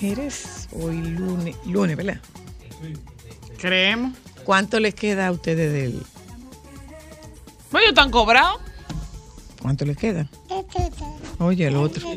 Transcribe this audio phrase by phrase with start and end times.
[0.00, 2.20] Mujeres, hoy lunes, lunes, ¿verdad?
[3.58, 4.16] Creemos.
[4.44, 5.90] ¿Cuánto les queda a ustedes del...
[7.72, 8.60] Bueno, ellos están cobrados.
[9.60, 10.30] ¿Cuánto les queda?
[11.40, 12.08] Oye, al otro.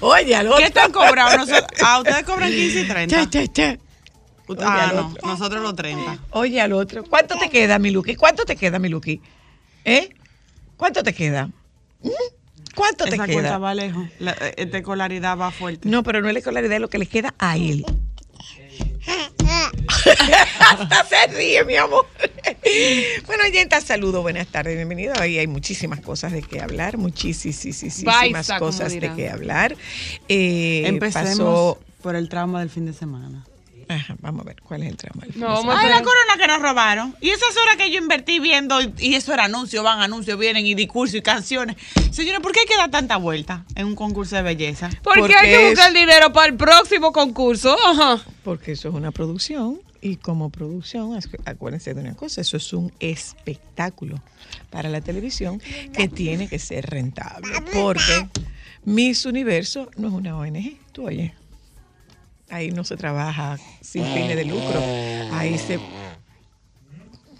[0.00, 0.58] Oye, al otro.
[0.58, 1.36] ¿Qué están cobrados?
[1.46, 3.14] Nosotros- ah, ustedes cobran 15 y 30.
[3.16, 3.72] Cha, cha, cha.
[4.48, 5.06] Ut- Oye, Ah, no.
[5.10, 5.28] otro.
[5.28, 6.18] Nosotros los 30.
[6.30, 7.04] Oye, al otro.
[7.04, 8.16] ¿Cuánto te queda, mi Luqui?
[8.16, 9.20] ¿Cuánto te queda, mi Luqui?
[9.84, 10.10] ¿Eh?
[10.76, 11.46] ¿Cuánto te queda?
[12.02, 12.08] ¿Mm?
[12.76, 13.58] ¿Cuánto te Esa cuenta queda?
[13.58, 14.06] va lejos.
[14.20, 15.88] La eh, escolaridad va fuerte.
[15.88, 17.84] No, pero no es la escolaridad, es lo que le queda a él.
[20.60, 22.06] Hasta se ríe, mi amor.
[23.26, 25.14] bueno, oyenta, saludos, buenas tardes, bienvenido.
[25.18, 29.74] Ahí hay muchísimas cosas de qué hablar, muchísimas cosas de qué hablar.
[30.28, 33.44] Eh, Empecemos pasó- por el trauma del fin de semana.
[33.88, 35.46] Ajá, vamos a ver, ¿cuál es el de No, semana?
[35.54, 37.14] vamos a Ay, la corona que nos robaron.
[37.20, 40.66] Y esas horas que yo invertí viendo, y, y eso era anuncio, van anuncios, vienen
[40.66, 41.76] y discursos y canciones.
[42.10, 44.90] Señores, ¿por qué hay que dar tanta vuelta en un concurso de belleza?
[45.02, 47.76] Porque, Porque hay que buscar dinero para el próximo concurso.
[47.86, 48.20] Ajá.
[48.42, 52.72] Porque eso es una producción y como producción, acu- acuérdense de una cosa, eso es
[52.72, 54.20] un espectáculo
[54.70, 55.60] para la televisión
[55.92, 57.52] que tiene que ser rentable.
[57.72, 58.28] Porque
[58.84, 61.32] Miss Universo no es una ONG, tú oyes.
[62.50, 64.80] Ahí no se trabaja sin fines de lucro.
[65.32, 65.80] Ahí se...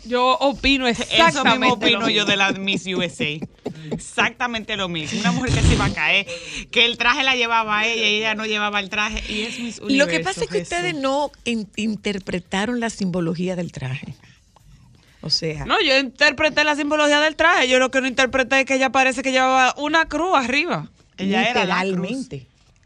[0.05, 3.25] Yo opino Eso exactamente mismo opino lo yo de la Miss USA.
[3.91, 5.19] Exactamente lo mismo.
[5.19, 6.27] Una mujer que se iba a caer,
[6.71, 9.21] que el traje la llevaba a ella y ella no llevaba el traje.
[9.33, 10.05] Y es Miss Universo.
[10.05, 10.72] Lo que pasa es que Jesús.
[10.72, 14.15] ustedes no in- interpretaron la simbología del traje.
[15.22, 17.66] O sea, No, yo interpreté la simbología del traje.
[17.69, 20.89] Yo lo que no interpreté es que ella parece que llevaba una cruz arriba.
[21.19, 22.28] Ella era la cruz.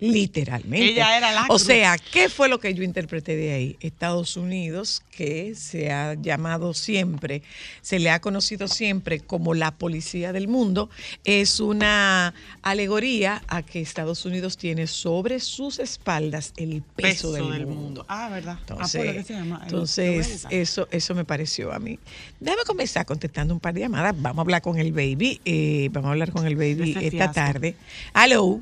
[0.00, 0.92] Literalmente.
[0.92, 1.62] Ella era la O cruz.
[1.62, 3.76] sea, ¿qué fue lo que yo interpreté de ahí?
[3.80, 7.42] Estados Unidos, que se ha llamado siempre,
[7.82, 10.88] se le ha conocido siempre como la policía del mundo,
[11.24, 18.04] es una alegoría a que Estados Unidos tiene sobre sus espaldas el peso, del, mundo.
[18.08, 18.58] Ah, ¿verdad?
[18.60, 19.56] Entonces, ah, que se llama.
[19.58, 20.54] El- entonces lo voy a usar.
[20.54, 21.98] eso, eso me pareció a mí.
[22.40, 24.14] Déjame comenzar contestando un par de llamadas.
[24.20, 25.40] Vamos a hablar con el baby.
[25.44, 27.34] eh, vamos a hablar con el baby esta fiasco.
[27.34, 27.76] tarde.
[28.14, 28.60] Hello.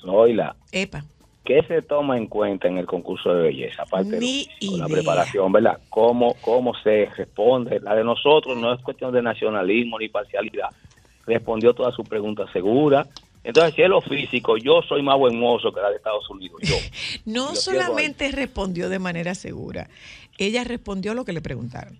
[0.00, 1.04] Zoila, Epa.
[1.44, 3.82] ¿qué se toma en cuenta en el concurso de belleza?
[3.82, 5.78] Aparte de lo físico, la preparación, ¿verdad?
[5.88, 7.80] ¿Cómo, ¿Cómo se responde?
[7.80, 10.68] La de nosotros no es cuestión de nacionalismo ni parcialidad.
[11.26, 13.08] Respondió todas sus preguntas seguras.
[13.42, 16.60] Entonces, si es lo físico, yo soy más buen mozo que la de Estados Unidos.
[16.62, 16.76] Yo.
[17.24, 19.88] No solamente respondió de manera segura,
[20.38, 21.98] ella respondió lo que le preguntaron.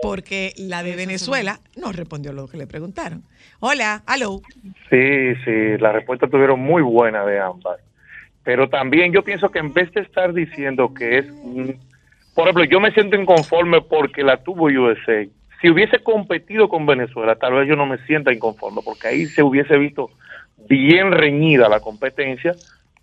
[0.00, 3.22] Porque la de Venezuela no respondió lo que le preguntaron.
[3.60, 4.40] Hola, hello.
[4.90, 7.80] Sí, sí, la respuesta tuvieron muy buena de ambas.
[8.42, 11.26] Pero también yo pienso que en vez de estar diciendo que es,
[12.34, 15.26] por ejemplo, yo me siento inconforme porque la tuvo USA.
[15.60, 19.42] Si hubiese competido con Venezuela, tal vez yo no me sienta inconforme porque ahí se
[19.42, 20.10] hubiese visto
[20.68, 22.54] bien reñida la competencia,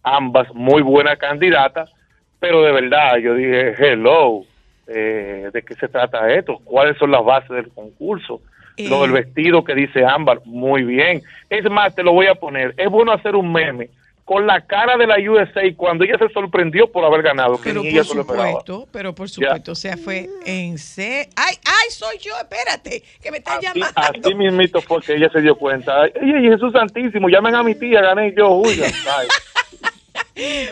[0.03, 1.91] ambas muy buenas candidatas,
[2.39, 4.43] pero de verdad yo dije, hello,
[4.93, 6.59] eh, ¿de qué se trata esto?
[6.63, 8.41] ¿Cuáles son las bases del concurso?
[8.77, 9.01] Lo Eh.
[9.01, 11.21] del vestido que dice Ámbar, muy bien.
[11.49, 12.73] Es más, te lo voy a poner.
[12.77, 13.89] Es bueno hacer un meme
[14.23, 17.81] con la cara de la USA cuando ella se sorprendió por haber ganado, que Pero
[17.83, 21.27] por lo supuesto, pero por supuesto, o sea, fue en C.
[21.35, 22.31] ¡Ay, ay, soy yo!
[22.39, 23.99] Espérate, que me están Así, llamando.
[24.23, 26.01] así mismito fue que ella se dio cuenta.
[26.21, 28.61] Oye, Jesús Santísimo, llamen a mi tía, gané yo.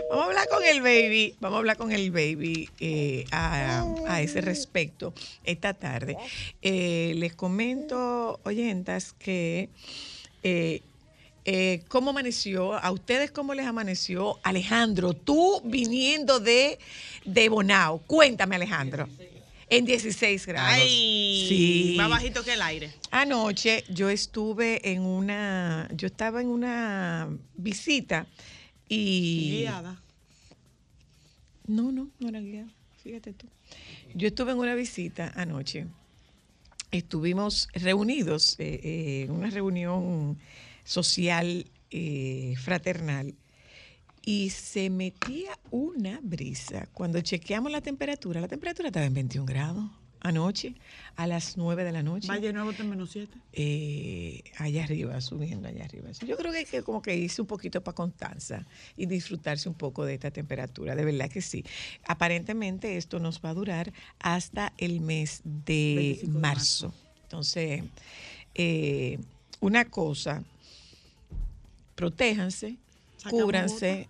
[0.10, 4.22] Vamos a hablar con el baby, vamos a hablar con el baby eh, a, a
[4.22, 5.14] ese respecto
[5.44, 6.18] esta tarde.
[6.62, 9.70] Eh, les comento, oyentas, que
[10.44, 10.82] eh,
[11.46, 14.40] eh, cómo amaneció, a ustedes cómo les amaneció.
[14.44, 16.78] Alejandro, tú viniendo de,
[17.26, 19.08] de Bonao, cuéntame Alejandro.
[19.72, 20.74] En 16 grados.
[20.74, 21.94] Ay, sí.
[21.96, 22.92] más bajito que el aire.
[23.12, 28.26] Anoche yo estuve en una, yo estaba en una visita
[28.90, 29.60] y...
[29.60, 30.02] Guiada.
[31.68, 32.70] No, no, no era guiada,
[33.04, 33.48] fíjate tú.
[34.16, 35.86] Yo estuve en una visita anoche,
[36.92, 40.40] estuvimos reunidos eh, eh, en una reunión
[40.84, 43.36] social eh, fraternal
[44.26, 46.88] y se metía una brisa.
[46.94, 50.76] Cuando chequeamos la temperatura, la temperatura estaba en 21 grados anoche,
[51.16, 52.28] a las 9 de la noche.
[52.28, 53.38] Valle Nuevo está en menos 7.
[53.54, 56.10] eh, allá arriba, subiendo allá arriba.
[56.26, 58.66] Yo creo que, que como que hice un poquito para Constanza
[58.98, 61.64] y disfrutarse un poco de esta temperatura, de verdad que sí.
[62.08, 66.94] Aparentemente esto nos va a durar hasta el mes de 25 de marzo.
[67.24, 67.84] Entonces,
[68.56, 69.20] eh,
[69.62, 70.44] una cosa,
[71.96, 72.78] protéjanse,
[73.30, 74.08] cúbranse.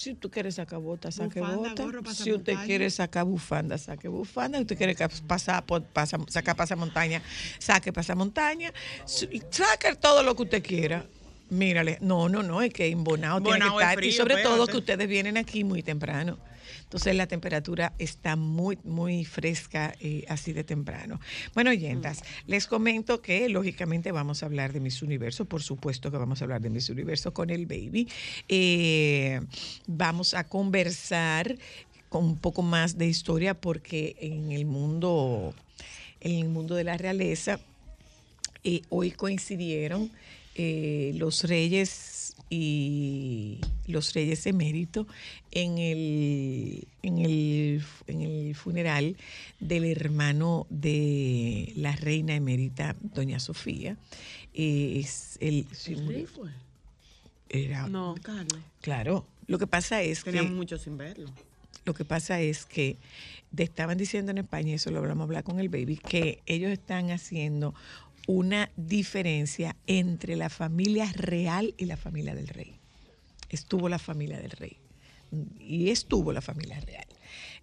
[0.00, 1.84] Si tú quieres sacar bota, saque bota.
[2.14, 4.56] Si usted quiere sacar bufanda, saque bufanda.
[4.56, 5.62] Si usted quiere pasar
[5.92, 7.20] pasa, sacar pasamontaña,
[7.58, 8.72] saque pasamontaña.
[9.04, 11.04] Saque todo lo que usted quiera.
[11.50, 14.04] Mírale, no, no, no, es que en Bonao tiene que es estar.
[14.04, 14.72] y sobre todo espérate.
[14.72, 16.38] que ustedes vienen aquí muy temprano.
[16.90, 21.20] Entonces la temperatura está muy, muy fresca eh, así de temprano.
[21.54, 26.16] Bueno, oyentas, les comento que lógicamente vamos a hablar de Miss Universo, por supuesto que
[26.16, 28.08] vamos a hablar de Miss Universo con el baby.
[28.48, 29.40] Eh,
[29.86, 31.56] vamos a conversar
[32.08, 35.54] con un poco más de historia porque en el mundo,
[36.20, 37.60] en el mundo de la realeza,
[38.64, 40.10] eh, hoy coincidieron
[40.56, 41.88] eh, los reyes
[42.50, 45.06] y los reyes eméritos
[45.52, 49.16] en el, en, el, en el funeral
[49.60, 53.96] del hermano de la reina emérita, doña Sofía.
[54.52, 56.26] Eh, es el, sí, murió.
[56.26, 56.50] fue?
[57.48, 58.16] Era, No.
[58.20, 58.60] Carlos.
[58.80, 60.32] Claro, lo que pasa es que...
[60.32, 61.30] Teníamos mucho sin verlo.
[61.84, 62.96] Lo que pasa es que
[63.54, 66.70] te estaban diciendo en España, y eso lo a hablar con el baby, que ellos
[66.70, 67.74] están haciendo
[68.30, 72.78] una diferencia entre la familia real y la familia del rey.
[73.48, 74.76] Estuvo la familia del rey
[75.58, 77.06] y estuvo la familia real.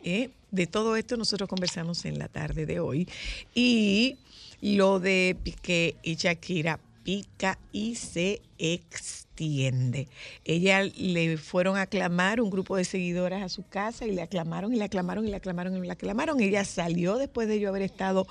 [0.03, 0.29] ¿eh?
[0.51, 3.07] De todo esto nosotros conversamos en la tarde de hoy
[3.55, 4.17] y
[4.61, 10.09] lo de Piqué y Shakira pica y se extiende.
[10.43, 14.73] Ella le fueron a aclamar un grupo de seguidoras a su casa y le aclamaron
[14.73, 16.41] y le aclamaron y le aclamaron y le aclamaron.
[16.41, 18.27] Ella salió después de yo haber estado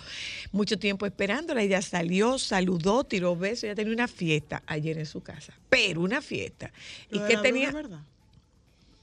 [0.52, 1.62] mucho tiempo esperándola.
[1.62, 3.64] Ella salió, saludó, tiró besos.
[3.64, 6.70] Ella tenía una fiesta ayer en su casa, pero una fiesta.
[7.10, 7.72] ¿Y qué tenía?
[7.72, 8.02] verdad.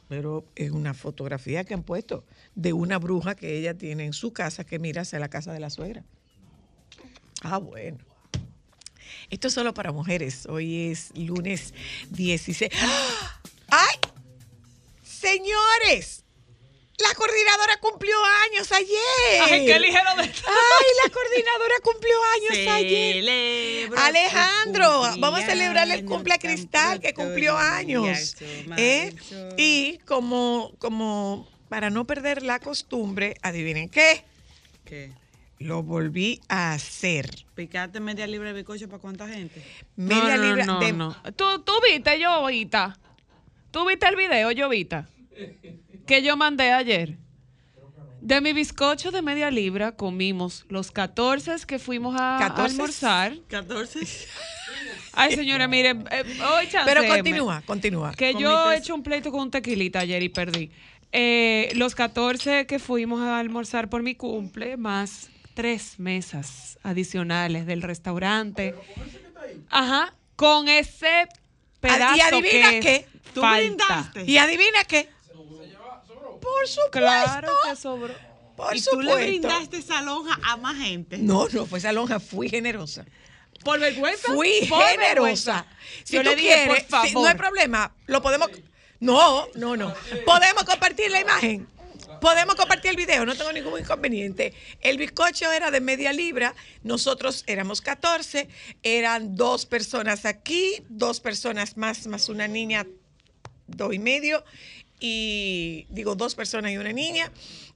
[0.07, 2.23] Pero es una fotografía que han puesto
[2.53, 5.59] de una bruja que ella tiene en su casa que mira hacia la casa de
[5.59, 6.03] la suegra.
[7.41, 8.12] Ah, bueno.
[9.29, 10.45] Esto es solo para mujeres.
[10.47, 11.73] Hoy es lunes
[12.09, 12.71] 16.
[12.81, 13.41] ¡Ah!
[13.69, 13.99] ¡Ay!
[15.03, 16.23] Señores,
[16.97, 18.15] la coordinadora cumplió
[18.45, 19.41] años ayer.
[19.41, 23.15] Ay, qué ligero de Ay, la coordinadora cumplió años ayer.
[23.15, 28.35] Celebro Alejandro, vamos a celebrarle el cumpleaños cumple a Cristal que cumplió años.
[28.77, 29.13] ¿eh?
[29.57, 34.23] Y como, como para no perder la costumbre, adivinen qué,
[34.85, 35.11] ¿Qué?
[35.59, 37.29] Lo volví a hacer.
[37.55, 39.63] ¿Picaste media libra de bizcocho para cuánta gente?
[39.95, 41.15] Media no, no, libra no, de no.
[41.35, 42.97] ¿Tú, tú viste, Llovita?
[43.71, 45.07] ¿Tú viste el video, Llovita?
[46.05, 47.17] Que yo mandé ayer.
[48.21, 52.71] De mi bizcocho de media libra comimos los 14 que fuimos a, a 14.
[52.71, 53.37] almorzar.
[53.47, 53.99] 14.
[55.11, 58.13] Ay, señora, mire, eh, hoy Pero continúa, continúa.
[58.13, 60.71] Que yo he hecho un pleito con un tequilita ayer y perdí.
[61.11, 67.81] Eh, los 14 que fuimos a almorzar por mi cumple, más tres mesas adicionales del
[67.81, 68.75] restaurante.
[69.69, 71.27] Ajá, con ese
[71.79, 73.57] pedazo Ah, y adivina que qué, ¿Tú falta.
[73.57, 74.23] brindaste?
[74.25, 75.09] Y adivina qué.
[76.41, 76.91] Por supuesto.
[76.91, 78.13] Claro que sobró.
[78.55, 79.15] Por ¿Y tú le supuesto.
[79.17, 81.17] brindaste esa lonja a más gente?
[81.17, 83.05] No, no, fue esa lonja, fui generosa.
[83.63, 84.27] Por vergüenza.
[84.33, 85.07] Fui por generosa.
[85.07, 85.65] vergüenza.
[86.03, 87.07] Si Yo tú le dije, quieres, por favor.
[87.07, 88.49] si- no hay problema, lo podemos.
[88.99, 89.93] No, no, no.
[90.25, 91.67] Podemos compartir la imagen.
[92.23, 94.53] Podemos compartir el video, no tengo ningún inconveniente.
[94.79, 98.47] El bizcocho era de media libra, nosotros éramos 14,
[98.81, 102.87] eran dos personas aquí, dos personas más, más una niña,
[103.67, 104.45] dos y medio,
[105.01, 107.29] y digo dos personas y una niña.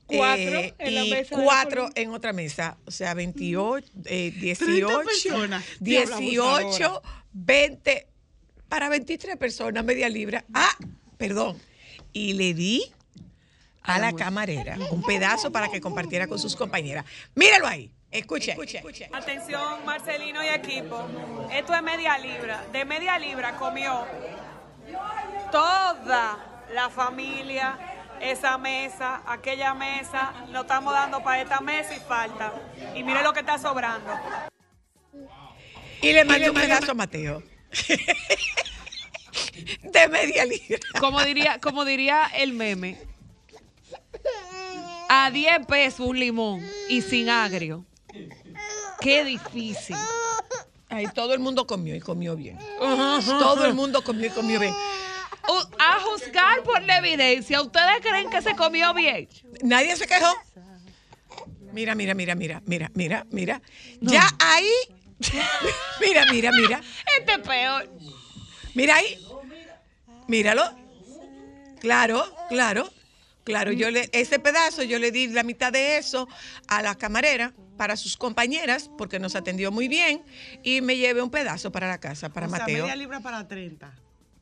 [0.05, 5.01] Cuatro eh, en la y mesa cuatro en otra mesa, o sea, 28, eh, 18,
[5.03, 5.65] personas.
[5.81, 7.01] Diabla 18, abusadora.
[7.33, 8.07] 20,
[8.69, 10.45] para 23 personas, media libra.
[10.53, 10.73] Ah,
[11.17, 11.59] perdón.
[12.13, 12.93] y le di
[13.88, 17.06] a la camarera un pedazo para que compartiera con sus compañeras.
[17.34, 17.91] Míralo ahí.
[18.12, 18.51] Escuche.
[18.51, 19.10] escuche.
[19.12, 21.08] Atención, Marcelino y equipo.
[21.51, 22.63] Esto es media libra.
[22.72, 24.06] De media libra comió
[25.51, 27.77] toda la familia
[28.22, 30.34] esa mesa, aquella mesa.
[30.51, 32.53] Lo estamos dando para esta mesa y falta.
[32.96, 34.13] Y mire lo que está sobrando.
[36.01, 37.44] Y le mandé un pedazo a Mateo.
[39.84, 40.79] De media libra.
[41.00, 42.98] Como diría, como diría el meme.
[45.09, 47.85] A 10 pesos un limón y sin agrio.
[48.99, 49.95] Qué difícil.
[50.89, 52.57] Ay, todo el mundo comió y comió bien.
[52.79, 54.73] Todo el mundo comió y comió bien.
[55.79, 59.29] A juzgar por la evidencia, ¿ustedes creen que se comió bien?
[59.63, 60.33] Nadie se quejó.
[61.71, 63.61] Mira, mira, mira, mira, mira, mira, mira.
[64.01, 64.71] Ya ahí.
[66.01, 66.81] mira, mira, mira.
[67.19, 67.89] Este es peor.
[68.73, 69.25] Mira ahí.
[70.27, 70.63] Míralo.
[71.79, 72.89] Claro, claro.
[73.47, 76.27] Claro, yo le, ese pedazo yo le di la mitad de eso
[76.67, 80.21] a la camarera para sus compañeras porque nos atendió muy bien
[80.63, 82.83] y me llevé un pedazo para la casa, para o sea, Mateo.
[82.83, 83.89] media libra para 30.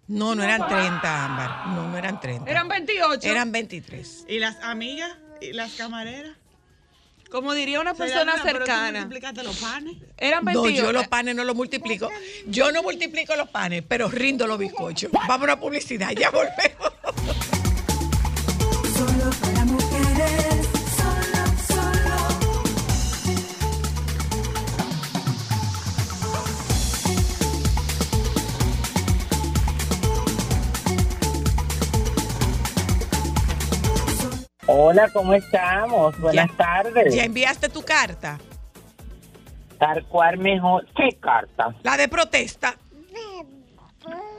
[0.07, 1.67] No, no eran 30, Ámbar.
[1.67, 2.49] No, no eran 30.
[2.49, 3.27] Eran 28.
[3.29, 4.25] Eran 23.
[4.27, 5.11] ¿Y las amigas?
[5.39, 6.35] ¿Y las camareras?
[7.29, 9.01] Como diría una persona pero tú cercana.
[9.01, 9.97] multiplicaste los panes.
[10.17, 10.83] Eran No, 28.
[10.83, 12.09] yo los panes no los multiplico.
[12.47, 15.11] Yo no multiplico los panes, pero rindo los bizcochos.
[15.11, 16.91] Vamos a publicidad, ya volvemos.
[34.67, 36.19] Hola, ¿cómo estamos?
[36.19, 37.13] Buenas Ya- tardes.
[37.15, 38.39] ¿Ya enviaste tu carta?
[39.77, 40.85] Tal cual mejor.
[40.95, 41.75] ¿Qué carta?
[41.83, 42.75] La de protesta.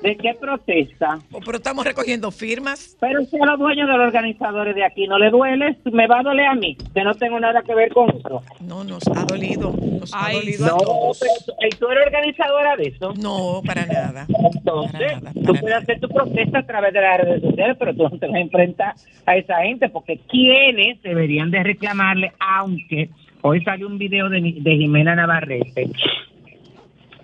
[0.03, 1.19] ¿De qué protesta?
[1.33, 2.97] Oh, Pero estamos recogiendo firmas.
[3.01, 6.21] Pero si a los dueños de los organizadores de aquí no le duele, me va
[6.21, 8.43] a doler a mí, que no tengo nada que ver con eso.
[8.61, 9.73] No, nos ha dolido.
[9.73, 11.19] Nos Ay, ha dolido a No, todos.
[11.19, 13.15] pero tú- ¿y tú eres organizadora de eso?
[13.21, 14.27] No, para nada.
[14.55, 17.95] Entonces, Para nada, tú puedes hacer tu protesta a través de las redes sociales, pero
[17.95, 23.09] tú no te vas a enfrentar a esa gente, porque quienes deberían de reclamarle, aunque
[23.43, 25.89] hoy salió un video de, de Jimena Navarrete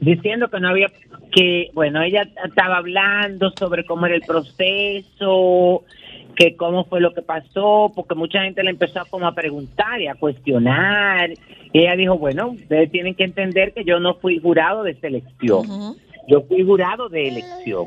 [0.02, 0.88] diciendo que no había,
[1.30, 5.84] que, bueno, ella estaba hablando sobre cómo era el proceso,
[6.36, 10.08] que cómo fue lo que pasó, porque mucha gente le empezó como a preguntar y
[10.08, 11.30] a cuestionar.
[11.72, 15.96] Y ella dijo, bueno, ustedes tienen que entender que yo no fui jurado de selección.
[16.28, 17.86] Yo fui jurado de elección.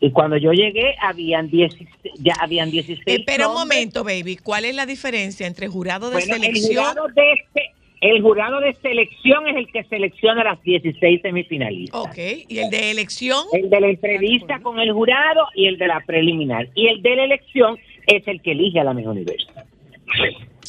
[0.00, 4.36] Y cuando yo llegué, habían 16, ya habían 16 Espera un momento, baby.
[4.36, 6.70] ¿Cuál es la diferencia entre jurado de Bueno, selección?
[6.70, 12.00] El jurado de, este- el jurado de selección es el que selecciona las 16 semifinalistas.
[12.00, 12.18] Ok.
[12.48, 13.44] ¿Y el de elección?
[13.52, 16.68] El de la entrevista con el jurado y el de la preliminar.
[16.74, 17.78] Y el de la elección
[18.08, 19.48] es el que elige a la mejor universo.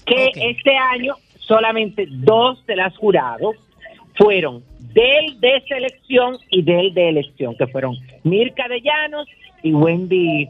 [0.06, 3.56] Que este año solamente dos de las jurados
[4.16, 4.64] fueron
[4.94, 9.28] del de selección y del de elección, que fueron Mirka de Llanos
[9.64, 10.48] y Wendy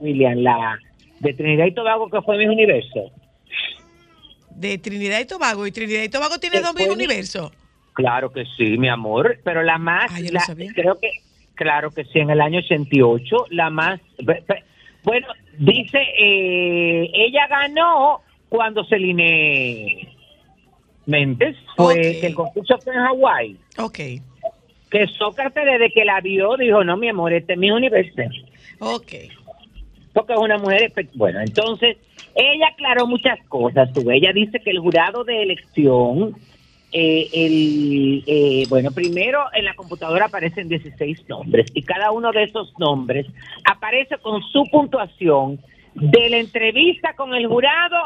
[0.00, 0.78] William, la
[1.20, 3.10] de Trinidad y Tobago, que fue mi universo.
[4.56, 5.66] De Trinidad y Tobago.
[5.66, 7.52] ¿Y Trinidad y Tobago tiene dos Después- mil universos?
[7.92, 10.70] Claro que sí, mi amor, pero la más, Ah, yo no la- sabía.
[10.74, 11.10] creo que,
[11.54, 14.00] claro que sí, en el año 88, la más,
[15.02, 15.26] bueno,
[15.58, 18.20] dice, eh, ella ganó
[18.50, 20.08] cuando Celine
[21.06, 23.98] Méndez, fue que el concurso fue en Hawái, Ok.
[24.90, 28.22] que Sócrates desde que la vio dijo, no, mi amor, este es mi universo,
[28.80, 29.12] Ok.
[30.16, 31.98] Porque es una mujer, bueno, entonces,
[32.34, 36.34] ella aclaró muchas cosas, tú, ella dice que el jurado de elección,
[36.90, 42.44] eh, el, eh, bueno, primero en la computadora aparecen 16 nombres y cada uno de
[42.44, 43.26] esos nombres
[43.70, 45.60] aparece con su puntuación
[45.94, 47.96] de la entrevista con el jurado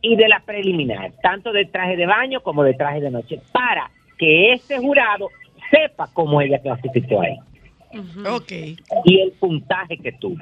[0.00, 3.90] y de la preliminar, tanto de traje de baño como de traje de noche, para
[4.16, 5.28] que ese jurado
[5.70, 7.36] sepa cómo ella clasificó ahí
[8.26, 8.52] Ok.
[9.04, 10.38] y el puntaje que tuvo.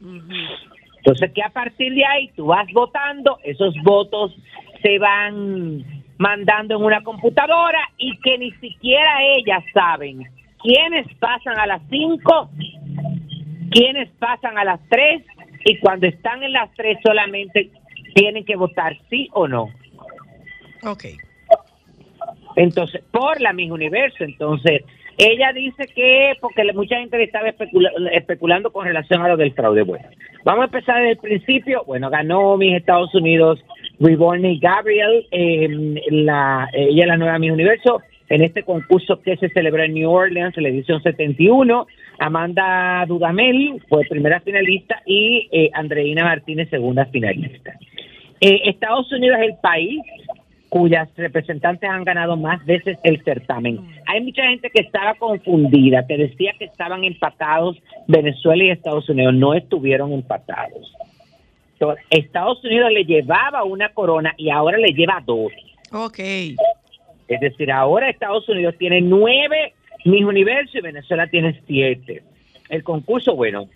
[0.00, 4.34] Entonces, que a partir de ahí tú vas votando, esos votos
[4.82, 5.84] se van
[6.18, 10.28] mandando en una computadora y que ni siquiera ellas saben
[10.62, 12.50] quiénes pasan a las 5,
[13.70, 15.22] quiénes pasan a las 3
[15.64, 17.70] y cuando están en las 3 solamente
[18.14, 19.68] tienen que votar sí o no.
[20.84, 21.04] Ok.
[22.56, 24.24] Entonces, por la misma universo.
[24.24, 24.82] Entonces,
[25.20, 29.82] ella dice que, porque mucha gente estaba especula- especulando con relación a lo del fraude.
[29.82, 30.08] Bueno,
[30.44, 31.84] vamos a empezar desde el principio.
[31.86, 33.62] Bueno, ganó mis Estados Unidos
[33.98, 35.68] Reborn Gabriel, eh,
[36.10, 38.00] la, ella es la nueva Miss Universo,
[38.30, 41.86] en este concurso que se celebró en New Orleans, la edición 71.
[42.18, 47.74] Amanda Dudamel fue primera finalista y eh, Andreina Martínez segunda finalista.
[48.40, 50.00] Eh, Estados Unidos es el país
[50.70, 53.80] cuyas representantes han ganado más veces el certamen.
[54.06, 59.34] Hay mucha gente que estaba confundida, que decía que estaban empatados Venezuela y Estados Unidos.
[59.34, 60.94] No estuvieron empatados.
[61.74, 65.52] Entonces, Estados Unidos le llevaba una corona y ahora le lleva dos.
[65.92, 66.18] Ok.
[67.28, 69.74] Es decir, ahora Estados Unidos tiene nueve
[70.04, 72.22] Miss Universo y Venezuela tiene siete.
[72.68, 73.68] El concurso, bueno,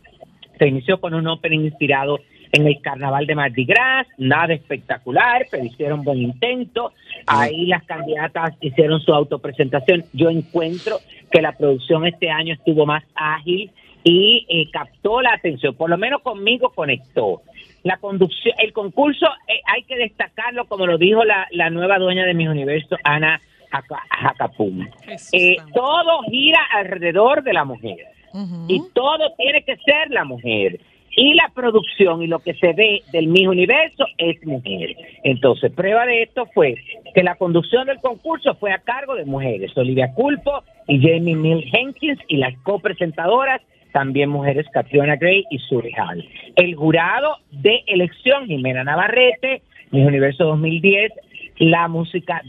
[0.59, 2.21] se inició con un opening inspirado
[2.55, 6.93] en el carnaval de Mardi Gras, nada espectacular, pero hicieron buen intento.
[7.27, 10.05] Ahí las candidatas hicieron su autopresentación.
[10.13, 10.99] Yo encuentro
[11.31, 13.71] que la producción este año estuvo más ágil
[14.05, 17.43] y eh, captó la atención, por lo menos conmigo conectó.
[17.83, 22.25] La conducción, el concurso eh, hay que destacarlo, como lo dijo la, la nueva dueña
[22.25, 24.87] de Mis Universo, Ana Jaca- Jacapum.
[25.33, 27.99] Eh, todo gira alrededor de la mujer
[28.69, 30.81] y todo tiene que ser la mujer.
[31.17, 34.97] Y la producción y lo que se ve del mismo universo es mujer.
[35.23, 36.75] Entonces, prueba de esto fue
[37.15, 41.65] que la conducción del concurso fue a cargo de mujeres, Olivia Culpo y Jamie Mill
[41.71, 43.61] Jenkins, y las copresentadoras
[43.93, 46.29] también mujeres, Catriona Gray y Suri Hall.
[46.57, 51.13] El jurado de elección, Jimena Navarrete, Miss Universo 2010,
[51.59, 52.43] la música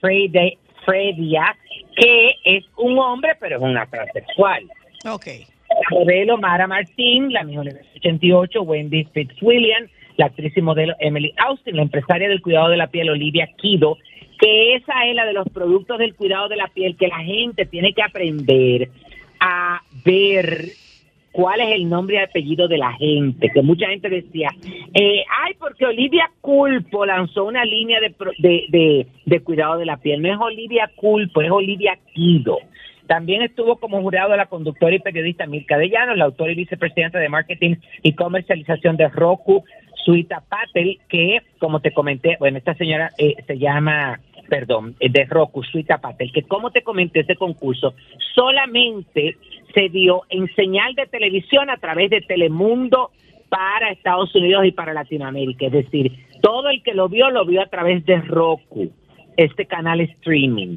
[0.00, 1.54] Frede- Fredia,
[1.94, 4.62] que es un hombre, pero es una transexual.
[5.06, 5.26] Ok.
[5.90, 9.86] Modelo Mara Martín, la Universo 88, Wendy Fitzwilliam,
[10.16, 13.96] la actriz y modelo Emily Austin, la empresaria del cuidado de la piel Olivia Kido,
[14.38, 17.66] que esa es la de los productos del cuidado de la piel que la gente
[17.66, 18.90] tiene que aprender
[19.38, 20.66] a ver
[21.32, 24.50] cuál es el nombre y apellido de la gente, que mucha gente decía,
[24.94, 29.98] eh, ay, porque Olivia Culpo lanzó una línea de, de, de, de cuidado de la
[29.98, 32.58] piel, no es Olivia Culpo, es Olivia Kido.
[33.10, 37.18] También estuvo como jurado la conductora y periodista Mirka de Llanos, la autora y vicepresidenta
[37.18, 37.74] de marketing
[38.04, 39.64] y comercialización de Roku,
[40.04, 45.24] Suita Patel, que, como te comenté, bueno, esta señora eh, se llama, perdón, eh, de
[45.24, 47.94] Roku, Suita Patel, que como te comenté, ese concurso
[48.32, 49.36] solamente
[49.74, 53.10] se dio en señal de televisión a través de Telemundo
[53.48, 55.66] para Estados Unidos y para Latinoamérica.
[55.66, 58.92] Es decir, todo el que lo vio, lo vio a través de Roku,
[59.36, 60.76] este canal streaming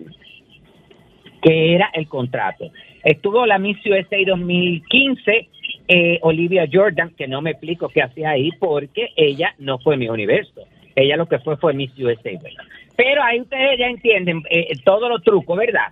[1.44, 2.72] que era el contrato.
[3.04, 5.50] Estuvo la Miss USA 2015,
[5.90, 10.08] eh, Olivia Jordan, que no me explico qué hacía ahí porque ella no fue mi
[10.08, 10.62] universo.
[10.96, 12.32] Ella lo que fue fue Miss USA.
[12.32, 12.64] ¿verdad?
[12.96, 15.92] Pero ahí ustedes ya entienden eh, todos los trucos, ¿verdad?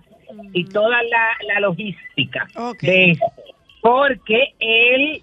[0.54, 2.48] Y toda la, la logística
[2.80, 3.18] de.
[3.82, 5.20] Porque el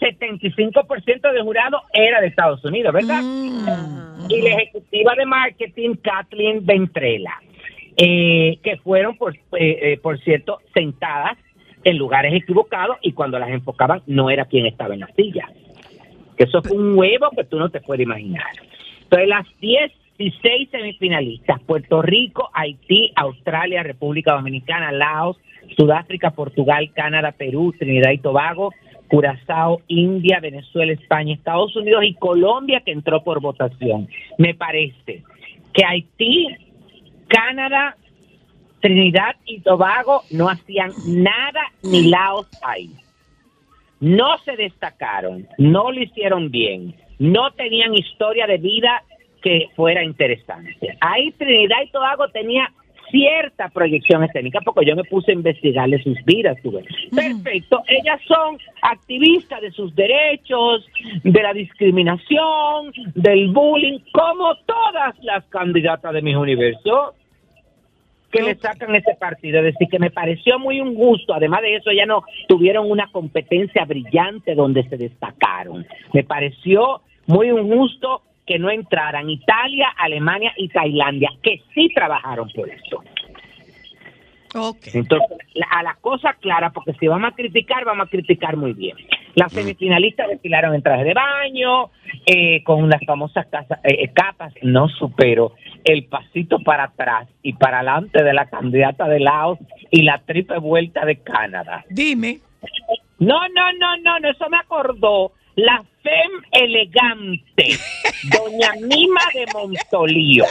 [0.00, 3.22] 75% de jurado era de Estados Unidos, ¿verdad?
[4.28, 7.40] Y la ejecutiva de marketing, Kathleen Ventrela
[8.02, 11.36] eh, que fueron, por, eh, eh, por cierto, sentadas
[11.84, 15.50] en lugares equivocados y cuando las enfocaban no era quien estaba en la silla.
[16.34, 18.46] Que eso fue un huevo que tú no te puedes imaginar.
[19.02, 25.36] Entonces, las 16 semifinalistas, Puerto Rico, Haití, Australia, República Dominicana, Laos,
[25.76, 28.72] Sudáfrica, Portugal, Canadá, Perú, Trinidad y Tobago,
[29.08, 34.08] Curazao, India, Venezuela, España, Estados Unidos y Colombia que entró por votación.
[34.38, 35.22] Me parece
[35.74, 36.46] que Haití,
[37.30, 37.96] Canadá,
[38.80, 42.90] Trinidad y Tobago no hacían nada ni Laos ahí.
[44.00, 49.02] No se destacaron, no lo hicieron bien, no tenían historia de vida
[49.42, 50.96] que fuera interesante.
[51.00, 52.72] Ahí Trinidad y Tobago tenía
[53.10, 56.56] cierta proyección escénica porque yo me puse a investigarle sus vidas.
[57.14, 60.86] Perfecto, ellas son activistas de sus derechos,
[61.22, 67.14] de la discriminación, del bullying, como todas las candidatas de mis universos
[68.30, 69.58] que le sacan ese partido.
[69.58, 71.34] Es decir, que me pareció muy injusto.
[71.34, 75.86] Además de eso, ya no tuvieron una competencia brillante donde se destacaron.
[76.12, 82.68] Me pareció muy injusto que no entraran Italia, Alemania y Tailandia, que sí trabajaron por
[82.68, 83.02] eso.
[84.94, 88.72] Entonces, la- a la cosa clara, porque si vamos a criticar, vamos a criticar muy
[88.72, 88.96] bien.
[89.34, 91.90] Las semifinalistas desfilaron en traje de baño,
[92.26, 94.52] eh, con las famosas casa- eh, eh, capas.
[94.62, 95.52] No supero
[95.84, 99.58] el pasito para atrás y para adelante de la candidata de Laos
[99.90, 101.84] y la triple vuelta de Canadá.
[101.88, 102.38] Dime.
[103.18, 107.66] No, no, no, no, no, eso me acordó la fem elegante,
[108.30, 110.44] doña Mima de Montolío.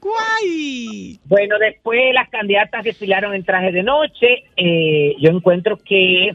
[0.00, 1.18] ¡Guay!
[1.24, 4.44] Bueno, después las candidatas desfilaron en traje de noche.
[4.56, 6.34] Eh, yo encuentro que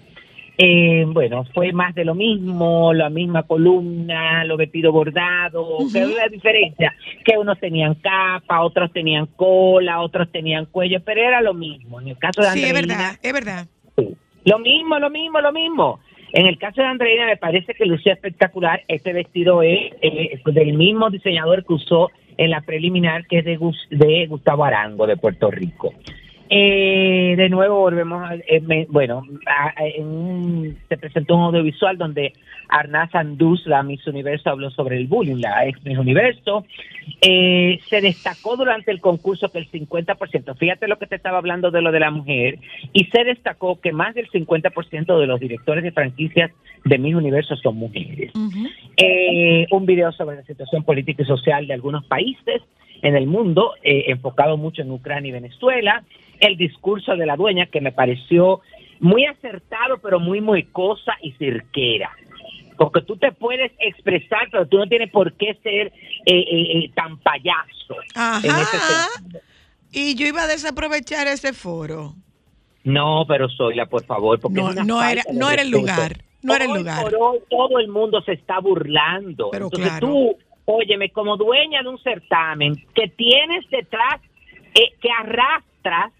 [0.57, 6.15] Eh, bueno, fue más de lo mismo, la misma columna, los vestidos bordados, que es
[6.15, 11.53] la diferencia, que unos tenían capa, otros tenían cola, otros tenían cuello, pero era lo
[11.53, 11.99] mismo.
[11.99, 13.67] En el caso de Sí, es Andreina, verdad, es verdad.
[14.45, 15.99] lo mismo, lo mismo, lo mismo.
[16.31, 18.81] En el caso de Andreina me parece que lucía espectacular.
[18.87, 24.25] Este vestido es eh, del mismo diseñador que usó en la preliminar, que es de
[24.27, 25.93] Gustavo Arango, de Puerto Rico.
[26.49, 31.97] Eh, de nuevo volvemos a, eh, me- bueno, a- a- en se presentó un audiovisual
[31.97, 32.33] donde
[32.69, 36.65] Arnaz Anduz, la Miss Universo, habló sobre el bullying, la ex Miss Universo.
[37.21, 41.71] Eh, se destacó durante el concurso que el 50%, fíjate lo que te estaba hablando
[41.71, 42.59] de lo de la mujer,
[42.93, 46.51] y se destacó que más del 50% de los directores de franquicias
[46.83, 48.31] de Miss Universo son mujeres.
[48.97, 52.61] Eh, un video sobre la situación política y social de algunos países
[53.01, 56.03] en el mundo, eh, enfocado mucho en Ucrania y Venezuela,
[56.39, 58.61] el discurso de la dueña que me pareció
[58.99, 62.11] muy acertado, pero muy moicosa y cirquera.
[62.77, 65.93] Porque tú te puedes expresar, pero tú no tienes por qué ser eh,
[66.25, 67.95] eh, eh, tan payaso.
[68.43, 69.07] en ese Ajá.
[69.17, 69.39] sentido.
[69.91, 72.15] Y yo iba a desaprovechar ese foro.
[72.83, 76.71] No, pero Zoila, por favor, porque No, era- no era el lugar, no era el
[76.73, 77.01] lugar.
[77.03, 79.49] por hoy todo el mundo se está burlando.
[79.51, 80.07] Pero Entonces claro.
[80.07, 84.19] tú, óyeme, como dueña de un certamen que tienes detrás,
[84.75, 86.11] eh, que arrastras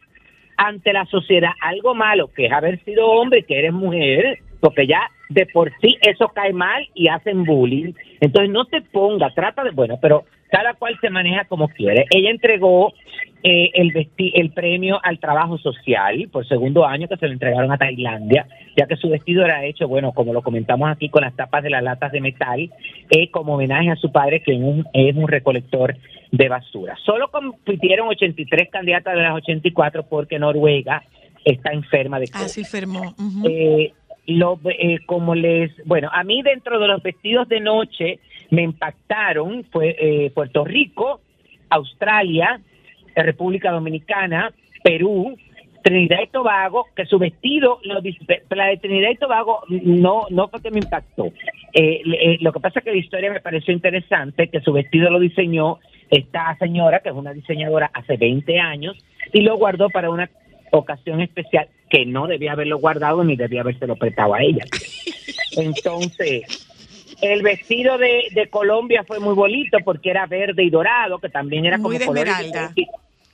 [0.58, 5.10] ante la sociedad algo malo, que es haber sido hombre que eres mujer, porque ya
[5.30, 7.94] de por sí eso cae mal y hacen bullying.
[8.22, 12.06] Entonces no te ponga, trata de, bueno, pero cada cual se maneja como quiere.
[12.12, 12.94] Ella entregó
[13.44, 17.72] eh, el, vesti- el premio al trabajo social por segundo año que se lo entregaron
[17.72, 21.36] a Tailandia, ya que su vestido era hecho, bueno, como lo comentamos aquí con las
[21.36, 22.72] tapas de las latas de metal,
[23.10, 25.96] eh, como homenaje a su padre, que es un, es un recolector
[26.32, 26.96] de basura.
[27.06, 31.04] Solo compitieron 83 candidatas de las 84 porque Noruega
[31.44, 32.44] está enferma de COVID.
[32.46, 33.14] Así firmó.
[33.20, 33.48] Ujú.
[33.50, 33.94] Eh,
[34.28, 39.64] lo, eh, como les, bueno, a mí dentro de los vestidos de noche me impactaron
[39.72, 41.22] fue eh, Puerto Rico,
[41.70, 42.60] Australia,
[43.16, 44.52] República Dominicana,
[44.84, 45.38] Perú,
[45.86, 48.02] Trinidad y Tobago, que su vestido, lo
[48.50, 51.28] la de Trinidad y Tobago no, no fue que me impactó.
[51.74, 55.12] Eh, eh, lo que pasa es que la historia me pareció interesante, que su vestido
[55.12, 55.78] lo diseñó
[56.10, 58.98] esta señora, que es una diseñadora hace 20 años,
[59.32, 60.28] y lo guardó para una
[60.72, 64.66] ocasión especial que no debía haberlo guardado ni debía habérselo prestado a ella.
[65.56, 66.68] Entonces,
[67.22, 71.66] el vestido de, de Colombia fue muy bonito porque era verde y dorado, que también
[71.66, 72.28] era Muy como color-.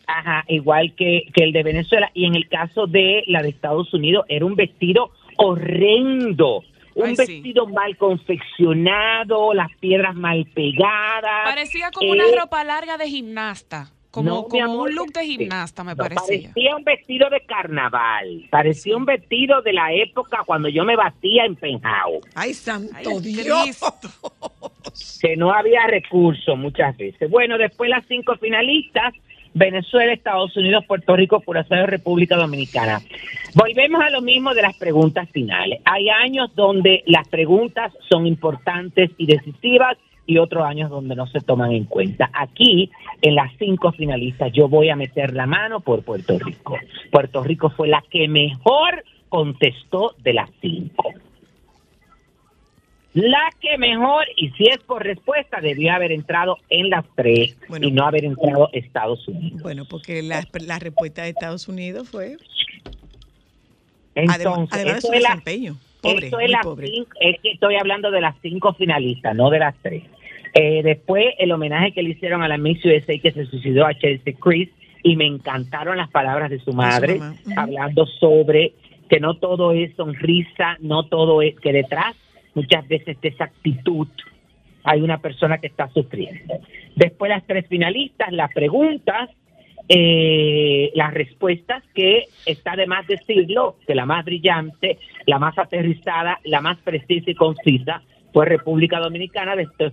[0.05, 2.11] Ajá, igual que, que el de Venezuela.
[2.13, 6.63] Y en el caso de la de Estados Unidos, era un vestido horrendo.
[6.93, 7.25] Un Ay, sí.
[7.25, 11.45] vestido mal confeccionado, las piedras mal pegadas.
[11.45, 13.89] Parecía como Eh, una ropa larga de gimnasta.
[14.11, 15.37] Como, no, mi como amor, un look de sí.
[15.37, 16.49] gimnasta, me No, parecía.
[16.49, 18.45] Parecía un vestido de carnaval.
[18.49, 22.19] Parecía un vestido de la época cuando yo me batía en Penjao.
[22.35, 23.79] Ay, santo Ay, Dios.
[25.21, 27.29] Que no había recursos muchas veces.
[27.29, 29.13] Bueno, después las cinco finalistas,
[29.53, 32.99] Venezuela, Estados Unidos, Puerto Rico, Curazao y República Dominicana.
[33.55, 35.79] Volvemos a lo mismo de las preguntas finales.
[35.85, 41.39] Hay años donde las preguntas son importantes y decisivas y otros años donde no se
[41.41, 42.29] toman en cuenta.
[42.33, 42.89] Aquí,
[43.21, 46.77] en las cinco finalistas, yo voy a meter la mano por Puerto Rico.
[47.11, 51.13] Puerto Rico fue la que mejor contestó de las cinco.
[53.13, 57.87] La que mejor, y si es por respuesta, debió haber entrado en las tres Bueno.
[57.87, 59.61] y no haber entrado Estados Unidos.
[59.61, 62.37] Bueno, porque la, la respuesta de Estados Unidos fue,
[64.15, 66.87] Entonces, además, además de eso su la- desempeño, pobre, eso es muy las pobre.
[66.87, 70.03] cinco- es que estoy hablando de las cinco finalistas, no de las tres.
[70.53, 73.93] Eh, después, el homenaje que le hicieron a la Miss USA que se suicidó a
[73.93, 74.69] Chelsea Chris,
[75.03, 77.19] y me encantaron las palabras de su madre,
[77.57, 78.73] hablando sobre
[79.09, 82.15] que no todo es sonrisa, no todo es que detrás,
[82.53, 84.07] muchas veces de esa actitud,
[84.83, 86.59] hay una persona que está sufriendo.
[86.95, 89.29] Después las tres finalistas, las preguntas,
[89.93, 96.39] eh, las respuestas que está de más decirlo, que la más brillante, la más aterrizada,
[96.45, 98.01] la más precisa y concisa
[98.31, 99.91] fue República Dominicana, después,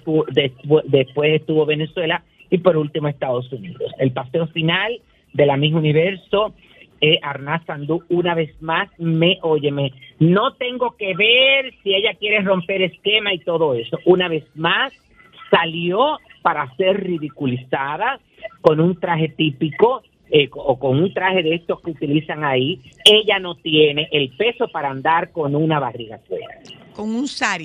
[0.85, 3.93] después estuvo Venezuela y por último Estados Unidos.
[3.99, 5.01] El paseo final
[5.33, 6.55] de la misma universo,
[7.01, 12.41] eh, Arnaz Sandú, una vez más, me, óyeme, no tengo que ver si ella quiere
[12.43, 13.99] romper esquema y todo eso.
[14.05, 14.93] Una vez más,
[15.51, 18.21] salió para ser ridiculizada
[18.61, 22.81] con un traje típico eh, o con un traje de estos que utilizan ahí.
[23.05, 26.59] Ella no tiene el peso para andar con una barriga afuera.
[26.95, 27.65] con un sari.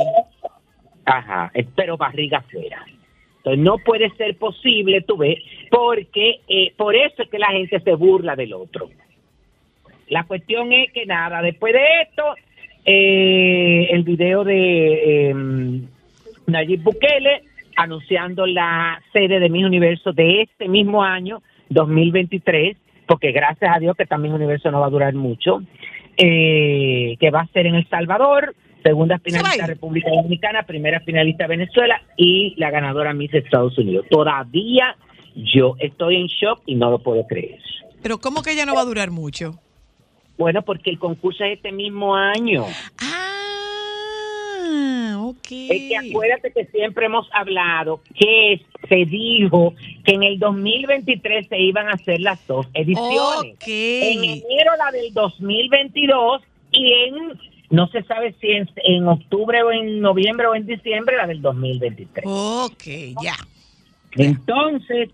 [1.05, 2.85] Ajá, eh, pero barriga afuera.
[3.37, 5.37] Entonces no puede ser posible, tú ves,
[5.69, 8.89] porque eh, por eso es que la gente se burla del otro.
[10.07, 12.23] La cuestión es que nada, después de esto,
[12.85, 15.33] eh, el video de eh,
[16.47, 17.43] Nayib Bukele
[17.75, 23.95] anunciando la sede de Miss Universo de este mismo año, 2023, porque gracias a Dios
[23.95, 25.61] que también Universo no va a durar mucho,
[26.17, 32.01] eh, que va a ser en El Salvador, segunda finalista República Dominicana, primera finalista Venezuela
[32.17, 34.05] y la ganadora Miss Estados Unidos.
[34.09, 34.95] Todavía
[35.35, 37.59] yo estoy en shock y no lo puedo creer.
[38.01, 39.59] Pero ¿cómo que ella no va a durar mucho?
[40.37, 42.65] Bueno, porque el concurso es este mismo año.
[43.01, 43.22] Ah,
[45.19, 45.51] ok.
[45.51, 51.59] Es que acuérdate que siempre hemos hablado que se dijo que en el 2023 se
[51.59, 53.55] iban a hacer las dos ediciones.
[53.65, 59.71] En enero la del 2022 y en, no se sabe si en, en octubre o
[59.71, 62.25] en noviembre o en diciembre la del 2023.
[62.27, 62.83] Ok,
[63.21, 63.35] ya.
[64.15, 65.09] Entonces,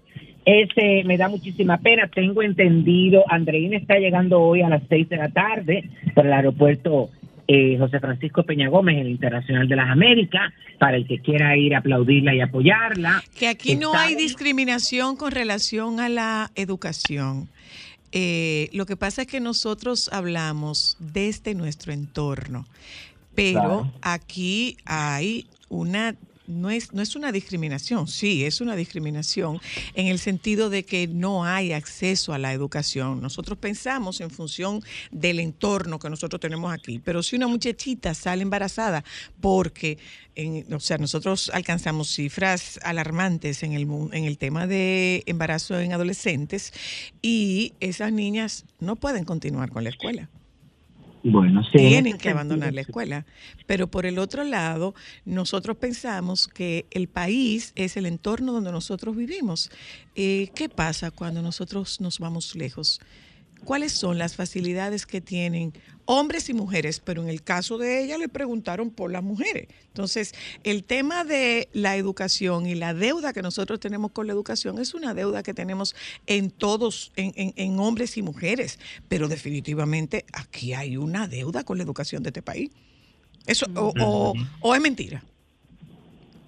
[0.46, 2.08] ese me da muchísima pena.
[2.08, 7.10] Tengo entendido, Andreina está llegando hoy a las seis de la tarde por el aeropuerto
[7.52, 11.74] eh, José Francisco Peña Gómez, el Internacional de las Américas, para el que quiera ir
[11.74, 13.24] a aplaudirla y apoyarla.
[13.38, 17.50] Que aquí no Está hay en- discriminación con relación a la educación.
[18.12, 22.68] Eh, lo que pasa es que nosotros hablamos desde nuestro entorno,
[23.34, 23.94] pero Claro.
[24.04, 26.16] aquí hay una
[26.50, 29.60] no es, no es una discriminación, sí, es una discriminación
[29.94, 33.22] en el sentido de que no hay acceso a la educación.
[33.22, 34.82] Nosotros pensamos en función
[35.12, 39.04] del entorno que nosotros tenemos aquí, pero si una muchachita sale embarazada
[39.40, 39.98] porque,
[40.36, 45.94] en- o sea, nosotros alcanzamos cifras alarmantes en el, en el tema de embarazo en
[45.94, 46.74] adolescentes
[47.22, 50.30] y esas niñas no pueden continuar con la escuela
[51.24, 51.72] Bueno, sí.
[51.74, 53.26] en tienen que abandonar la escuela.
[53.66, 59.16] Pero por el otro lado, nosotros pensamos que el país es el entorno donde nosotros
[59.16, 59.70] vivimos.
[60.16, 63.00] Eh, ¿Qué pasa cuando nosotros nos vamos lejos?
[63.66, 65.74] ¿Cuáles son las facilidades que tienen
[66.06, 67.00] hombres y mujeres?
[67.04, 69.68] Pero en el caso de ella le preguntaron por las mujeres.
[69.88, 74.80] Entonces, el tema de la educación y la deuda que nosotros tenemos con la educación
[74.80, 75.96] es una deuda que tenemos
[76.26, 78.80] en todos, en, en- en hombres y mujeres.
[79.08, 82.72] Pero definitivamente aquí hay una deuda con la educación de este país.
[83.46, 85.24] Eso, o, o- o es mentira.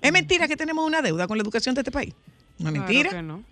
[0.01, 2.13] ¿Es mentira que tenemos una deuda con la educación de este país?
[2.57, 3.09] No es Claro mentira.
[3.11, 3.43] que no.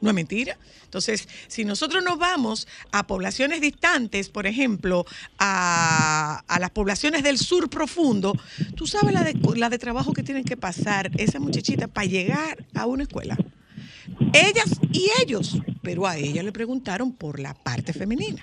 [0.00, 0.56] No es mentira.
[0.84, 5.04] Entonces, si nosotros nos vamos a poblaciones distantes, por ejemplo,
[5.38, 8.32] a, a las poblaciones del sur profundo,
[8.76, 12.64] tú sabes la de, la de trabajo que tienen que pasar esas muchachitas para llegar
[12.74, 13.36] a una escuela.
[14.32, 18.40] Ellas y ellos, pero a ella le preguntaron por la parte femenina.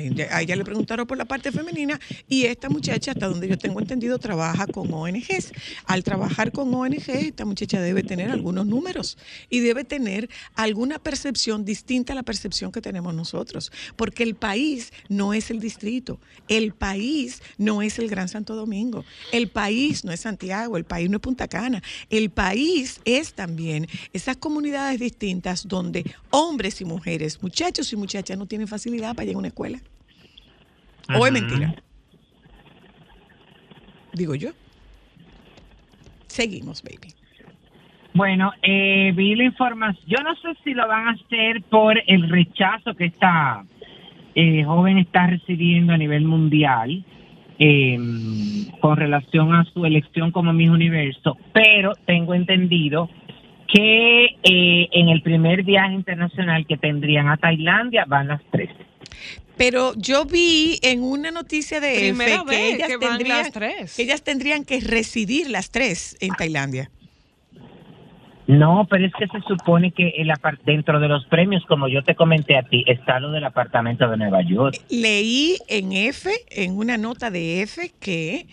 [0.00, 3.58] Ella- A ella le preguntaron por la parte femenina y esta muchacha, hasta donde yo
[3.58, 5.52] tengo entendido, trabaja con ONGs.
[5.86, 11.64] Al trabajar con ONGs, esta muchacha debe tener algunos números y debe tener alguna percepción
[11.64, 13.72] distinta a la percepción que tenemos nosotros.
[13.96, 19.04] Porque el país no es el distrito, el país no es el Gran Santo Domingo,
[19.32, 23.86] el país no es Santiago, el país no es Punta Cana, el país es también
[24.12, 29.36] esas comunidades distintas donde hombres y mujeres, muchachos y muchachas no tienen facilidad para llegar
[29.36, 29.80] a una escuela.
[31.08, 31.74] ¿O es mentira?
[34.12, 34.50] Digo yo.
[36.26, 37.14] Seguimos, baby.
[38.12, 40.04] Bueno, eh, vi la información.
[40.06, 43.64] Yo no sé si lo van a hacer por el rechazo que esta
[44.34, 47.04] eh, joven está recibiendo a nivel mundial
[47.58, 47.98] eh,
[48.80, 53.10] con relación a su elección como Miss Universo, pero tengo entendido
[53.68, 58.70] que eh, en el primer viaje internacional que tendrían a Tailandia van las tres.
[59.60, 63.94] Pero yo vi en una noticia de Primera EFE que ellas, que tendrían, las tres.
[63.94, 66.90] que ellas tendrían que residir las tres en Tailandia.
[68.46, 70.32] No, pero es que se supone que el
[70.64, 74.16] dentro de los premios, como yo te comenté a ti, está lo del apartamento de
[74.16, 74.80] Nueva York.
[74.88, 78.46] Leí en F, en una nota de F, que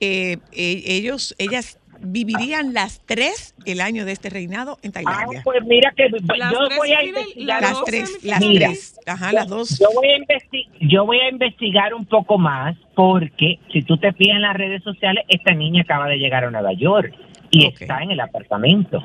[0.00, 5.40] eh, eh, ellos, ellas vivirían las tres el año de este reinado en Ah, Tailandia.
[5.44, 7.62] pues mira que Las yo tres voy a investigar.
[7.62, 8.66] las tres, las Mira.
[8.68, 9.00] tres.
[9.06, 9.78] Ajá, las dos.
[9.78, 14.12] Yo voy, a investi- yo voy a investigar un poco más porque si tú te
[14.12, 17.12] fijas en las redes sociales, esta niña acaba de llegar a Nueva York
[17.50, 19.02] y está en el apartamento.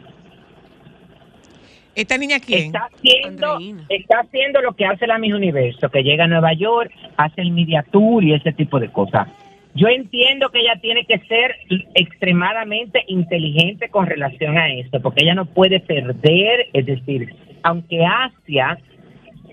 [1.96, 2.68] ¿Esta niña quién?
[2.68, 3.86] Está haciendo, Andreina.
[3.90, 7.52] está haciendo lo que hace la Miss Universo, que llega a Nueva York, hace el
[7.52, 9.28] media tour y ese tipo de cosas.
[9.80, 11.56] Yo entiendo que ella tiene que ser
[11.96, 18.78] extremadamente inteligente con relación a esto, porque ella no puede perder, es decir, aunque Asia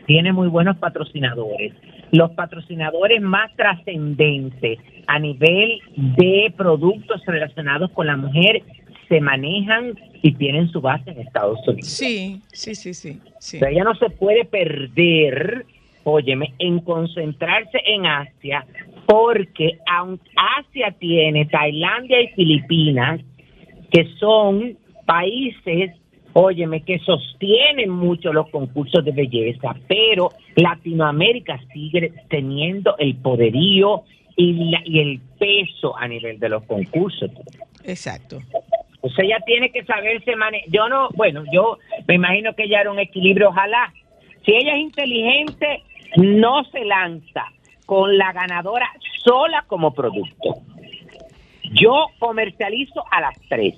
[0.06, 1.74] tiene muy buenos patrocinadores,
[2.10, 8.62] los patrocinadores más trascendentes a nivel de productos relacionados con la mujer
[9.08, 11.88] se manejan y tienen su base en Estados Unidos.
[11.88, 13.20] Sí, sí, sí, sí.
[13.38, 13.60] sí.
[13.64, 15.66] Ella no se puede perder,
[16.02, 18.66] óyeme, en concentrarse en Asia
[19.06, 23.20] porque Asia tiene Tailandia y Filipinas,
[23.90, 25.92] que son países,
[26.32, 34.02] óyeme, que sostienen mucho los concursos de belleza, pero Latinoamérica sigue teniendo el poderío
[34.36, 37.30] y, la- y el peso a nivel de los concursos.
[37.84, 38.38] Exacto.
[39.00, 40.68] O sea, ella tiene que saberse manejar.
[40.68, 43.92] Yo no, bueno, yo me imagino que ella era un equilibrio, ojalá.
[44.44, 45.82] Si ella es inteligente,
[46.16, 47.44] no se lanza
[47.86, 48.90] con la ganadora
[49.24, 50.62] sola como producto.
[51.72, 53.76] Yo comercializo a las tres.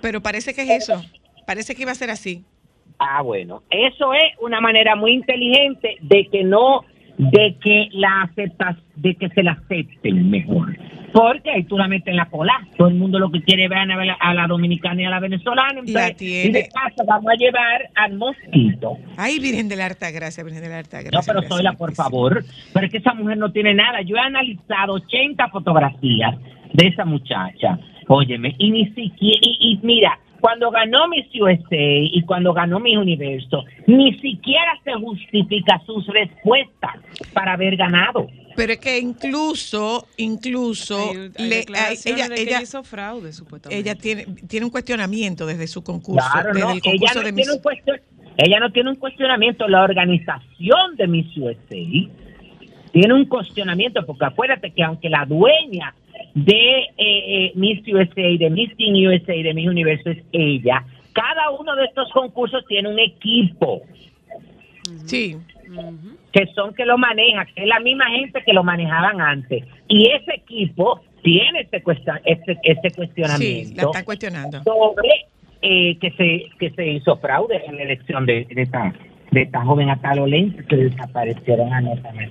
[0.00, 1.02] Pero parece que es eso.
[1.46, 2.44] Parece que iba a ser así.
[2.98, 6.84] Ah, bueno, eso es una manera muy inteligente de que no,
[7.20, 10.74] de que la aceptas, de que se la acepten mejor.
[11.12, 12.52] Porque ahí tú la metes en la cola.
[12.78, 15.20] Todo el mundo lo que quiere ver a la, a la dominicana y a la
[15.20, 15.80] venezolana.
[15.80, 16.22] Entonces.
[16.22, 18.96] Y de paso vamos a llevar al mosquito.
[19.16, 21.18] Ay, Virgen de la Harta Gracia, Virgen de la Harta Gracia.
[21.18, 22.44] No, pero gracias, Zoila, por favor.
[22.72, 24.00] Pero es que esa mujer no tiene nada.
[24.02, 26.36] Yo he analizado 80 fotografías
[26.72, 27.78] de esa muchacha.
[28.06, 32.96] Óyeme, y ni siquiera, y, y mira, cuando ganó Miss USA y cuando ganó Miss
[32.96, 36.96] Universo, ni siquiera se justifica sus respuestas
[37.32, 38.26] para haber ganado.
[38.56, 42.82] Pero es que incluso, incluso, Hay- hay le- declaraciones ella, de que ella, ella hizo
[42.82, 43.80] fraude, supuestamente.
[43.80, 47.32] ella tiene, tiene un cuestionamiento desde su concurso, Claro, desde no, el ella no, de
[47.32, 48.00] tiene Miss un
[48.36, 49.68] ella no tiene un cuestionamiento.
[49.68, 51.76] La organización de Miss USA
[52.92, 55.94] tiene un cuestionamiento, porque acuérdate que aunque la dueña
[56.34, 61.50] de eh, eh, Miss USA, de Miss Teen USA, de Miss Universo es ella, cada
[61.50, 63.82] uno de estos concursos tiene un equipo
[65.06, 65.36] Sí,
[66.32, 69.64] que son que lo maneja, que es la misma gente que lo manejaban antes.
[69.88, 74.62] Y ese equipo tiene este, cuesta- este, este sí, cuestionamiento la están cuestionando.
[74.64, 75.26] sobre
[75.62, 78.92] eh, que se que se hizo fraude en la elección de, de esta
[79.30, 82.30] de esta joven Atalo Lens que desaparecieron anoche.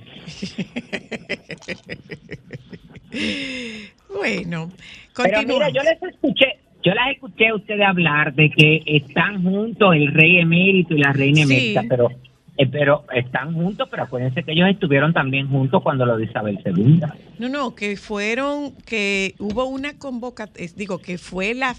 [4.14, 4.70] Bueno,
[5.16, 9.94] Pero mira, yo les escuché, yo las escuché a ustedes hablar de que están juntos
[9.94, 11.54] el rey emérito y la reina Sí.
[11.54, 12.10] emérita, pero
[12.58, 16.58] eh, pero están juntos, pero acuérdense que ellos estuvieron también juntos cuando lo de Isabel
[16.66, 17.00] II.
[17.38, 21.74] No, no, que fueron, que hubo una convocatoria, digo, que fue la,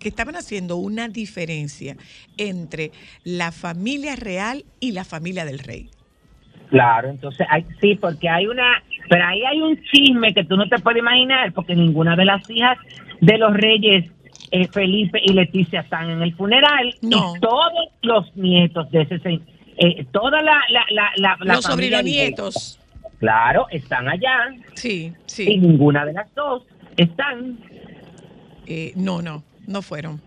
[0.00, 1.96] que estaban haciendo una diferencia
[2.38, 2.92] entre
[3.24, 5.90] la familia real y la familia del rey.
[6.70, 10.68] Claro, entonces hay, sí, porque hay una, pero ahí hay un chisme que tú no
[10.68, 12.76] te puedes imaginar, porque ninguna de las hijas
[13.20, 14.10] de los reyes,
[14.50, 16.94] eh, Felipe y Leticia, están en el funeral.
[17.02, 17.34] No.
[17.36, 19.40] Y todos los nietos de ese, se-
[19.78, 22.80] eh, toda la, la, la, la, la Los sobrinonietos.
[23.18, 24.48] Claro, están allá.
[24.74, 25.56] Sí, Y sí.
[25.58, 26.64] ninguna de las dos
[26.96, 27.58] están.
[28.66, 30.20] Eh, no, no, no fueron.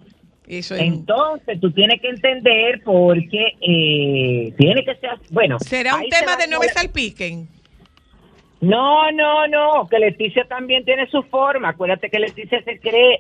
[0.50, 5.60] Eso es, Entonces tú tienes que entender porque eh, tiene que ser, bueno.
[5.60, 7.48] ¿Será un se tema de no me salpiquen?
[8.62, 11.70] No, no, no, que Leticia también tiene su forma.
[11.70, 13.20] Acuérdate que Leticia se cree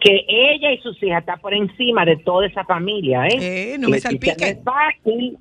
[0.00, 3.74] que ella y sus hijas están por encima de toda esa familia, ¿eh?
[3.74, 4.48] Eh, no me salpiquen.
[4.48, 5.38] es fácil,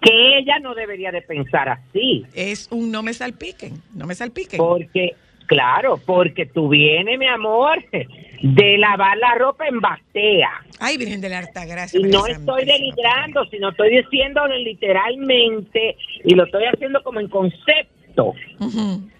[0.00, 4.58] que ella no debería de pensar así, Es un no me salpiquen, no me salpiquen.
[4.58, 5.14] porque,
[5.46, 7.82] claro, porque tú vienes, mi amor,
[8.42, 10.50] de lavar la ropa en batea.
[10.78, 11.98] Ay, Virgen de la Harta Gracia.
[11.98, 18.34] Y no estoy denigrando, sino estoy diciendo literalmente, y lo estoy haciendo como en concepto,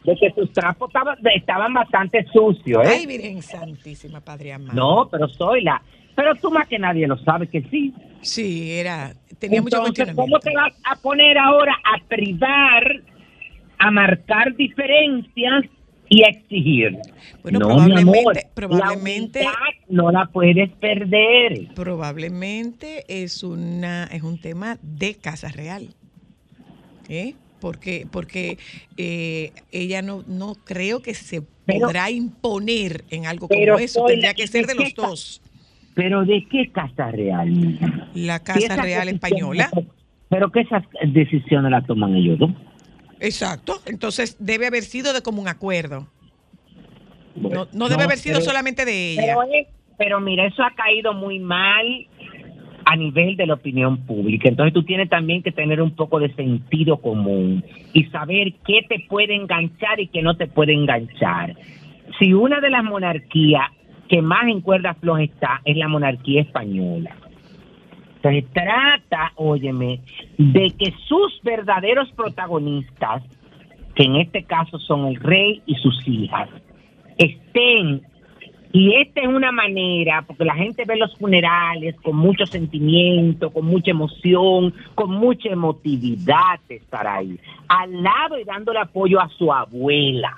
[0.04, 2.96] de que tus trapos estaban, estaban bastante sucios, ¿eh?
[2.98, 4.74] Ay, Virgen Santísima, Padre amado.
[4.74, 5.80] No, pero soy la.
[6.14, 7.94] Pero tú más que nadie lo sabe que sí.
[8.22, 10.14] Sí, era, tenía mucho Entonces.
[10.16, 13.02] ¿cómo te vas a poner ahora a privar,
[13.78, 15.64] a marcar diferencias
[16.08, 16.96] y exigir?
[17.42, 19.52] Bueno, no, mi amor, probablemente- probablemente- la
[19.88, 21.68] no la puedes perder.
[21.74, 25.88] Probablemente es una es un tema de Casa Real.
[27.08, 27.34] ¿Eh?
[27.60, 28.58] Porque, porque
[28.96, 34.04] eh, ella no, no creo que se Pero- podrá imponer en algo pero como eso.
[34.06, 35.42] Tendría que ser de ¿de los dos.
[35.94, 37.78] Pero ¿de qué Casa Real?
[38.14, 39.70] La Casa Real Española.
[40.28, 42.50] Pero que esas decisiones las toman ellos dos.
[43.20, 43.80] Exacto.
[43.86, 46.06] Entonces debe haber sido de común acuerdo.
[47.34, 49.36] No, Bueno, no debe no, haber sido pero- solamente de ella.
[49.96, 51.84] Pero mira, eso ha caído muy mal
[52.84, 54.48] a nivel de la opinión pública.
[54.48, 59.00] Entonces tú tienes también que tener un poco de sentido común y saber qué te
[59.08, 61.56] puede enganchar y qué no te puede enganchar.
[62.18, 63.70] Si una de las monarquías
[64.08, 67.14] que más en cuerda floja está es la monarquía española.
[68.22, 70.00] Entonces trata, óyeme,
[70.38, 73.22] de que sus verdaderos protagonistas,
[73.94, 76.48] que en este caso son el rey y sus hijas,
[77.16, 78.02] estén
[78.70, 83.64] Y esta es una manera, porque la gente ve los funerales con mucho sentimiento, con
[83.64, 89.50] mucha emoción, con mucha emotividad de estar ahí, al lado y dándole apoyo a su
[89.50, 90.36] abuela.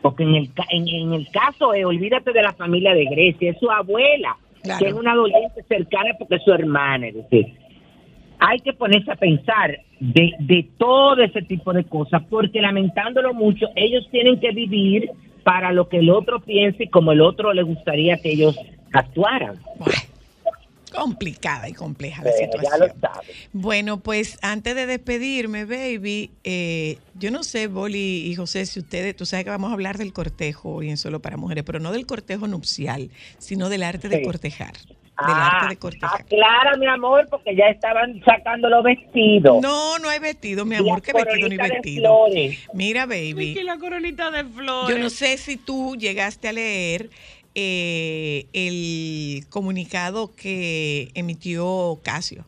[0.00, 3.60] Porque en el, en, en el caso, eh, olvídate de la familia de Grecia, es
[3.60, 4.86] su abuela, Claro.
[4.86, 7.08] es una doliente cercana porque es su hermana.
[7.08, 7.54] Es decir,
[8.38, 13.66] hay que ponerse a pensar de, de todo ese tipo de cosas, porque lamentándolo mucho,
[13.76, 15.10] ellos tienen que vivir
[15.44, 18.56] para lo que el otro piense y como el otro le gustaría que ellos
[18.92, 19.56] actuaran.
[19.78, 19.94] Bueno,
[20.92, 23.00] complicada y compleja la ya lo situación.
[23.00, 23.28] sabes.
[23.52, 29.16] Bueno, pues antes de despedirme, baby, eh, yo no sé, Boli y José, si ustedes,
[29.16, 31.92] tú sabes que vamos a hablar del cortejo hoy en Solo para Mujeres, pero no
[31.92, 34.72] del cortejo nupcial, sino del arte de cortejar.
[34.72, 36.22] Del Ah, arte de cortejar.
[36.22, 39.60] aclara, mi amor, porque ya estaban sacando los vestidos.
[39.62, 42.26] No, no hay vestido, mi amor, qué vestido ni vestido.
[42.26, 42.58] flores.
[42.72, 44.88] Mira, Y baby, la coronita de flores.
[44.96, 47.10] yo no sé si tú llegaste a leer
[47.54, 52.46] eh, el comunicado que emitió Casio.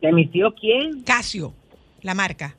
[0.00, 1.02] ¿Emitió quién?
[1.02, 1.54] Casio,
[2.02, 2.56] la marca.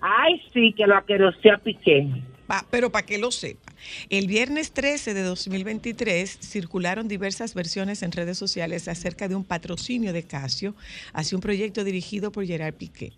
[0.00, 2.08] Ay, sí, que lo aqueroseó a Piqué.
[2.48, 3.72] Pa- pero para que lo sepa.
[4.10, 10.12] El viernes 13 de 2023 circularon diversas versiones en redes sociales acerca de un patrocinio
[10.12, 10.74] de Casio
[11.12, 13.12] hacia un proyecto dirigido por Gerard Piqué.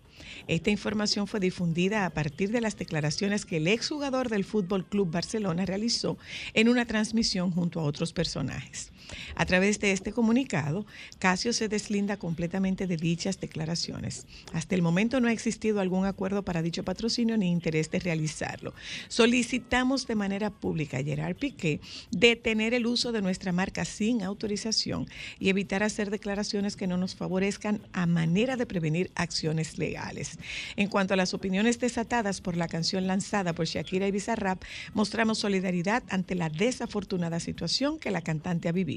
[0.47, 5.11] Esta información fue difundida a partir de las declaraciones que el exjugador del Fútbol Club
[5.11, 6.17] Barcelona realizó
[6.53, 8.91] en una transmisión junto a otros personajes.
[9.35, 10.85] A través de este comunicado,
[11.19, 14.25] Casio se deslinda completamente de dichas declaraciones.
[14.53, 18.73] Hasta el momento no ha existido algún acuerdo para dicho patrocinio ni interés de realizarlo.
[19.07, 21.79] Solicitamos de manera pública a Gerard Piqué
[22.11, 25.07] detener el uso de nuestra marca sin autorización
[25.39, 30.37] y evitar hacer declaraciones que no nos favorezcan a manera de prevenir acciones legales.
[30.75, 35.39] En cuanto a las opiniones desatadas por la canción lanzada por Shakira y Bizarrap, mostramos
[35.39, 38.94] solidaridad ante la desafortunada situación que la cantante ha vivido.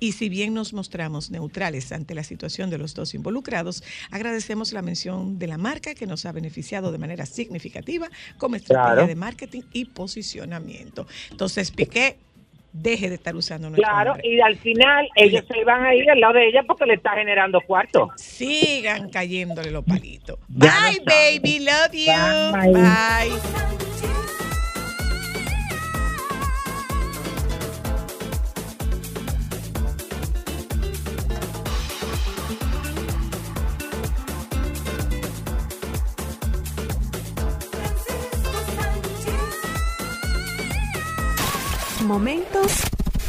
[0.00, 4.82] Y si bien nos mostramos neutrales ante la situación de los dos involucrados, agradecemos la
[4.82, 9.06] mención de la marca que nos ha beneficiado de manera significativa como estrategia Claro.
[9.06, 11.06] de marketing y posicionamiento.
[11.30, 12.16] Entonces, Piqué,
[12.72, 14.28] deje de estar usando nuestro Claro, nombre.
[14.28, 17.12] y al final ellos se iban a ir al lado de ella porque le está
[17.12, 18.10] generando cuarto.
[18.16, 20.38] Sigan cayéndole los palitos.
[20.48, 21.58] Ya Bye, baby.
[21.60, 22.52] Love you.
[22.52, 22.72] Bye.
[22.82, 24.35] Bye.
[42.06, 42.70] Momentos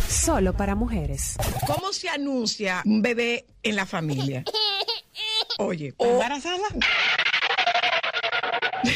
[0.07, 1.35] solo para mujeres.
[1.65, 4.43] ¿Cómo se anuncia un bebé en la familia?
[5.57, 6.67] Oye, o- ¿Embarazada?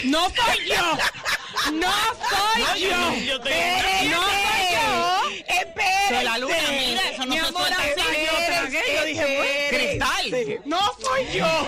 [0.05, 1.71] ¡No soy yo!
[1.73, 1.91] ¡No
[2.29, 3.33] soy yo!
[3.33, 4.09] Espérese.
[4.11, 5.29] ¡No soy yo!
[5.47, 6.15] Espérese.
[6.15, 9.69] Soy la luna, mira, eso no Mi se amor, suelta Yo tragué, yo dije, bueno,
[9.69, 10.61] cristal.
[10.65, 11.67] ¡No soy yo!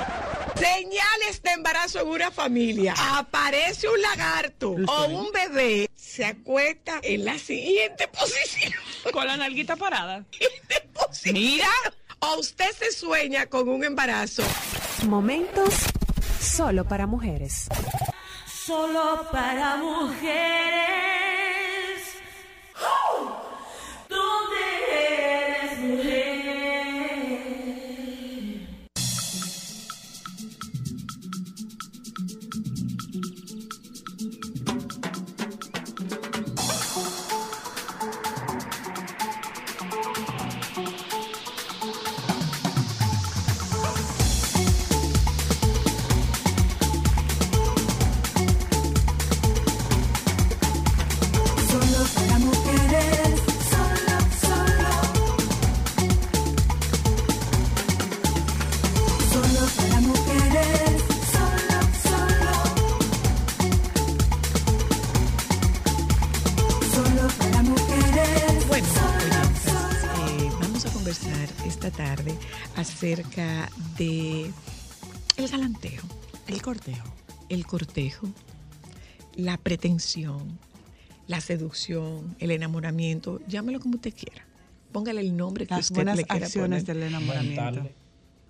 [0.63, 2.93] Señales de embarazo en una familia.
[2.97, 8.73] Aparece un lagarto o un bebé, se acuesta en la siguiente posición.
[9.11, 10.23] Con la nalguita parada.
[10.31, 11.33] Siguiente posición.
[11.35, 11.69] Mira.
[12.25, 14.43] O usted se sueña con un embarazo.
[15.07, 15.73] Momentos
[16.39, 17.67] solo para mujeres.
[18.65, 20.23] Solo para mujeres.
[24.07, 24.61] ¿Dónde
[24.91, 25.52] eres
[73.07, 74.49] acerca de
[75.35, 76.01] el galanteo,
[76.47, 77.03] El cortejo.
[77.49, 78.29] el cortejo,
[79.35, 80.57] la pretensión,
[81.27, 84.45] la seducción, el enamoramiento, llámelo como usted quiera.
[84.93, 86.95] Póngale el nombre que Las usted buenas le quiera acciones poner.
[86.97, 87.89] del enamoramiento.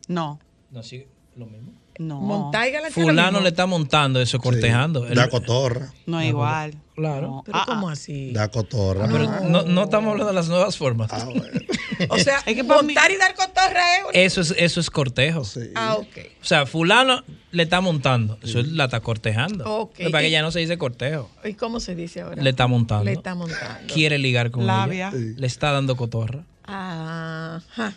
[0.08, 0.40] No.
[0.70, 1.06] No, sí.
[1.36, 1.48] No.
[1.48, 5.02] Montar y galantear lo Fulano le está montando eso, cortejando.
[5.02, 5.94] Da cotorra.
[6.06, 6.76] No es igual.
[6.96, 7.42] Claro.
[7.46, 8.32] Pero ¿cómo así?
[8.32, 9.08] Da cotorra.
[9.12, 11.12] Pero no, no estamos hablando de las nuevas formas.
[12.10, 13.82] O sea, montar y dar cotorra
[14.14, 14.34] es...
[14.34, 15.44] Eso es, eso es cortejo.
[15.76, 16.18] Ah, ok.
[16.42, 18.38] O sea, fulano le está montando.
[18.42, 19.64] Eso la está cortejando.
[19.64, 19.94] Ok.
[19.98, 21.30] Pero Para que ya no se dice cortejo.
[21.46, 22.42] ¿Y cómo se dice ahora?
[22.42, 23.06] Le está montando.
[23.06, 23.94] Le está montando.
[23.94, 25.10] Quiere ligar con Labia.
[25.14, 25.34] ella.
[25.38, 26.44] Le está dando cotorra.
[26.66, 27.94] Ajá.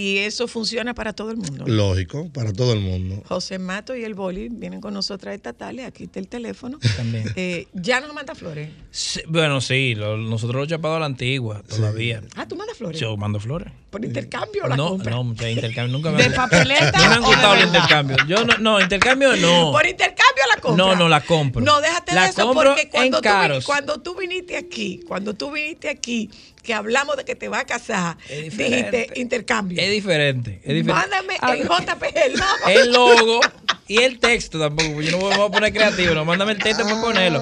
[0.00, 1.64] Y eso funciona para todo el mundo.
[1.66, 3.20] Lógico, para todo el mundo.
[3.26, 5.86] José Mato y el Boli vienen con nosotras estatales.
[5.86, 6.78] Aquí está el teléfono.
[6.96, 7.24] También.
[7.34, 8.70] Eh, ya nos manda flores.
[8.92, 12.22] Sí, bueno, sí, lo- nosotros los chapados a la antigua, todavía.
[12.36, 13.00] Ah, tú mandas flores.
[13.00, 13.72] Yo mando flores.
[13.90, 15.10] ¿Por intercambio o la No, compra?
[15.10, 18.18] no, de intercambio nunca me ¿De papeleta No me han gustado los intercambios.
[18.28, 19.72] Yo no, no, intercambio no.
[19.72, 20.84] ¿Por intercambio la compra?
[20.86, 21.64] No, no la compro.
[21.64, 23.64] No, déjate La de eso compro porque cuando en tú, caros.
[23.64, 26.30] cuando tú viniste aquí, cuando tú viniste aquí,
[26.68, 29.80] que hablamos de que te vas a casar, dijiste intercambio.
[29.80, 30.92] Es diferente, es diferente.
[30.92, 32.50] Mándame Ah, el JPG, el logo.
[32.68, 33.40] El logo
[33.86, 34.90] y el texto tampoco.
[34.92, 37.40] porque Yo no me voy a poner creativo, no, mándame el texto para ponerlo.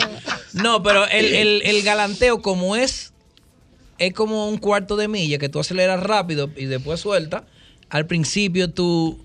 [0.53, 3.13] No, pero el, el- el galanteo, como es,
[3.99, 7.43] es como un cuarto de milla que tú aceleras rápido y después sueltas.
[7.91, 9.19] Al principio tú,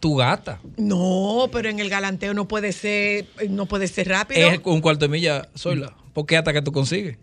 [0.00, 0.60] tú gata.
[0.76, 4.48] No, pero en el galanteo no puede ser, no puede ser rápido.
[4.48, 5.94] Es un cuarto de milla sola.
[6.12, 7.18] Porque hasta que tú consigues.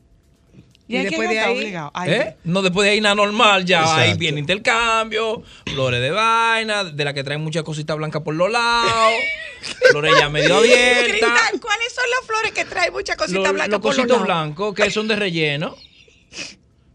[1.00, 1.76] Y después de ahí,
[2.08, 2.36] ¿Eh?
[2.44, 4.02] No, después de ahí nada normal, ya Exacto.
[4.02, 8.52] ahí viene intercambio, flores de vaina, de la que traen muchas cositas blancas por los
[8.52, 9.14] lados,
[9.92, 11.32] flores ya medio abiertas.
[11.62, 14.26] ¿cuáles son las flores que traen muchas cositas Los, blancas los por los cositos lados?
[14.26, 15.76] blancos que son de relleno.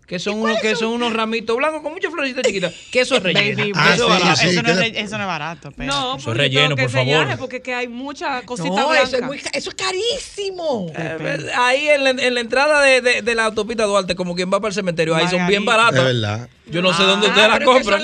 [0.06, 2.72] Que son, unos, que son unos ramitos blancos con muchas florecitas chiquitas.
[2.92, 3.64] Que eso es relleno.
[3.64, 5.72] Eso no es, re- eso no es barato.
[5.76, 7.06] pero- No, Eso es relleno, tengo que por favor.
[7.08, 9.08] enseñarle, Porque que hay muchas cositas No, blancas.
[9.08, 10.92] eso es, muy, eso es carísimo.
[10.96, 14.48] Eh, Ahí en la, en la entrada de, de- de la autopista Duarte, como quien
[14.48, 15.98] va para el cementerio, ahí son bien baratos.
[15.98, 16.48] Es verdad.
[16.66, 18.02] Yo no sé Ah, dónde ustedes la compran.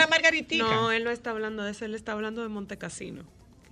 [0.58, 3.22] No, él no está hablando de eso, él está hablando de Montecasino,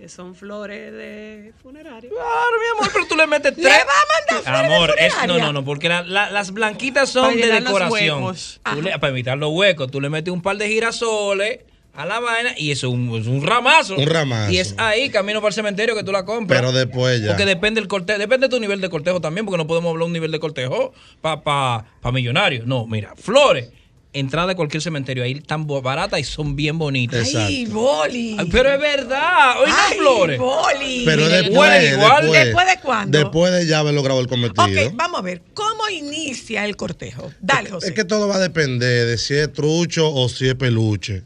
[0.01, 2.09] que son flores de funeraria.
[2.09, 3.77] Claro, mi amor, pero tú le metes ¿Le tres.
[3.77, 3.91] va
[4.33, 7.45] a mandar de Amor, es, no, no, no, porque la- la- las blanquitas son Para
[7.45, 8.23] de decoración.
[8.23, 8.59] huecos.
[8.73, 11.59] Tú le- para evitar los huecos, tú le metes un par de girasoles
[11.93, 13.95] a la vaina y eso es un, es un ramazo.
[13.95, 14.51] Un ramazo.
[14.51, 16.59] Y es ahí, camino para el cementerio, que tú la compras.
[16.59, 17.27] Pero después ya.
[17.27, 20.07] Porque depende del cortejo, depende de tu nivel de cortejo también, porque no podemos hablar
[20.07, 22.65] un nivel de cortejo para pa, pa millonarios.
[22.65, 23.69] No, mira, flores,
[24.13, 27.29] entrada de cualquier cementerio, ahí están bo- baratas y son bien bonitas.
[27.33, 28.35] Ay, boli.
[28.37, 30.37] Ay, Pero es verdad, hoy no Ay, flores.
[30.39, 31.03] boli.
[31.05, 31.81] Pero después, igual.
[31.81, 33.17] después, ¿Después de cuándo?
[33.17, 34.63] Después de ya haber logrado el cometido.
[34.65, 37.31] Ok, vamos a ver, ¿cómo inicia el cortejo?
[37.39, 37.87] Dale, José.
[37.87, 41.23] Es que todo va a depender de si es trucho o si es peluche.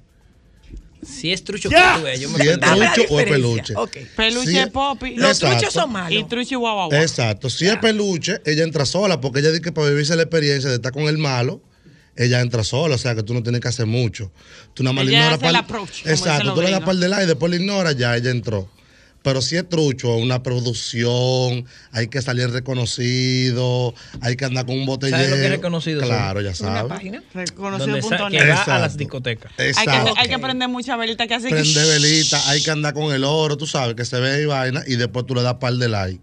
[1.03, 1.93] Si es trucho Ya.
[1.93, 3.73] que tú ves, yo me Si es trucho o es peluche.
[4.15, 5.15] Peluche Si es- popi.
[5.15, 5.57] Los Exacto.
[5.57, 6.19] truchos son malos.
[6.19, 6.93] Y trucho guau guau.
[7.01, 7.49] Exacto.
[7.49, 10.77] Si es peluche, ella entra sola, porque ella dice que para vivirse la experiencia de
[10.77, 11.61] estar con el malo,
[12.15, 14.31] ella entra sola, o sea que tú no tienes que hacer mucho.
[14.73, 17.27] Tú nada más ignoras hace el par- Exacto, tú le das par de like y
[17.27, 18.69] después le ignoras, ya ella entró.
[19.21, 24.85] Pero si es trucho, una producción, hay que salir reconocido, hay que andar con un
[24.85, 25.17] botellero.
[25.17, 26.01] ¿Sabes lo que es reconocido?
[26.03, 26.83] Claro, ya Una sabes.
[26.89, 27.23] página.
[27.33, 28.01] Donde Reconocido.net.
[28.03, 29.51] sa- que va a las discotecas.
[29.57, 30.13] Hay que, Exacto.
[30.17, 33.23] hay que prender mucha velita que hace que- Prende velita, hay que andar con el
[33.23, 35.89] oro, tú sabes, que se ve y vaina, y después tú le das par de
[35.89, 36.19] like.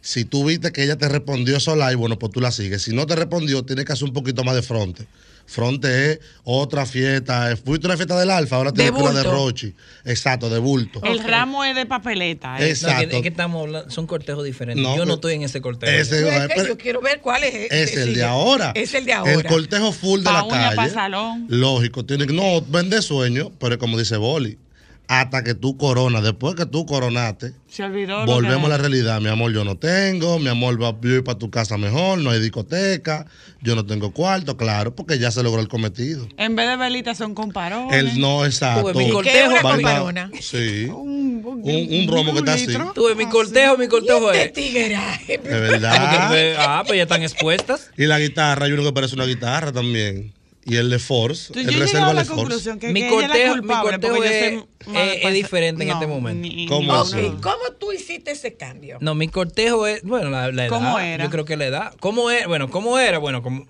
[0.00, 2.82] Si tú viste que ella te respondió esos like, bueno, pues tú la sigues.
[2.82, 5.06] Si no te respondió, tienes que hacer un poquito más de fronte.
[5.46, 7.52] Fronte es otra fiesta.
[7.52, 9.30] eh, Fuiste una fiesta del Alfa, ahora tienes que ir a la de.
[9.30, 9.74] Rochi.
[10.04, 11.00] Exacto, de bulto.
[11.04, 12.58] El ramo es de papeleta.
[12.58, 12.70] eh.
[12.70, 13.02] Exacto.
[13.04, 14.82] No, que- es que estamos hablando, son cortejos diferentes.
[14.82, 15.92] No, Yo no estoy en ese cortejo.
[15.92, 17.70] Ese- Yo, eh, quiero ver cuál es.
[17.70, 18.72] Es el de ahora.
[18.74, 19.32] Es el de ahora.
[19.32, 20.94] El cortejo full de Pa' la uña, pa' calle.
[20.94, 21.46] salón.
[21.48, 24.58] Lógico, tiene que no vende sueño, pero es como dice Boli.
[25.06, 28.24] Hasta que tú coronas, después que tú coronaste, Se olvidó.
[28.24, 29.20] lo volvemos a la realidad.
[29.20, 30.38] Mi amor, yo no tengo.
[30.38, 32.18] Mi amor, va yo ir para tu casa mejor.
[32.18, 33.26] No hay discoteca.
[33.60, 36.26] Yo no tengo cuarto, claro, porque ya se logró el cometido.
[36.38, 37.94] En vez de velitas son comparones.
[37.94, 38.92] El no exacto.
[38.92, 39.50] Tuve mi cortejo.
[39.50, 40.30] una comparona?
[40.40, 40.86] Sí.
[40.86, 42.66] Un, un romo que está así.
[42.94, 44.98] Tuve mi cortejo, mi cortejo Este es.
[44.98, 46.54] Ah, verdad.
[46.58, 47.90] ah, pues ya están expuestas.
[47.98, 50.32] Y la guitarra, hay uno que parece una guitarra también.
[50.66, 51.52] Y el de Force.
[51.52, 52.40] El yo llegué a reserva la de Force.
[52.42, 55.88] conclusión que, Mi que ella es la cortejo, mi cortejo es, soy es- diferente en
[55.88, 56.40] no, este momento.
[56.48, 57.26] ni- ¿Cómo ni- así?
[57.26, 58.96] Ok, ¿Cómo tú hiciste ese cambio?
[59.00, 60.70] No, mi cortejo es, bueno, la, la edad.
[60.74, 61.22] ¿Cómo era?
[61.24, 61.94] Yo creo que la edad.
[62.00, 62.46] ¿Cómo era?
[62.46, 63.18] Bueno, ¿cómo era?
[63.18, 63.66] Bueno, como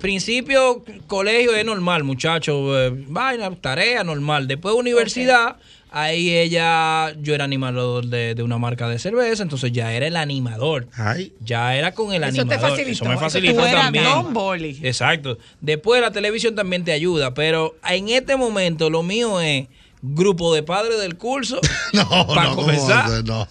[0.00, 4.46] principio, colegio es normal, muchachos, eh, vaina, tarea normal.
[4.48, 5.56] Después universidad,
[5.90, 10.16] ahí ella, yo era animador de, de una marca de cerveza, entonces ya era el
[10.16, 10.88] animador.
[10.94, 11.32] Ay.
[11.44, 12.70] Ya era con el Eso te animador.
[12.70, 14.04] facilitó, Eso me eso facilitó también.
[14.04, 14.78] Don Boli.
[14.82, 15.38] Exacto.
[15.60, 19.66] Después la televisión también te ayuda, pero en este momento lo mío es
[20.14, 21.60] grupo de padres del curso.
[21.92, 23.24] No, para no, ¿cómo comenzar.
[23.24, 23.46] No.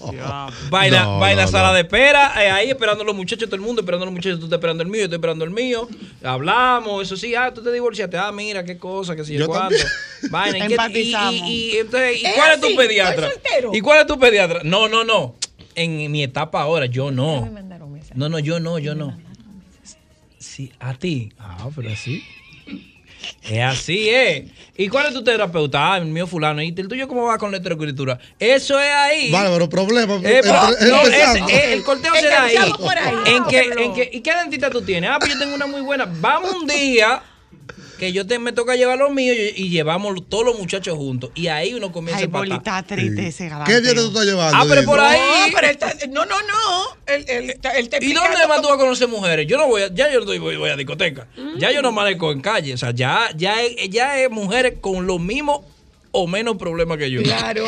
[0.69, 1.73] Vaina, No, vaina no, sala no.
[1.73, 4.39] de espera, eh, ahí esperando a los muchachos, todo el mundo esperando a los muchachos,
[4.39, 5.87] tú estás esperando el mío, yo estoy esperando el mío.
[6.23, 9.47] Hablamos, eso sí, ah, tú te divorciaste, ah, mira, qué cosa, qué sé yo, Yo
[9.47, 9.75] cuánto.
[10.29, 13.29] Vaina, ¿y, qué- y, y- y entonces, ¿y Es cuál es así, tu pediatra?
[13.73, 14.61] ¿Y cuál es tu pediatra?
[14.63, 15.35] No, no, no.
[15.73, 17.49] En mi etapa ahora, yo no.
[18.13, 19.17] No, no, yo no, yo no.
[20.37, 21.33] Sí, a ti.
[21.39, 22.23] Ah, pero así.
[23.43, 24.47] Es así, ¿eh?
[24.77, 25.93] ¿Y cuál es tu terapeuta?
[25.93, 26.61] Ah, el mío fulano.
[26.61, 28.19] ¿Y el tuyo cómo va con la lectoescritura?
[28.39, 29.31] Eso es ahí.
[29.31, 30.15] Bárbaro, problema.
[30.15, 30.51] Eh, Entre-
[30.89, 31.07] no,
[31.49, 32.55] eh, el corteo será ahí.
[32.55, 33.15] Enganchamos por ahí.
[33.35, 35.09] ¿En qué, Pero- en qué- ¿Y qué dentista tú tienes?
[35.09, 36.05] Ah, pues yo tengo una muy buena.
[36.19, 37.21] Vamos un día
[37.97, 41.31] que yo te, me toca llevar los míos y, y llevamos todos los muchachos juntos.
[41.35, 43.71] Y ahí uno comienza Ay, a bolita triste ese galante.
[43.73, 44.57] ¿Qué día te tú estás llevando?
[44.57, 45.19] Ah, pero por ahí.
[45.19, 46.97] No, pero él está- no, no, no.
[47.05, 49.47] Él, él, está- él te ¿Y dónde más tú vas a conocer mujeres?
[49.47, 51.27] Yo no voy a, ya yo no voy, voy a discoteca.
[51.57, 52.73] Ya yo no manejo en calle.
[52.73, 55.61] O sea, ya, ya, es, ya es mujeres con los mismos
[56.17, 57.21] o menos problemas que yo.
[57.23, 57.65] Claro,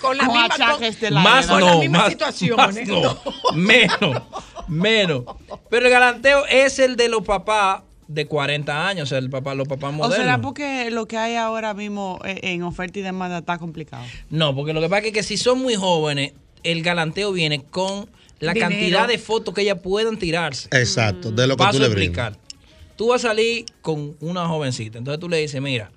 [0.00, 2.88] con la Con misma achaques de la Más con no, las mismas más, situaciones.
[2.88, 3.20] más no,
[3.54, 4.22] menos,
[4.68, 5.24] menos.
[5.68, 7.82] Pero el galanteo es el de los papás
[8.12, 10.16] de 40 años, o sea, el papá, los papás ¿O modernos.
[10.18, 14.04] será porque lo que hay ahora mismo eh, en oferta y demanda está complicado?
[14.30, 16.32] No, porque lo que pasa es que si son muy jóvenes,
[16.64, 18.08] el galanteo viene con
[18.40, 18.70] la Dinero.
[18.70, 20.68] cantidad de fotos que ellas puedan tirarse.
[20.72, 22.28] Exacto, de lo que Paso tú a le brindas.
[22.30, 22.50] explicar.
[22.96, 25.90] Tú vas a salir con una jovencita, entonces tú le dices, mira,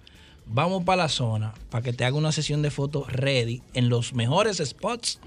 [0.46, 4.14] vamos para la zona para que te haga una sesión de fotos ready en los
[4.14, 5.20] mejores spots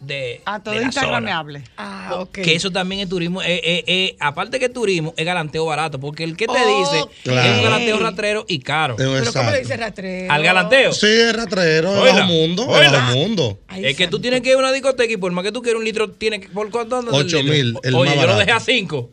[0.00, 1.44] de, A todo de la zona.
[1.76, 2.32] Ah, ok.
[2.32, 3.42] Que eso también es turismo.
[3.42, 6.00] eh, eh, eh, aparte que turismo, es galanteo barato.
[6.00, 7.54] Porque el que te dice es Claro.
[7.58, 8.96] un galanteo rastrero y caro.
[8.96, 9.50] Pero ¿cómo exacto.
[9.52, 10.32] le dice rastrero?
[10.32, 10.92] Al galanteo.
[10.92, 13.58] Sí, es ratrero, es bajo mundo, es bajo mundo.
[13.68, 14.20] Ay, es que tú santo.
[14.22, 16.40] tienes que ir a una discoteca y por más que tú quieras un litro, tienes
[16.40, 16.48] que.
[16.48, 17.52] ¿Por cuánto andas el Ocho litro?
[17.52, 19.10] mil, el Oye, más yo lo dejé a cinco.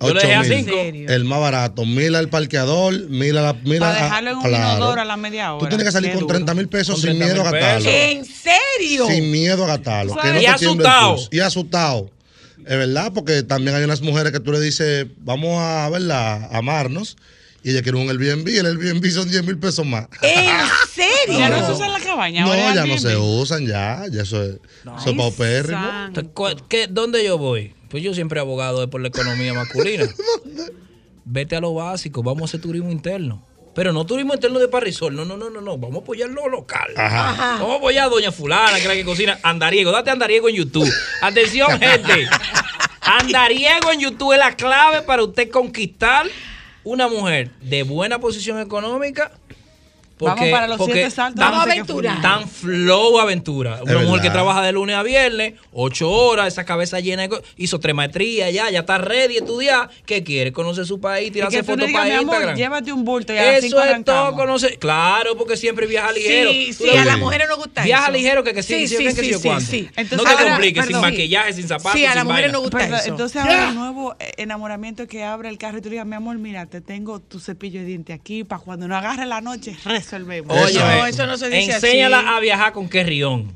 [0.00, 1.12] Yo.
[1.14, 3.52] El más barato, mil al parqueador, mil a la.
[3.54, 4.76] Mil Para a- dejarlo en un claro.
[4.76, 5.60] inodoro a la media hora.
[5.60, 6.34] Tú tienes que salir Qué con duro.
[6.34, 7.90] 30 mil pesos sin 30 miedo a gastarlo.
[7.90, 9.06] ¿En serio?
[9.08, 10.14] Sin miedo a gastarlo.
[10.16, 11.16] Que no Y asustado.
[11.30, 12.10] Y asustado.
[12.58, 16.58] Es verdad, porque también hay unas mujeres que tú le dices, vamos a verla, a
[16.58, 17.16] amarnos.
[17.64, 20.06] Y ella quiere un Airbnb, el Airbnb son 10 mil pesos más.
[20.22, 20.46] ¿En
[20.94, 21.38] serio?
[21.38, 22.44] Ya no se usa en la cabaña.
[22.44, 24.04] No, ya no se usan, ya.
[24.10, 24.50] Ya eso es,
[25.00, 25.80] eso es paupérrimo.
[25.80, 26.20] Santo.
[26.20, 27.74] Entonces, ¿cuál- qué- ¿Dónde yo voy?
[27.88, 30.04] Pues yo siempre abogado de por la economía masculina.
[31.24, 33.44] Vete a lo básico, vamos a hacer turismo interno.
[33.74, 35.78] Pero no turismo interno de Parrisol, no, no, no, no, no.
[35.78, 36.92] Vamos a apoyar lo local.
[36.96, 37.58] Ajá.
[37.60, 39.38] Vamos a apoyar a Doña Fulana, que es la que cocina.
[39.42, 40.90] Andariego, date Andariego en YouTube.
[41.22, 42.28] Atención, gente.
[43.02, 46.26] Andariego en YouTube es la clave para usted conquistar
[46.82, 49.32] una mujer de buena posición económica.
[50.20, 51.38] Vamos para los siete saltos.
[51.40, 52.22] Vamos no a fue.
[52.22, 53.80] Tan flow aventura.
[53.82, 57.44] Una mujer que trabaja de lunes a viernes, ocho horas, esa cabeza llena de cosas.
[57.56, 59.90] Hizo tres maestrías ya, ya está ready a estudiar.
[60.06, 60.52] ¿Qué quiere?
[60.52, 62.56] Conocer su país, tirarse fotos para mi amor, Instagram.
[62.56, 64.78] llévate un bulto y a Eso cinco es todo conocer.
[64.78, 66.50] Claro, porque siempre viaja ligero.
[66.50, 68.12] Sí, a las mujeres nos gusta Viaja eso.
[68.12, 69.88] ligero que, que sí, Sí, sí, sí, que sí, sí, yo sí.
[69.96, 72.84] Entonces, no te ahora, compliques, sin maquillaje, sin zapatos, Sí, a las mujeres nos gusta
[72.98, 73.08] eso.
[73.10, 76.06] entonces ahora el nuevo eh, enamoramiento es que abre el carro y tú le digas,
[76.06, 79.40] mi amor, mira, te tengo tu cepillo de diente aquí para cuando no agarre la
[79.40, 79.76] noche,
[80.12, 80.56] resolvemos.
[80.56, 82.28] Oye, No, eso no se dice enséñala así.
[82.28, 83.52] a viajar con qué rión.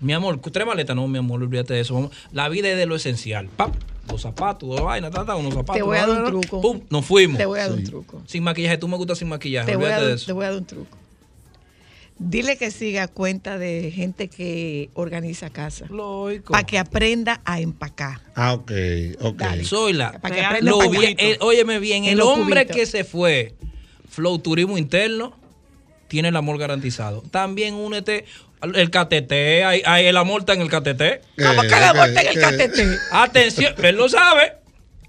[0.00, 1.94] Mi amor, tres maletas, no, mi amor, olvídate de eso.
[1.94, 3.48] Vamos- La vida es de lo esencial.
[3.48, 3.74] Pap,
[4.06, 5.76] dos zapatos, dos vainas, tata, unos zapatos.
[5.76, 6.60] Te voy a dar un truco.
[6.60, 7.38] Pum, nos fuimos.
[7.38, 8.22] Te voy a dar un truco.
[8.26, 10.34] Sin maquillaje, tú me gustas sin maquillaje, Te voy, a de te eso.
[10.34, 10.96] voy a dar un truco.
[12.18, 15.84] Dile que siga cuenta de gente que organiza casa.
[15.90, 16.52] Lógico.
[16.52, 18.20] Para que aprenda a empacar.
[18.34, 18.72] Ah, ok,
[19.20, 19.36] ok.
[19.36, 19.64] Dale.
[19.64, 20.12] Soy la.
[20.18, 21.26] Para que aprenda a bien- empacar.
[21.30, 22.76] el- óyeme bien, En el los hombre cubitos.
[22.76, 23.54] que se fue,
[24.16, 25.38] Flow Turismo Interno,
[26.08, 27.22] tiene el amor garantizado.
[27.30, 28.24] También únete
[28.60, 31.20] al- el KTT, hay, hay- el amor está en el KTT.
[31.36, 32.98] ¿Cómo Eh, que la que- muerte en el que- catete?
[33.12, 34.54] Atención, él lo sabe.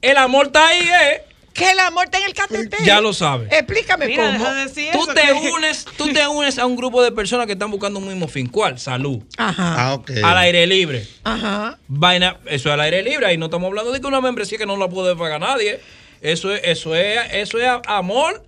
[0.01, 1.21] El amor está ahí, ¿eh?
[1.53, 2.77] ¿Que la muerte en el catete?
[2.85, 3.47] Ya lo sabe.
[3.49, 4.47] Explícame Mira, cómo.
[4.53, 7.53] decir Tú eso, te que- unes, tú te unes a un grupo de personas que
[7.53, 8.47] están buscando un mismo fin.
[8.47, 8.77] ¿Cuál?
[8.77, 9.23] Salud.
[9.37, 9.75] Ajá.
[9.87, 10.11] Ah, ok.
[10.23, 11.07] Al aire libre.
[11.23, 11.79] Ajá.
[11.87, 13.25] Vaina, eso es al aire libre.
[13.25, 15.79] Ahí no estamos hablando de que una membresía que no la puede pagar nadie.
[16.21, 18.43] Eso es, eso es, eso es amor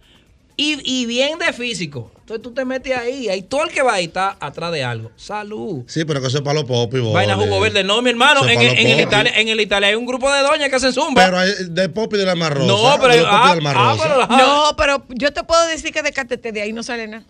[0.62, 2.12] y, y bien de físico.
[2.20, 5.10] Entonces tú te metes ahí, ahí todo el que va ahí está atrás de algo.
[5.16, 5.84] Salud.
[5.88, 7.84] Sí, pero que eso es para los pop y Vaina jugo verde.
[7.84, 10.70] No, mi hermano, en, en el Italia, en el Italia hay un grupo de doñas
[10.70, 11.24] que hacen zumba.
[11.26, 12.68] Pero hay de pop y de la marrosa.
[12.68, 14.03] no, pero de ah, del Mar ah, Rosa.
[14.03, 17.07] pero la- No, pero yo te puedo decir que de catete de ahí no sale
[17.07, 17.24] nada.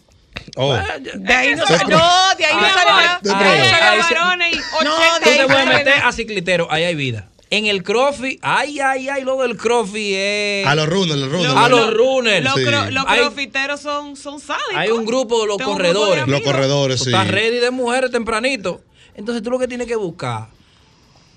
[0.56, 0.74] Oh.
[1.16, 2.02] De ahí no sale No,
[2.38, 3.20] de ahí no Ah, sale ah, nada.
[3.22, 4.08] de De ahí no sale Ahí nada.
[4.08, 6.08] se- varones y No, 80 de Tú te no puedes sale meter nada.
[6.08, 7.30] a ciclitero, ahí hay vida.
[7.52, 10.68] En el crossfit, ay, ay, ay, lo del crossfit es...
[10.68, 11.54] A los runners, los runners.
[11.56, 12.44] A los runners.
[12.44, 12.62] Los, Sí.
[12.62, 14.76] cro- los Hay- crofiteros son, son sádicos.
[14.76, 16.28] Hay un grupo de los Tengo de corredores.
[16.28, 17.10] Los corredores, sí.
[17.10, 18.82] estás ready de mujeres tempranito.
[19.16, 20.48] Entonces tú lo que tienes que buscar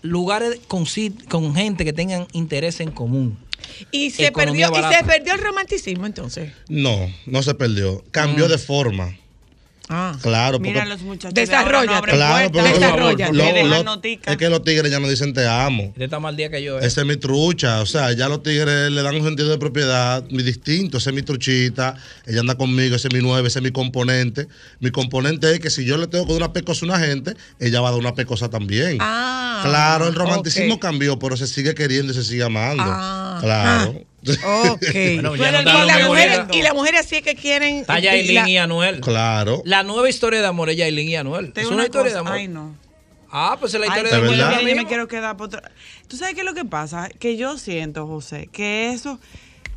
[0.02, 0.84] lugares con,
[1.28, 3.38] con gente que tengan interés en común.
[3.90, 6.52] Y se, Economía perdió, y se perdió el romanticismo entonces.
[6.68, 8.02] No, no se perdió.
[8.10, 8.48] Cambió Mm.
[8.50, 9.16] de forma.
[9.88, 10.16] Ah.
[10.22, 11.34] Claro, porque Mira los muchachos.
[11.34, 12.00] Desarrolla.
[12.00, 13.30] de Claro, Desarrolla.
[14.24, 15.84] es que los tigres ya no dicen te amo.
[15.84, 16.78] Este está mal día que yo.
[16.78, 16.86] ¿eh?
[16.86, 20.24] Esa es mi trucha, o sea, ya los tigres le dan un sentido de propiedad
[20.30, 20.98] muy distinto.
[20.98, 24.48] Esa es mi truchita, ella anda conmigo, ese es mi nueve, ese es mi componente.
[24.80, 27.34] Mi componente es que si yo le tengo que dar una pecosa a una gente,
[27.58, 28.98] ella va a dar una pecosa también.
[29.00, 32.84] Ah, claro, el romanticismo cambió, pero se sigue queriendo y se sigue amando.
[32.86, 33.38] Ah.
[33.40, 34.11] claro.
[34.44, 34.82] Ok.
[34.92, 36.46] Bueno, ya no y, mismo.
[36.54, 37.76] y las mujeres así es que quieren.
[37.78, 39.00] Está y Yailin la- y Anuel.
[39.00, 39.62] claro.
[39.64, 41.52] La nueva historia de amor es Yailin y Anuel.
[41.52, 42.32] Te Es una historia cosa, de amor.
[42.32, 42.76] Ay, no.
[43.30, 44.60] Ah, pues es la Ay, historia ¿de de amor.
[44.68, 45.70] yo me quiero quedar por otra.
[46.06, 47.08] ¿Tú sabes qué es lo que pasa?
[47.18, 49.18] Que yo siento, José, que eso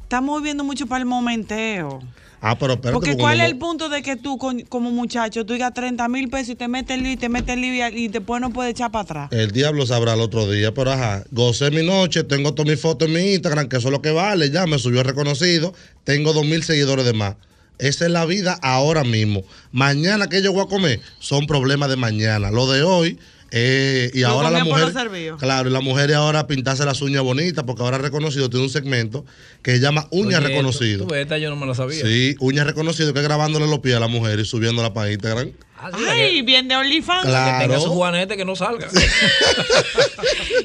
[0.03, 2.01] estamos viviendo mucho para el momenteo.
[2.41, 2.93] Ah, pero espérate.
[2.93, 6.07] Porque porque ¿cuál es el punto de que tú con- como muchacho tú digas 30
[6.09, 8.91] mil pesos y te metes el y te metes y, y después no puedes echar
[8.91, 9.29] para atrás?
[9.31, 13.07] El diablo sabrá el otro día, pero ajá, gocé mi noche, tengo todas mis fotos
[13.07, 15.73] en mi Instagram, que eso es lo que vale, ya me subió reconocido,
[16.03, 17.35] tengo dos mil seguidores de más.
[17.77, 19.43] Esa es la vida ahora mismo.
[19.71, 22.49] Mañana que yo voy a comer son problemas de mañana.
[22.49, 23.19] Lo de hoy,
[23.51, 24.85] eh, y Lo ahora la mujer.
[24.85, 25.37] lo servido.
[25.37, 29.25] Claro, y la mujer ahora pintarse las uñas bonitas, porque ahora reconocido tiene un segmento
[29.61, 30.97] que se llama Uñas Oye, Reconocido.
[30.99, 32.03] Tú, tú ves, esta yo no me la sabía.
[32.05, 35.51] Sí, Uñas Reconocido, que es grabándole los pies a la mujer y subiéndola para Instagram.
[35.77, 37.25] Ah, sí, Ay, bien de OnlyFans.
[37.25, 37.59] Claro.
[37.59, 38.87] Que tenga su juanete que no salga.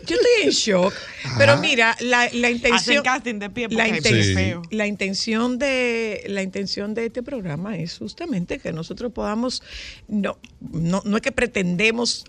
[0.07, 0.95] Yo estoy en shock.
[1.39, 3.05] Pero mira, la, la Hacen intención.
[3.05, 4.69] casting de pie La, inten- Sí.
[4.77, 9.63] la intención de la intención de este programa es justamente que nosotros podamos
[10.09, 12.25] no no, no es que pretendemos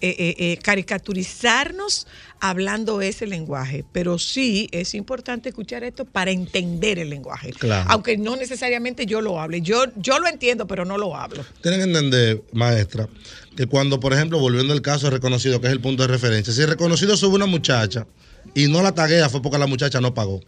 [0.00, 2.06] eh, eh, eh, caricaturizarnos
[2.40, 7.88] hablando ese lenguaje, pero sí es importante escuchar esto para entender el lenguaje, Claro.
[7.90, 9.62] aunque no necesariamente yo lo hable.
[9.62, 11.44] Yo yo lo entiendo, pero no lo hablo.
[11.62, 13.08] Tienen que entender, maestra,
[13.56, 16.52] que cuando, por ejemplo, volviendo al caso de reconocido, que es el punto de referencia,
[16.52, 18.06] si el reconocido sube una muchacha
[18.54, 20.40] y no la taguea, fue porque la muchacha no pagó.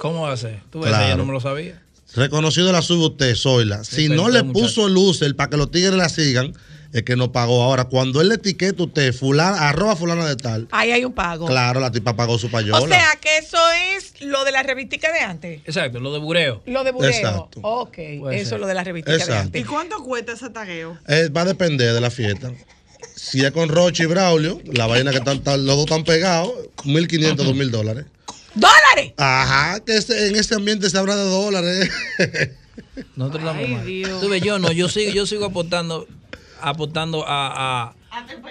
[0.00, 0.62] ¿Cómo va a ser?
[0.70, 1.08] Tú ves, Claro.
[1.10, 1.82] yo no me lo sabía.
[2.14, 3.84] Reconocido la sube usted, Zoila.
[3.84, 4.64] Si no le muchacho.
[4.66, 6.54] puso luces para que los tigres la sigan,
[6.92, 7.62] es que no pagó.
[7.62, 11.12] Ahora, cuando él le etiqueta a usted, fulana, arroba fulana de tal, Ahí hay un
[11.12, 11.46] pago.
[11.46, 12.78] claro, la tipa pagó su payola.
[12.80, 13.58] O sea que eso
[13.94, 15.60] es lo de la revistica de antes.
[15.66, 16.62] Exacto, lo de bureo.
[16.66, 17.10] Lo de bureo.
[17.10, 17.60] Exacto.
[17.62, 18.54] Ok, Puede eso ser.
[18.56, 19.42] es lo de la revistica de Exacto.
[19.42, 19.60] antes.
[19.60, 20.98] ¿Y cuánto cuesta ese tagueo?
[21.08, 22.52] Eh, va a depender de la fiesta.
[23.14, 26.50] Si es con Roche y Braulio, la vaina que están, los dos están pegados,
[26.84, 28.06] 1.500, 2.000 dólares.
[28.54, 29.12] ¡Dólares!
[29.16, 31.90] Ajá, que este- en este ambiente se habla de dólares.
[33.16, 33.86] Nosotros estamos Ay, mal.
[33.86, 34.20] Dios.
[34.20, 36.06] Tú ves, yo no, yo sigo, yo sigo apostando,
[36.60, 37.94] apostando a, a-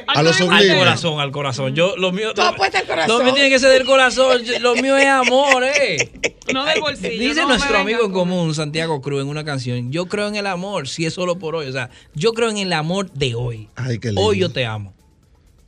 [0.07, 1.75] A lo al corazón, al corazón.
[1.75, 3.17] Yo, lo mío, Tú apuestas al corazón.
[3.17, 4.43] Lo mío tiene que ser del corazón.
[4.43, 6.11] Yo- Lo mío es amor, eh.
[6.53, 7.19] No del bolsillo.
[7.19, 10.47] Dice no nuestro amigo en común, Santiago Cruz, en una canción, yo creo en el
[10.47, 11.67] amor, si es solo por hoy.
[11.67, 13.67] O sea, yo creo en el amor de hoy.
[13.75, 14.21] Ay, qué lindo.
[14.21, 14.93] Hoy yo te amo.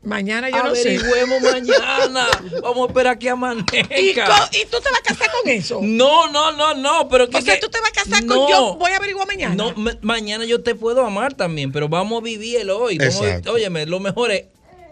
[0.01, 0.97] Mañana yo no sé.
[0.97, 2.27] Averigüemos mañana.
[2.63, 3.97] Vamos a esperar que amanezca.
[3.99, 5.79] ¿Y, y tú te vas a casar con eso?
[5.83, 8.33] No, no, no, no, pero que, O sea, que- tú te vas a casar No.
[8.35, 8.75] con yo.
[8.75, 9.55] Voy a averiguar mañana.
[9.55, 12.97] No, ma- mañana yo te puedo amar también, pero vamos a vivir el hoy.
[12.97, 14.45] Vamos a- óyeme, lo mejor es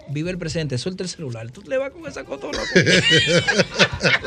[0.09, 1.49] vive el presente, suelta el celular.
[1.51, 2.59] Tú le vas con esa cotona.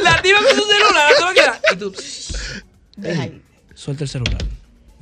[0.03, 1.61] la tira con su celular, tú lo quedas.
[1.73, 1.95] Y tú,
[2.97, 3.43] Deja ahí.
[3.75, 4.43] suelta el celular.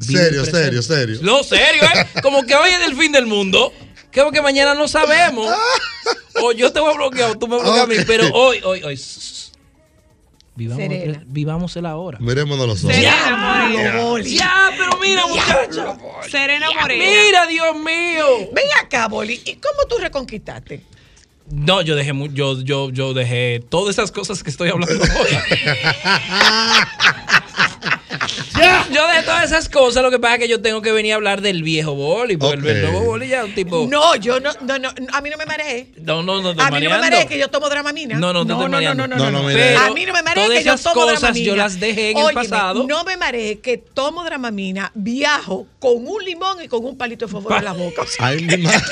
[0.00, 1.18] Vive serio, el serio, serio.
[1.22, 2.20] No, serio, ¿eh?
[2.22, 3.72] Como que hoy es el fin del mundo.
[4.10, 5.52] Que porque mañana no sabemos.
[6.40, 7.96] O yo te voy a bloquear o tú me bloqueas a mí.
[8.06, 9.00] Pero hoy, hoy, hoy.
[10.54, 12.18] Vivamos, el, vivamos el ahora.
[12.20, 12.94] Mirémonos los ojos.
[12.96, 14.36] Serena boli.
[14.36, 15.96] Ya, pero mira, muchacho.
[16.30, 17.04] Serena Morena.
[17.04, 18.50] Mira, Dios mío.
[18.52, 19.40] Ven acá, Boli.
[19.44, 20.84] ¿Y cómo tú reconquistaste?
[21.50, 24.94] No, yo dejé, mu- yo, yo, yo dejé todas esas cosas que estoy hablando
[28.92, 31.16] Yo dejé todas esas cosas, lo que pasa es que yo tengo que venir a
[31.16, 33.86] hablar del viejo boli, porque el- nuevo boli ya es un tipo...
[33.88, 35.88] No, yo no, no, no, a mí no me mareé.
[36.02, 38.18] No, no, no, te A mí no me mareé que yo tomo dramamina.
[38.18, 39.76] No, no, no, no, no, no, No, no, no, mire.
[39.76, 41.46] A mí no me mareé que yo esas tomo cosas dramamina.
[41.46, 42.84] yo las dejé en el pasado.
[42.86, 47.32] No me mareé que tomo dramamina, viajo con un limón y con un palito de
[47.32, 48.02] fósforo en la boca.
[48.18, 48.82] Ay, mi madre.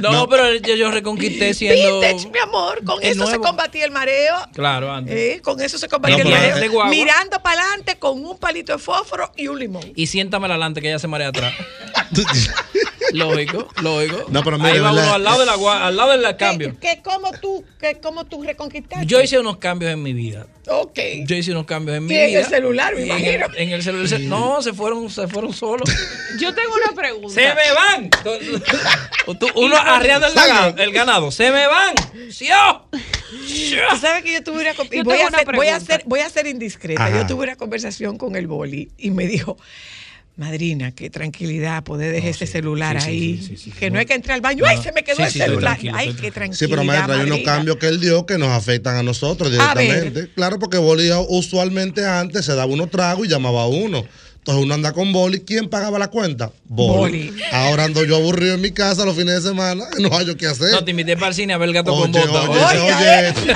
[0.00, 0.28] No, No.
[0.28, 2.00] pero yo, yo reconquisté siendo...
[2.00, 2.84] vintage, mi amor.
[2.84, 4.34] Con eso se combatía el mareo.
[4.54, 5.14] Claro, antes.
[5.14, 6.56] Eh, con eso se combatía No, el mareo.
[6.84, 6.90] de.
[6.90, 9.92] Mirando para adelante con un palito de fósforo y un limón.
[9.94, 11.52] Y siéntamela adelante que ella se marea atrás.
[13.12, 14.26] Lógico, lógico.
[14.28, 16.76] No, pero mira, Ahí va uno al lado, de la, al lado del cambio.
[16.80, 19.06] ¿Qué, qué, cómo tú, qué, cómo tú reconquistaste?
[19.06, 20.46] Yo hice unos cambios en mi vida.
[20.68, 20.98] Ok.
[21.24, 22.40] Yo hice unos cambios en mi Y en vida.
[22.40, 23.46] el celular, me en imagino.
[23.56, 24.20] En el, celular.
[24.20, 25.88] No, se fueron, se fueron solos.
[26.38, 27.34] Yo tengo una pregunta.
[27.34, 28.10] ¡Se me van!
[29.54, 31.30] Uno arriando el ganado, el ganado.
[31.30, 31.94] ¡Se me van!
[32.30, 32.48] ¡Sí!
[33.90, 36.28] Tú sabes que yo tuve una, Yo voy, a ser, voy, a ser, voy a
[36.28, 37.06] ser indiscreta.
[37.06, 37.20] Ajá.
[37.20, 39.56] Yo tuve una conversación con el boli y me dijo,
[40.38, 43.56] madrina, qué tranquilidad poder dejar ese celular sí, ahí.
[43.58, 44.62] sí, que no hay que entrar al baño.
[44.64, 45.78] No, ¡Ay, se me quedó el celular!
[45.92, 46.58] ¡Ay, qué tranquilidad!
[46.58, 47.52] Sí, pero maestra, hay unos madrina.
[47.52, 50.30] cambios que él dio que nos afectan a nosotros A directamente.
[50.34, 54.04] Claro, porque Bolívar usualmente antes se daba unos tragos y llamaba a uno.
[54.48, 55.40] Entonces uno anda con boli.
[55.40, 56.50] ¿Quién pagaba la cuenta?
[56.64, 57.34] Boli.
[57.52, 59.84] Ahora ando yo aburrido en mi casa los fines de semana.
[59.98, 60.70] No hay yo qué hacer.
[60.72, 62.48] No, te invité para el cine a ver el gato con Oye, bota.
[62.48, 63.54] oye, oye,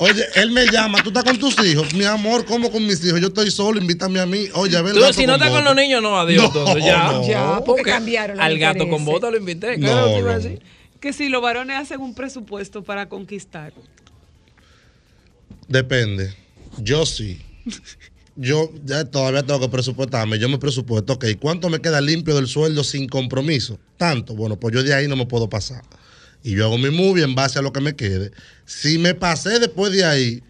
[0.00, 3.22] oye, él me llama, tú estás con tus hijos, mi amor, ¿cómo con mis hijos?
[3.22, 4.48] Yo estoy solo, invítame a mí.
[4.52, 6.42] Oye, a ver el Tú, gato si no estás con los niños, no, adiós.
[6.42, 7.04] No, entonces, ya.
[7.12, 7.26] no.
[7.26, 9.78] Ya, porque cambiaron los Al gato con bota lo invité.
[9.78, 10.40] No, claro, te iba a no.
[10.42, 10.62] decir.
[11.00, 13.72] Que si los varones hacen un presupuesto para conquistar.
[15.68, 16.34] Depende.
[16.76, 17.40] Yo sí.
[18.36, 20.38] Yo ya todavía tengo que presupuestarme.
[20.38, 23.78] Yo me presupuesto, ok, ¿cuánto me queda limpio del sueldo sin compromiso?
[23.96, 24.34] Tanto.
[24.34, 25.82] Bueno, pues yo de ahí no me puedo pasar.
[26.42, 28.32] Y yo hago mi movie en base a lo que me quede.
[28.66, 30.42] Si me pasé después de ahí,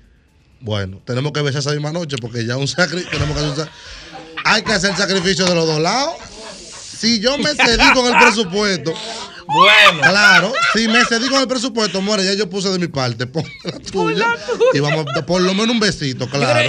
[0.60, 3.68] bueno, tenemos que ver esa misma noche porque ya un sacrificio.
[4.46, 6.14] Hay que hacer sacrificio de los dos lados.
[6.98, 8.94] Si yo me cedí con el presupuesto.
[9.54, 10.00] Bueno.
[10.02, 13.26] Claro, si me cedí con el presupuesto, more, ya yo puse de mi parte.
[13.26, 14.26] Pon la tuya.
[14.72, 16.68] Y vamos, a- por lo menos un besito, claro.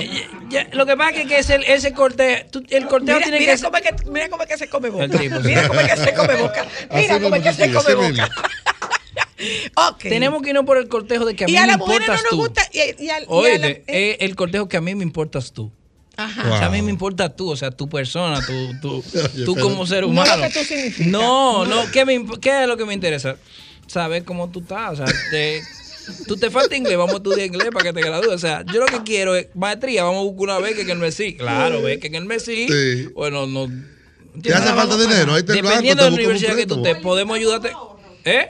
[0.50, 3.56] Ya- lo que pasa es que ese, ese corte, tú- el corteo Mira, tiene mira
[3.56, 5.08] que cómo es que, mira cómo es que se come boca.
[5.08, 6.66] Mira cómo es que se come boca.
[6.94, 8.10] Mira Así cómo es que se come boca.
[8.10, 8.26] mismo.
[9.76, 10.00] Ok.
[10.04, 12.22] Tenemos que irnos por el cortejo de que a mí y a me no importas
[12.22, 12.38] nos tú.
[12.38, 12.62] gusta.
[12.72, 15.04] Y, y al- y a Oye, la- eh, es el cortejo que a mí me
[15.04, 15.72] importas tú.
[16.18, 16.54] Ajá.
[16.54, 19.04] O sea, a mí me importa tú, o sea, tu persona, tú, tú,
[19.34, 20.38] Oye, tú como ser No humano.
[20.38, 21.08] lo que tú significas.
[21.08, 23.36] No, no, ¿qué, me ¿qué es lo que me interesa?
[23.88, 25.62] Saber cómo tú estás, o sea, te-
[26.28, 28.32] tú te falta inglés, vamos a estudiar inglés para que te gradúes.
[28.34, 30.90] O sea, yo lo que quiero es maestría, vamos a buscar una beca que en
[30.92, 31.36] el Messi.
[31.36, 32.68] Claro, beca que en el Messi.
[32.68, 33.10] Sí.
[33.14, 33.68] Bueno, no.
[34.42, 35.34] ¿Te hace falta dinero?
[35.34, 37.72] Ahí te Dependiendo te de la universidad que tú te podemos ayudarte.
[38.26, 38.50] ¿Eh?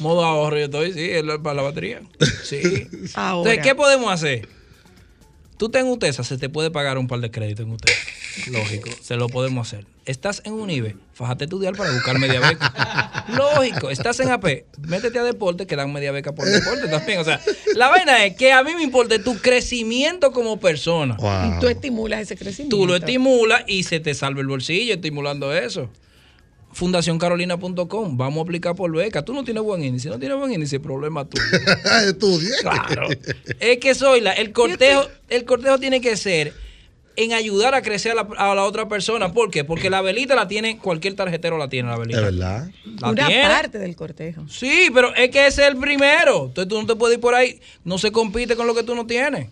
[0.00, 1.10] Modo ahorro, yo estoy, sí,
[1.42, 2.00] para la batería.
[2.44, 2.60] Sí.
[3.14, 3.52] Ahora.
[3.52, 4.48] Entonces, ¿qué podemos hacer?
[5.62, 8.00] Tú ten UTESA, se te puede pagar un par de créditos en UTESA.
[8.50, 9.86] Lógico, se lo podemos hacer.
[10.06, 13.26] Estás en UNIBE, fájate a estudiar para buscar media beca.
[13.36, 17.20] Lógico, estás en AP, métete a deporte que dan media beca por deporte también.
[17.20, 17.40] O sea,
[17.76, 21.14] la vaina es que a mí me importa tu crecimiento como persona.
[21.14, 21.56] Wow.
[21.56, 22.76] Y tú estimulas ese crecimiento.
[22.76, 25.88] Tú lo estimulas y se te salva el bolsillo estimulando eso.
[26.72, 29.24] Fundacioncarolina.com, vamos a aplicar por beca.
[29.24, 31.40] Tú no tienes buen índice, no tienes buen índice, problema tú.
[32.08, 32.50] Estudie.
[32.60, 33.08] Claro.
[33.60, 36.52] Es que soy la, el cortejo, el cortejo tiene que ser
[37.14, 39.32] en ayudar a crecer a la, a la otra persona.
[39.34, 39.64] ¿Por qué?
[39.64, 42.18] Porque la velita la tiene, cualquier tarjetero la tiene la velita.
[42.20, 42.70] Es verdad.
[43.00, 43.42] La Una tiene.
[43.48, 44.48] parte del cortejo.
[44.48, 46.46] Sí, pero es que ese es el primero.
[46.46, 47.60] Entonces tú no te puedes ir por ahí.
[47.84, 49.48] No se compite con lo que tú no tienes.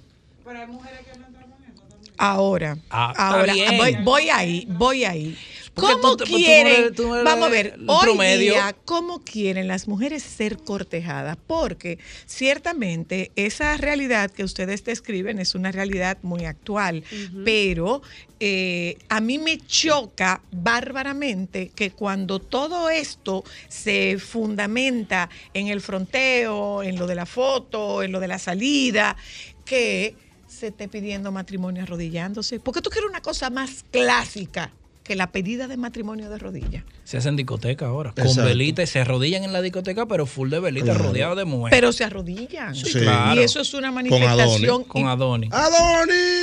[2.23, 3.79] Ahora, Ah, está ahora bien.
[3.79, 5.39] voy, voy ahí, voy ahí.
[5.73, 6.95] Porque ¿Cómo tú te- tú no quieren?
[6.95, 8.53] tú eres vamos a ver, hoy promedio.
[8.55, 11.37] día, ¿cómo quieren las mujeres ser cortejadas?
[11.47, 17.05] Porque ciertamente esa realidad que ustedes describen es una realidad muy actual,
[17.45, 18.03] pero
[18.41, 26.83] eh, a mí me choca bárbaramente que cuando todo esto se fundamenta en el fronteo,
[26.83, 29.17] en lo de la foto, en lo de la salida,
[29.65, 30.17] que
[30.49, 32.59] se esté pidiendo matrimonio arrodillándose.
[32.59, 34.73] Porque tú quieres una cosa más clásica
[35.03, 36.85] que la pedida de matrimonio de rodillas.
[37.05, 38.13] Se hacen discoteca ahora.
[38.13, 41.05] Con velita y se arrodillan en la discoteca, pero full de velita, Claro.
[41.05, 41.77] rodeado de mujeres.
[41.77, 42.75] Pero se arrodillan.
[42.75, 43.01] Sí, Sí.
[43.01, 43.41] claro.
[43.41, 44.85] Y eso es una manifestación.
[44.85, 45.03] Con.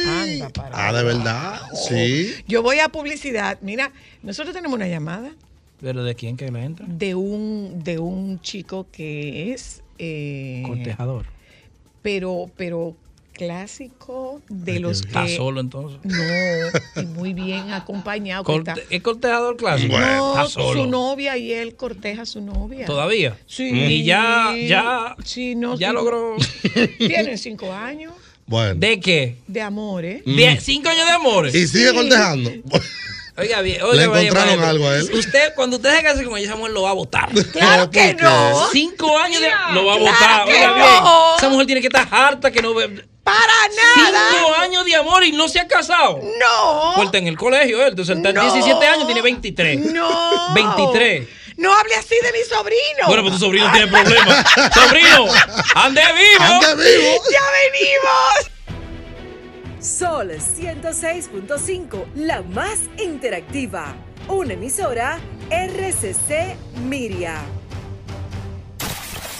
[0.07, 1.61] Anda, para Ah, de verdad.
[1.87, 2.31] Sí.
[2.47, 3.57] Yo voy a publicidad.
[3.61, 3.91] Mira,
[4.23, 5.31] nosotros tenemos una llamada
[5.79, 6.85] ¿Pero de quién que le entra?
[6.89, 9.83] de un, de un chico que es.
[9.99, 11.25] eh, Cortejador.
[12.01, 12.95] pero, pero
[13.37, 15.07] clásico de Ay, los que.
[15.07, 15.99] Está solo entonces.
[16.03, 18.43] No, y muy bien acompañado.
[18.43, 19.93] que Corte- está- ¿Es cortejador clásico?
[19.93, 20.35] Bueno.
[20.35, 20.83] No, solo.
[20.83, 22.85] su novia y él corteja a su novia.
[22.85, 23.37] ¿Todavía?
[23.45, 23.69] Sí.
[23.69, 25.93] Y ya, ya, Sí, no, ya sí.
[25.93, 26.35] logró.
[26.97, 28.13] Tienen cinco años
[28.45, 28.75] Bueno.
[28.75, 29.37] ¿De qué?
[29.47, 30.23] de amor, ¿eh?
[30.25, 31.55] Bien, cinco años de amores.
[31.55, 31.95] Y sigue Sí.
[31.95, 32.51] cortejando.
[33.37, 35.09] Oiga bien, Le oiga, vaya, encontraron algo a él.
[35.13, 37.29] Usted, cuando usted se case con ella, esa mujer lo va a votar.
[37.53, 38.67] Claro que no.
[38.71, 40.45] Cinco años de, lo va a Claro votar.
[40.45, 40.75] que Oiga no.
[40.75, 41.03] bien.
[41.37, 43.05] Esa mujer tiene que estar harta que no ve.
[43.23, 44.29] Para nada.
[44.31, 46.19] Cinco años de amor y no se ha casado.
[46.39, 47.03] No.
[47.03, 47.89] Está en el colegio, él.
[47.89, 48.53] Entonces él está en No.
[48.53, 49.79] 17 años, tiene 23.
[49.91, 50.53] No.
[50.55, 51.27] 23.
[51.57, 53.07] No hable así de mi sobrino.
[53.07, 54.45] Bueno, pues tu sobrino tiene problemas.
[54.73, 55.25] sobrino,
[55.75, 56.43] ande vivo.
[56.69, 57.23] ¡Ande vivo!
[57.31, 58.51] Ya venimos.
[59.79, 63.95] Sol 106.5, la más interactiva.
[64.27, 65.19] Una emisora
[65.49, 67.35] RCC Miria.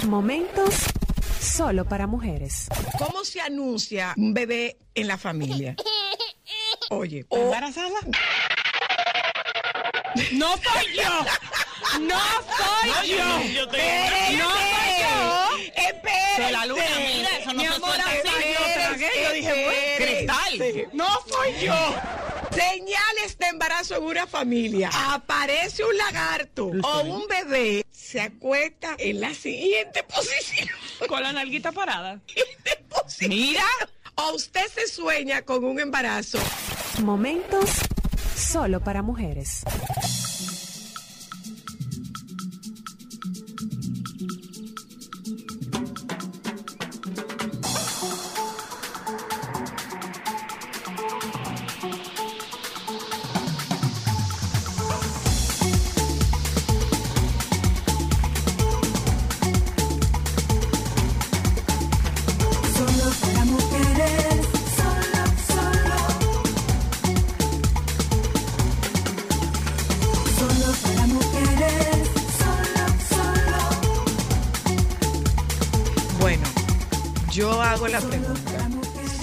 [0.07, 0.75] Momentos
[1.41, 2.67] solo para mujeres.
[2.97, 5.75] ¿Cómo se anuncia un bebé en la familia?
[6.91, 7.89] Oye, o- ¿Embarazada?
[10.33, 11.25] ¡No soy yo!
[12.01, 12.19] ¡No
[12.57, 13.61] soy yo!
[13.63, 14.38] Espérese.
[14.38, 15.57] ¡No soy yo!
[15.75, 16.35] Espérese.
[16.43, 17.76] Soy la luna, mira, eso no
[20.93, 21.76] ¡No soy yo!
[22.51, 24.89] Señales de embarazo en una familia.
[24.93, 30.70] Aparece un lagarto o un bebé, se acuesta en la siguiente posición.
[31.08, 32.20] Con la nalguita parada.
[32.28, 33.30] Siguiente posición.
[33.30, 33.66] Mira.
[34.16, 36.39] O usted se sueña con un embarazo.
[37.03, 37.70] Momentos
[38.38, 39.64] Solo para mujeres.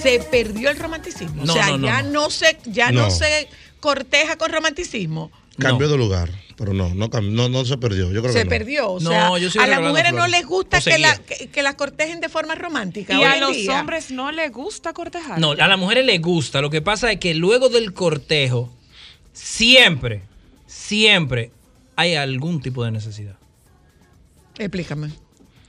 [0.01, 1.43] ¿Se perdió el romanticismo?
[1.45, 2.11] No, o sea, no, no, ya no.
[2.11, 3.03] no se, ya no.
[3.03, 3.11] No.
[3.11, 3.47] se
[3.79, 5.31] corteja con romanticismo.
[5.57, 8.11] Cambió de lugar, pero no, no, no, no se perdió.
[8.11, 8.49] Yo creo Se que no.
[8.49, 8.89] perdió.
[8.89, 11.77] O No, sea, yo a las mujeres no les gusta que la, que, que la
[11.77, 13.13] cortejen de forma romántica.
[13.13, 13.79] Y hoy a en los día.
[13.79, 15.39] hombres no les gusta cortejar.
[15.39, 16.59] No, a las mujeres les gusta.
[16.61, 18.69] Lo que pasa es que luego del cortejo,
[19.31, 20.23] siempre,
[20.67, 21.51] siempre
[21.95, 23.37] hay algún tipo de necesidad.
[24.57, 25.11] Explícame.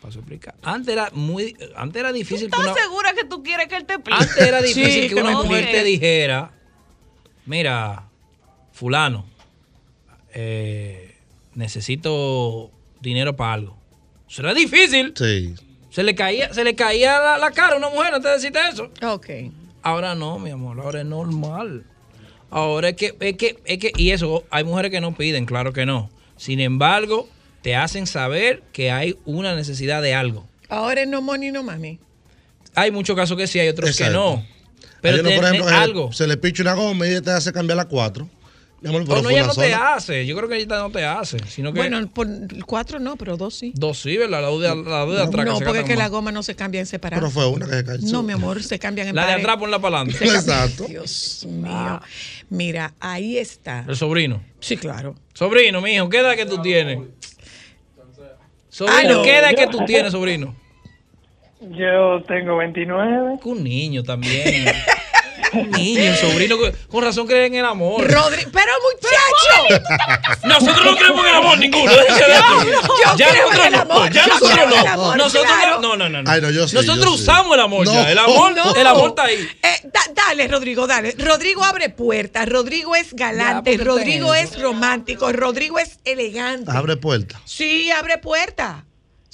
[0.07, 0.55] Paso a explicar.
[0.63, 3.87] Antes era muy, antes era difícil que ¿Estás una, segura que tú quieres que él
[3.87, 4.23] te explique?
[4.23, 6.53] antes era difícil Sí, que una no, mujer te dijera,
[7.45, 8.05] mira,
[8.71, 9.27] fulano,
[10.33, 11.17] eh,
[11.57, 13.77] necesito dinero para algo.
[14.31, 15.13] Eso era difícil.
[15.17, 15.57] Sí.
[15.91, 18.61] Se le caía, se le caía la, la cara a una mujer antes de decirte
[18.71, 18.93] eso.
[19.13, 19.27] Ok.
[19.83, 21.85] Ahora no, mi amor, ahora es normal.
[22.49, 25.73] Ahora es que, es que, es que, y eso, hay mujeres que no piden, claro
[25.73, 26.11] que no.
[26.37, 27.29] Sin embargo,
[27.67, 30.47] te hacen saber que hay una necesidad de algo.
[30.69, 31.99] Ahora es no money, no mami.
[32.77, 34.47] Hay muchos casos que sí, hay otros que no.
[35.01, 36.13] Pero por ejemplo, se le- algo.
[36.13, 38.29] Se le picha una goma y ella te hace cambiar la cuatro.
[38.83, 40.25] Mi amor, pero O no, ella no te hace.
[40.27, 41.39] Yo creo que ella no te hace.
[41.49, 42.29] Sino que Bueno, por
[42.67, 43.73] cuatro no, pero dos sí.
[43.75, 44.43] dos sí, ¿verdad?
[44.43, 45.45] La de, la de atrás.
[45.47, 46.05] No, porque es que más.
[46.05, 47.21] la goma no se cambia en separado.
[47.21, 48.13] Pero fue una que se cayó.
[48.13, 50.25] No, mi amor, se cambian en La de atrás ponla para adelante.
[50.25, 50.85] Exacto.
[50.85, 52.01] Dios mío.
[52.49, 53.85] Mira, ahí está.
[53.89, 54.41] El sobrino.
[54.61, 55.17] Sí, claro.
[55.35, 57.01] Sobrino, mi hijo, ¿qué edad que tú tienes?
[58.77, 59.23] Sobrino, Ah, no.
[59.23, 60.55] ¿qué edad que tú tienes, sobrino?
[61.63, 63.39] Yo tengo 29.
[63.43, 64.67] Un niño también.
[65.53, 66.57] Un niño, el sobrino.
[66.89, 68.11] Con razón creen en el amor.
[68.11, 69.85] Rodri, pero muchacho.
[70.45, 71.93] Nosotros no creemos en el amor ninguno.
[71.93, 73.81] ya nosotros no.
[73.81, 74.91] amor, Ya yo nosotros creo en el no.
[74.93, 75.81] amor, Nosotros claro.
[75.81, 75.97] no.
[75.97, 76.31] No, no, no.
[76.31, 77.23] Ay, no, yo sí, nosotros yo sí.
[77.23, 77.93] usamos el amor No.
[77.93, 78.11] ya.
[78.11, 78.75] El amor, No.
[78.75, 79.49] el amor está ahí.
[79.63, 81.15] Eh, da- dale, Rodrigo, dale.
[81.19, 82.49] Rodrigo abre puertas.
[82.49, 83.77] Rodrigo es galante.
[83.77, 85.33] Ya, Rodrigo es romántico.
[85.33, 86.71] Rodrigo es elegante.
[86.75, 87.41] Abre puerta.
[87.45, 88.77] Sí, abre puertas.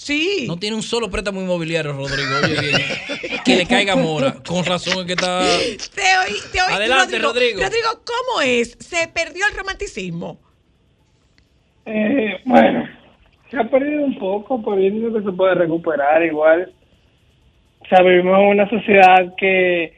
[0.04, 0.46] Sí.
[0.48, 2.28] No tiene un solo préstamo inmobiliario, Rodrigo.
[2.42, 3.40] Oye.
[3.44, 4.34] Que le caiga mora.
[4.46, 5.40] Con razón es que está.
[5.94, 6.72] Te oí, te oí.
[6.74, 7.60] Adelante, Rodrigo.
[7.60, 8.76] Rodrigo, ¿cómo es?
[8.80, 10.40] ¿Se perdió el romanticismo?
[11.86, 12.88] Eh, bueno,
[13.50, 16.72] se ha perdido un poco, pero yo creo que se puede recuperar igual.
[17.80, 19.92] O sea, vivimos en una sociedad que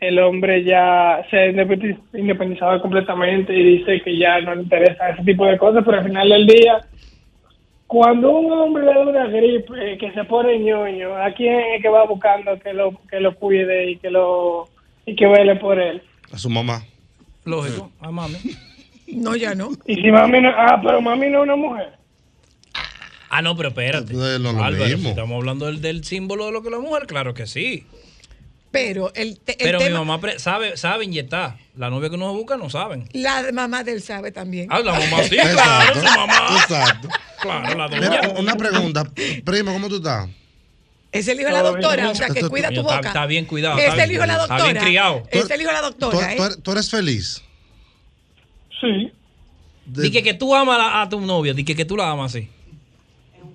[0.00, 5.10] el hombre ya se ha independi- independizado completamente y dice que ya no le interesa
[5.10, 6.80] ese tipo de cosas, pero al final del día,
[7.90, 11.88] cuando un hombre le da una gripe, que se pone ñoño, ¿a quién es que
[11.88, 14.68] va buscando que lo, que lo cuide y que lo
[15.06, 16.00] y que vele por él?
[16.32, 16.84] A su mamá.
[17.44, 17.90] Lógico.
[18.00, 18.36] A mami.
[19.12, 19.70] No, ya no.
[19.86, 21.94] Y si mami no, ah, pero mami no es una mujer.
[23.28, 24.12] Ah, no, pero espérate.
[24.14, 27.06] No lo Álvaro, si estamos hablando del, del símbolo de lo que es la mujer,
[27.08, 27.86] claro que sí.
[28.70, 31.56] Pero el, te- el Pero mi mamá pre- sabe, sabe inyectar.
[31.76, 33.08] La novia que uno busca no saben.
[33.12, 34.68] la de mamá del sabe también.
[34.70, 36.46] Ah, la mamá sí, claro, su mamá.
[36.62, 37.08] Exacto.
[37.40, 38.38] Claro, la Mira, doña.
[38.40, 39.04] una pregunta.
[39.44, 40.28] Primo, ¿cómo tú estás?
[41.12, 43.00] Es el hijo de la doctora, o sea, que cuida tu boca.
[43.00, 44.72] está bien cuidado, Es está el bien hijo de la cuidado, está doctora.
[44.72, 45.22] bien criado.
[45.30, 46.46] Es el hijo de la ¿Tú, doctora, tú ¿eh?
[46.46, 47.42] eres, tú eres feliz?
[48.80, 49.12] Sí.
[49.86, 52.48] Di que, que tú amas a, tu novia, di que, que tú la amas así.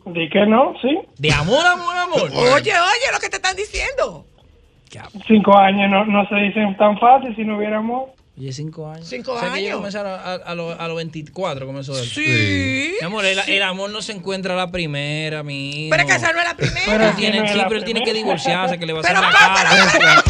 [0.08, 0.98] Di que no, sí.
[1.18, 2.30] De amor, amor, amor.
[2.34, 4.26] Oye, oye, lo que te están diciendo.
[5.28, 8.10] Cinco años no, no se dicen tan fácil si no hubiera amor.
[8.38, 9.08] Oye, cinco años.
[9.08, 9.78] Cinco O sea, que años.
[9.78, 12.06] comenzó a, a, a los a los 24, comenzó él.
[12.06, 12.94] Sí.
[13.00, 15.90] Mi amor, el, el amor no se encuentra a la primera, mi hijo.
[15.92, 16.86] Pero es que esa no es la primera.
[16.86, 19.02] Pero él tiene, no sí, la pero él tiene que divorciarse, que le va a
[19.04, 20.24] hacer Pero la casa.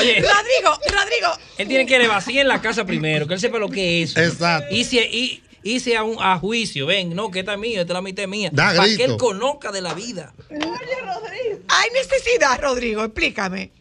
[0.00, 1.32] Oye, Rodrigo, Rodrigo.
[1.58, 4.16] él tiene que le vacíen la casa primero, que él sepa lo que es.
[4.16, 4.72] Exacto.
[4.74, 7.80] Y si, y, y si a, un, a juicio, ven, no, que esta es mía,
[7.80, 8.50] esta es la mitad mía.
[8.52, 10.32] Da para que él conozca de la vida.
[10.50, 13.72] Hay necesidad, Rodrigo, explícame.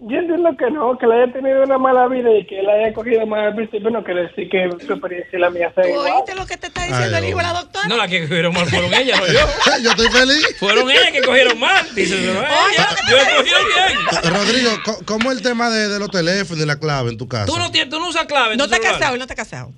[0.00, 2.92] Yo entiendo que no, que le haya tenido una mala vida y que la haya
[2.94, 5.90] cogido mal al principio, no quiere decir que su experiencia y la mía sea ¿Tú
[5.90, 6.12] igual.
[6.12, 7.88] oíste lo que te está diciendo Ay, el hijo de la doctora?
[7.88, 9.40] No, la que cogieron mal fueron ellas, no yo.
[9.82, 10.56] Yo estoy feliz.
[10.60, 11.84] Fueron ellas que cogieron mal.
[11.96, 14.34] Dice, no, ella, yo he cogido bien.
[14.34, 17.46] Rodrigo, co- ¿cómo el tema de, de los teléfonos y la clave en tu casa?
[17.46, 18.52] Tú no, tienes, tú no usas clave.
[18.52, 19.72] en No tu te has casado, no te has casado.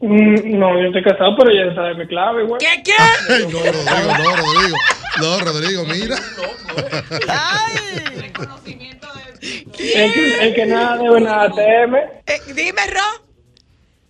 [0.00, 2.58] Mm, No, yo estoy casado, pero ella sabe mi clave, igual.
[2.58, 2.92] ¿Qué, qué?
[2.98, 4.76] Ay, no, Rodrigo, no, Rodrigo.
[5.20, 6.16] No, Rodrigo, mira.
[9.78, 11.98] El que, el que nada debe, nada teme.
[12.26, 13.24] Eh, Dime, Ro.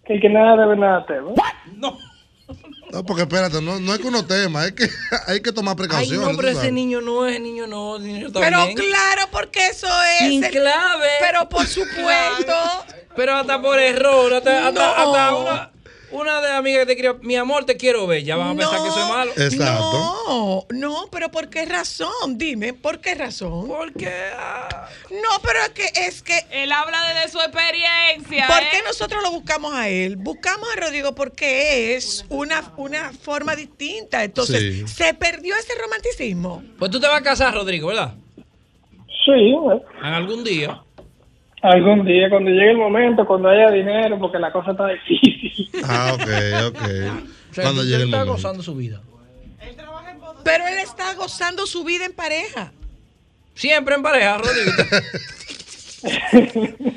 [0.04, 1.32] Que el que nada debe nada teme.
[2.92, 4.88] No, porque espérate, no, no es que uno tema, es que
[5.26, 6.28] hay que tomar Ay, precauciones.
[6.28, 8.78] no, pero ese niño no, ese niño no, ese niño está Pero bien.
[8.78, 9.88] claro, porque eso
[10.20, 10.28] es.
[10.28, 11.08] Sin el- clave.
[11.20, 12.54] Pero por supuesto.
[13.16, 15.12] Pero hasta por error, hasta, hasta, No.
[15.12, 15.70] hasta una,
[16.10, 18.56] una de las amigas que te escribió, mi amor, te quiero ver, ya van a
[18.56, 19.32] pensar que soy malo.
[20.28, 22.36] No, no, pero ¿por qué razón?
[22.38, 23.66] Dime, ¿por qué razón?
[23.68, 24.10] Porque.
[25.10, 26.44] No, pero es que es que.
[26.50, 28.46] Él habla desde su experiencia.
[28.46, 28.68] ¿Por ¿eh?
[28.70, 30.16] qué nosotros lo buscamos a él?
[30.16, 34.22] Buscamos a Rodrigo porque es una, una forma distinta.
[34.24, 34.88] Entonces, Sí.
[34.88, 36.62] se perdió ese romanticismo.
[36.78, 38.14] Pues tú te vas a casar, Rodrigo, ¿verdad?
[39.24, 40.82] Sí, eh, En algún día.
[41.62, 45.68] Algún día, cuando llegue el momento, cuando haya dinero, porque la cosa está difícil.
[45.84, 46.28] Ah, ok,
[46.68, 46.82] ok.
[47.50, 48.32] O sea, Cuando llegue el está momento.
[48.34, 49.00] gozando su vida.
[50.44, 52.70] Pero él está gozando su vida en pareja.
[53.54, 54.72] Siempre en pareja, Rodrigo.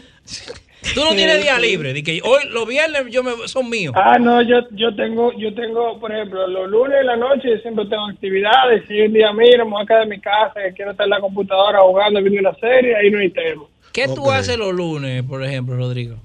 [0.93, 1.93] Tú no tienes día libre.
[1.93, 3.93] Di que hoy, los viernes, yo me, son míos.
[3.97, 7.57] Ah, no, yo, yo tengo, yo tengo, por ejemplo, los lunes en la noche yo
[7.59, 8.83] siempre tengo actividades.
[8.87, 11.11] Si un día mira, me voy a quedar en mi casa, que quiero estar en
[11.11, 13.63] la computadora jugando, viendo una serie, ahí no hay tema.
[14.07, 16.17] ¿Qué tú haces los lunes, por ejemplo, Rodrigo?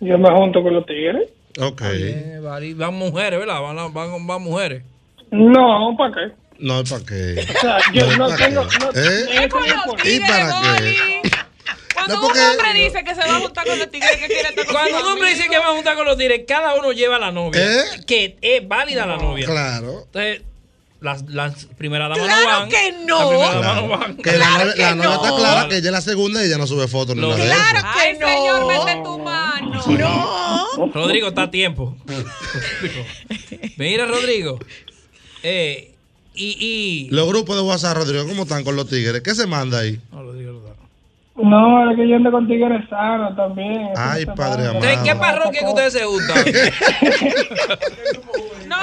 [0.00, 1.28] Yo me junto con los tigres.
[1.60, 1.82] Ok.
[1.82, 2.40] Eh,
[2.76, 3.60] van mujeres, ¿verdad?
[3.60, 4.82] Van, van, van mujeres.
[5.30, 6.34] No, ¿para qué?
[6.58, 7.46] No, ¿para qué?
[7.56, 8.68] O sea, yo no ¿para tengo...
[8.68, 8.78] qué?
[8.78, 9.48] No, ¿Eh?
[9.48, 9.94] no.
[10.04, 11.22] ¿Y para qué?
[11.94, 14.48] Cuando No, un hombre dice que se va a juntar con los tigres que quiere
[14.48, 16.92] estar con Cuando un hombre dice que va a juntar con los tigres, cada uno
[16.92, 17.60] lleva a la novia.
[17.60, 17.84] ¿Eh?
[18.06, 19.46] Que es válida la novia.
[19.46, 20.02] Claro.
[20.06, 20.42] Entonces,
[21.04, 22.68] las, las primeras damas Claro no van.
[22.68, 23.28] que no.
[23.28, 23.88] Claro.
[23.88, 24.16] van.
[24.16, 27.14] Que la novia está clara que ella es la segunda y ella no sube fotos
[27.14, 27.54] ni nada de eso.
[27.54, 28.26] Claro que Ay, no.
[28.26, 29.82] señor, mete tu mano.
[29.86, 30.86] No.
[30.92, 31.96] Rodrigo, está a tiempo.
[33.76, 34.58] Mira, Rodrigo.
[35.42, 35.94] Eh,
[36.34, 37.08] y, y.
[37.10, 39.20] Los grupos de WhatsApp, Rodrigo, ¿cómo están con los tigres?
[39.22, 40.00] ¿Qué se manda ahí?
[40.10, 40.22] No,
[41.36, 43.90] es que yo ando con tigres sanos también.
[43.96, 44.84] Ay, padre amado.
[44.84, 46.38] ¿En qué parroquia que ustedes se juntan?
[46.46, 46.48] ¿En,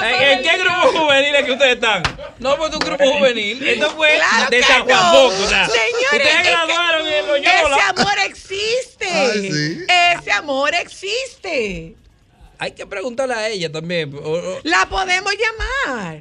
[0.04, 2.02] en qué grupo juvenil es que ustedes están?
[2.40, 3.62] No, pues un grupo juvenil.
[3.68, 5.12] Esto fue Claro de San Juan no.
[5.12, 5.34] Boco.
[5.42, 7.54] o sea, Señores, ustedes es que graduaron en Loyola.
[7.54, 9.08] Ese amor existe.
[9.08, 9.86] Ay, sí.
[10.18, 11.96] Ese amor existe.
[12.58, 14.14] Hay que preguntarle a ella también.
[14.62, 16.20] La podemos llamar.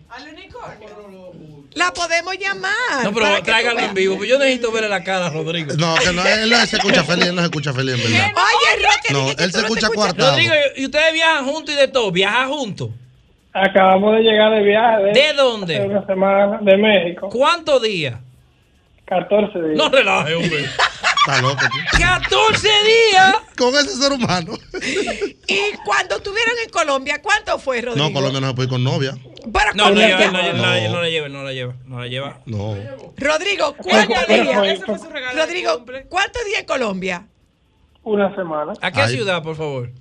[1.74, 3.04] La podemos llamar.
[3.04, 4.18] No, pero tú en vivo.
[4.18, 5.74] pues Yo necesito verle la cara a Rodrigo.
[5.78, 8.32] No, que no, él no se escucha feliz, él no se escucha feliz, en verdad.
[8.36, 10.32] Oye, Roque, No, él se escucha cuartado.
[10.32, 12.12] Rodrigo, ¿y ustedes viajan juntos y de todo?
[12.12, 12.90] ¿Viajan juntos?
[13.54, 15.04] Acabamos de llegar de viaje.
[15.14, 15.82] ¿De dónde?
[15.82, 17.30] una semana de México.
[17.30, 18.16] ¿Cuántos días?
[19.06, 19.78] 14 días.
[19.78, 20.66] No relaje, hombre.
[21.28, 21.78] Está loco, tú.
[22.00, 23.36] 14 días.
[23.58, 24.54] Con ese ser humano.
[25.48, 28.08] Y cuando estuvieron en Colombia, ¿cuánto fue, Rodrigo?
[28.08, 29.16] No, Colombia no se puede ir con novia.
[29.54, 32.40] Para No, lleva, no, no, no, no la lleva, no la lleva, no la lleva.
[32.46, 32.76] No.
[33.18, 34.58] Rodrigo, ¿cuántos Pero días?
[34.58, 35.86] fue- Ese fue su regalo de Rodrigo.
[36.10, 37.28] ¿cuántos días en Colombia?
[38.04, 38.74] Una semana.
[38.82, 39.16] ¿A qué Ay.
[39.16, 39.92] ciudad, por favor?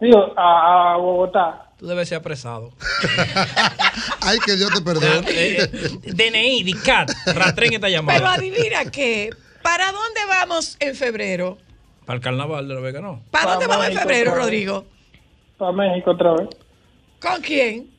[0.00, 1.66] Digo, a, a Bogotá.
[1.78, 2.72] Tú debes ser apresado.
[4.22, 5.22] Ay, que Dios te perdone.
[5.28, 8.34] Eh, eh, DNI, DICAT, rastren esta Pero llamada.
[8.34, 9.30] adivina qué.
[9.62, 11.58] ¿Para dónde vamos en febrero?
[12.06, 13.22] Para el carnaval de la Vega, no.
[13.30, 14.34] ¿Para Pa' dónde vamos en febrero.
[14.34, 14.86] Rodrigo?
[15.58, 16.48] Para México otra vez.
[17.20, 17.90] ¿Con quién?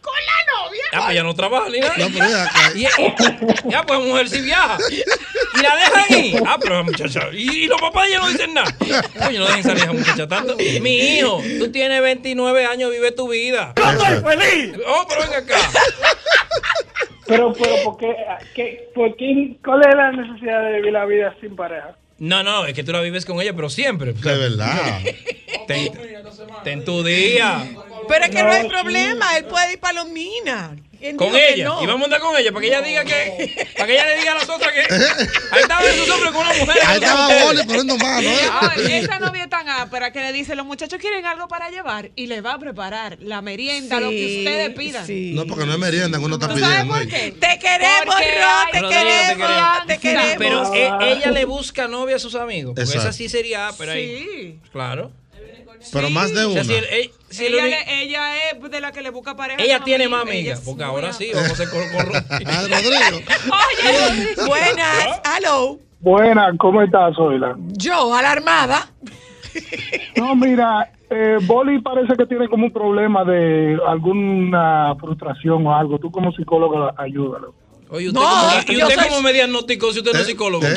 [0.00, 0.82] Con la novia.
[0.92, 1.94] Ya, pues ya no trabaja ni nada.
[1.98, 2.72] No, pero ya acá.
[2.74, 4.78] Y- ya, pues mujer si viaja.
[4.90, 6.36] Y la dejan ahí.
[6.46, 7.28] Ah, pero la muchacha.
[7.32, 8.72] Y, y los papás ya no dicen nada.
[8.78, 10.56] Coño, no dejen salir a esa muchacha tanto.
[10.80, 13.74] Mi hijo, tú tienes 29 años, vive tu vida.
[13.74, 14.76] feliz!
[14.86, 15.58] Oh, pero ven acá.
[17.28, 18.16] Pero, pero, ¿por qué,
[18.54, 21.96] qué- por qué- ¿cuál es la necesidad de vivir la vida sin pareja?
[22.18, 24.12] No, no, es que tú la vives con ella, pero siempre.
[24.12, 24.98] De verdad.
[25.68, 25.92] Ten,
[26.64, 27.64] ten tu día.
[28.08, 29.36] Pero es que no, No, hay problema.
[29.36, 30.72] Él puede ir para los minas.
[30.72, 30.82] Él
[31.16, 31.64] Con ella.
[31.64, 31.82] no.
[31.82, 33.66] Y vamos a andar con ella para que ella diga que.
[33.76, 34.80] Para que ella le diga a las otras que.
[34.80, 36.76] Ahí estaban esos hombres con una mujer.
[36.86, 37.44] Ahí estaba.
[37.44, 38.98] Boli poniendo mano, ¿eh?
[38.98, 42.26] Esa novia es tan ápera que le dice, los muchachos quieren algo para llevar y
[42.26, 45.06] le va a preparar la merienda, lo que Sí, ustedes pidan.
[45.06, 45.32] sí.
[45.34, 46.94] No, porque no es merienda que uno está ¿Tú sabes pidiendo.
[46.94, 47.08] por ahí.
[47.08, 47.32] qué?
[47.32, 50.36] Te queremos, Ro, te te queremos, te queremos.
[50.38, 52.72] Pero eh, ella le busca novia a sus amigos.
[52.74, 53.08] Porque Exacto.
[53.08, 54.26] esa sí sería, pero ahí.
[54.32, 54.58] Sí.
[54.72, 55.12] Claro.
[55.92, 56.64] Pero más de O sea, una.
[56.64, 59.62] si el- eh, si ella, uni- le- ella es de la que le busca pareja.
[59.62, 60.60] ella tiene más amigas.
[60.64, 62.16] Porque ahora sí, vamos a con, con
[62.46, 63.18] Ah, Rodrigo.
[63.18, 65.78] Oye, Buenas, hello.
[66.00, 67.56] Buena, ¿cómo estás, Zoila?
[67.76, 68.88] Yo, alarmada.
[70.16, 75.98] No, mira, eh, Boli parece que tiene como un problema de alguna frustración o algo.
[75.98, 77.54] Tú como psicólogo, ayúdalo.
[77.90, 80.28] Oye, usted, No, como, y usted soy- como me diagnosticó si usted no es ¿Eh?
[80.30, 80.66] psicólogo.
[80.66, 80.74] ¿Eh?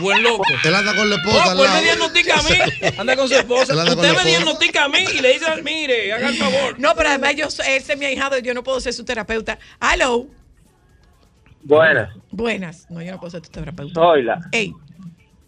[0.00, 0.44] Buen loco.
[0.64, 3.34] Él anda con la Oh, esposa al pues me diagnostica a mí, anda con su
[3.34, 3.74] esposa.
[3.74, 4.24] Usted me esposa.
[4.28, 6.78] diagnostica a mí y le dice, mire, haga el favor.
[6.78, 9.58] No, pero además yo, soy- ese es mi ahijado, yo no puedo ser su terapeuta.
[9.80, 10.26] Hello.
[11.62, 12.90] Buenas, Buenas.
[12.90, 13.94] No, yo no puedo ser tu terapeuta.
[13.94, 14.38] soy la.
[14.52, 14.72] Ey,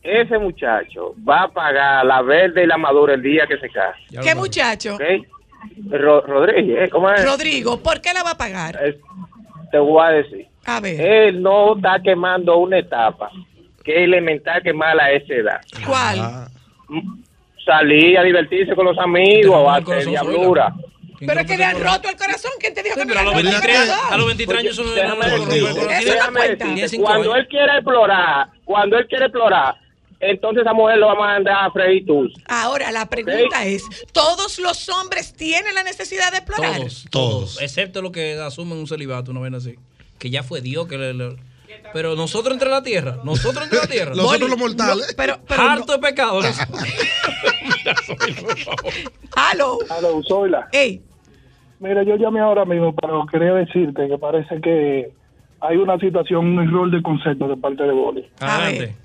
[0.03, 3.99] ese muchacho va a pagar la verde y la madura el día que se case.
[4.23, 4.95] ¿Qué muchacho?
[4.95, 5.03] ¿Ok?
[5.91, 6.91] Ro- Rodríguez, ¿eh?
[6.91, 7.23] ¿cómo es?
[7.25, 8.79] Rodrigo, ¿por qué la va a pagar?
[8.83, 8.97] Es-
[9.71, 10.47] te voy a decir.
[10.67, 11.01] A ver.
[11.01, 13.31] Él no está quemando una etapa
[13.85, 15.61] que es elemental quemar a esa edad.
[15.87, 16.49] ¿Cuál?
[17.65, 20.75] Salir a divertirse con los amigos, a hacer diablura.
[21.21, 22.51] Pero es que le han roto el corazón.
[22.59, 24.13] ¿Quién te dijo que me pero a le los han roto el 23, corazón?
[24.13, 24.77] a los 23 años
[26.91, 29.77] cinco cuando él quiere explorar, cuando él quiere explorar,
[30.21, 32.33] entonces esa mujer lo va a mandar a freír tus.
[32.49, 36.79] Ahora, la pregunta es, ¿todos los hombres tienen la necesidad de explorar?
[36.81, 37.63] Todos, todos.
[37.63, 39.77] Excepto los que asumen un celibato, una vez así.
[40.19, 41.15] Que ya fue Dios que le.
[41.15, 41.37] le-
[41.93, 44.13] pero nosotros entre la tierra, nosotros entre la tierra.
[44.17, 45.15] Nosotros los mortales.
[45.17, 46.41] Pero, pero Harto de pecado.
[46.43, 46.49] ¿no?
[49.37, 49.79] ¡Halo!
[49.91, 50.69] Aló, Zoila.
[50.73, 51.01] ¡Ey!
[51.79, 55.11] Mira, yo llamé ahora mismo, pero quería decirte que parece que
[55.61, 58.27] hay una situación, un error de concepto de parte de Boli.
[58.41, 58.97] Adelante.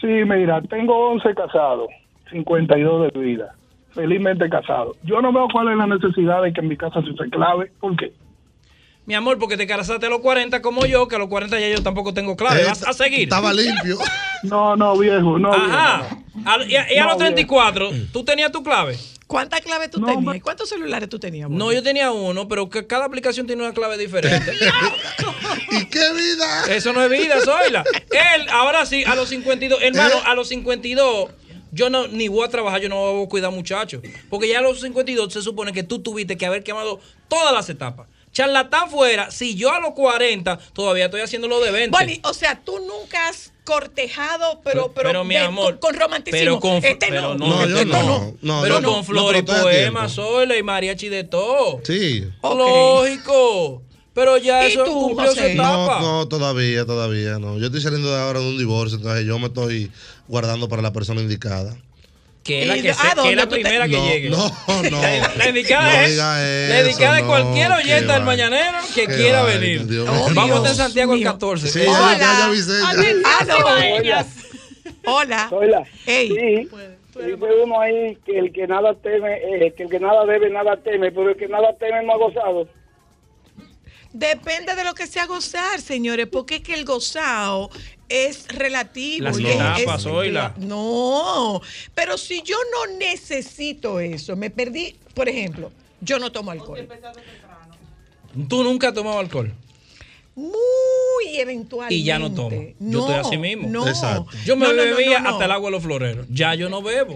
[0.00, 1.88] Sí, mira, tengo 11 casados,
[2.30, 3.54] 52 de vida,
[3.92, 4.94] felizmente casado.
[5.02, 7.72] Yo no veo cuál es la necesidad de que en mi casa se clave.
[7.80, 8.12] ¿Por qué?
[9.06, 11.68] Mi amor, porque te casaste a los 40 como yo, que a los 40 ya
[11.68, 12.62] yo tampoco tengo clave.
[12.62, 13.24] Eh, Vas a seguir.
[13.24, 13.98] Estaba limpio.
[14.44, 15.50] No, no, viejo, no.
[15.54, 16.06] Ajá.
[16.44, 17.34] A- y a, y a No, los bien.
[17.34, 18.98] 34, ¿tú tenías tu clave?
[19.26, 20.36] ¿Cuántas claves tú tenías?
[20.36, 21.48] ¿Y ¿Cuántos celulares tú tenías?
[21.48, 24.52] No, yo tenía uno, pero que cada aplicación tiene una clave diferente.
[25.70, 26.66] ¿Y qué vida?
[26.74, 27.84] Eso no es vida, Zoila.
[28.10, 31.30] Él, ahora sí, a los 52, hermano, a los 52,
[31.72, 34.02] yo no ni voy a trabajar, yo no voy a cuidar muchachos.
[34.28, 37.68] Porque ya a los 52 se supone que tú tuviste que haber quemado todas las
[37.70, 38.08] etapas.
[38.34, 41.96] Charlatán fuera, si yo a los 40 todavía estoy haciendo lo de 20.
[41.96, 46.00] Bonnie, o sea, tú nunca has cortejado, pero, pero, Pero, mi de- amor, con, con
[46.00, 46.38] romanticismo.
[46.38, 47.46] Pero con, este pero no.
[47.46, 48.34] no, No, este no.
[48.42, 48.92] No, pero no.
[48.92, 51.80] con flores poemas, Zoila y mariachi de todo.
[51.84, 52.24] Sí.
[52.42, 53.82] Lógico.
[54.12, 55.52] Pero ya ¿Y eso tú, cumplió su José?
[55.54, 56.00] etapa.
[56.00, 57.58] No, no, todavía, todavía no.
[57.58, 59.90] Yo estoy saliendo de ahora de un divorcio, entonces yo me estoy
[60.28, 61.76] guardando para la persona indicada.
[62.44, 63.96] Que es la, ¿Y que de- se- a que es la tú te- primera que
[63.96, 64.28] no, llegue.
[64.30, 64.36] No,
[64.68, 65.00] no.
[65.02, 69.60] La, la indicada No es la indicada eso, cualquier oyente del mañanero que quiera vaina,
[69.60, 69.86] venir.
[69.86, 70.06] Dios.
[70.06, 71.32] Vamos a estar en Dios Santiago el mío.
[71.32, 71.68] 14.
[71.68, 72.18] Sí, ya, Hola.
[72.18, 74.18] ya, ya ya.
[74.20, 74.26] Aló.
[75.06, 75.46] Hola.
[75.48, 75.82] Zoila.
[76.06, 76.28] Ey.
[76.28, 76.68] Sí,
[77.20, 80.76] dice uno ahí que el que nada teme, eh, que el que nada debe, nada
[80.76, 82.68] teme, pero el que nada teme no ha gozado.
[84.12, 87.70] Depende de lo que sea gozar, señores, porque es que el gozado
[88.08, 89.24] es relativo.
[89.24, 90.54] Las y es- etapas, es- Zoila.
[90.58, 91.60] No,
[91.94, 95.70] pero si yo no necesito eso, me perdí, por ejemplo,
[96.00, 96.86] yo no tomo alcohol.
[98.48, 99.52] Tú nunca has tomado alcohol.
[100.34, 100.52] Muy
[101.38, 101.94] eventualmente.
[101.94, 102.50] Y ya no tomo.
[102.50, 103.68] Yo No, estoy así mismo.
[103.68, 103.86] No.
[103.86, 104.26] Exacto.
[104.44, 105.30] Yo me No, no, no, bebía no, no.
[105.30, 106.26] hasta el agua de los floreros.
[106.28, 107.14] Ya yo no bebo.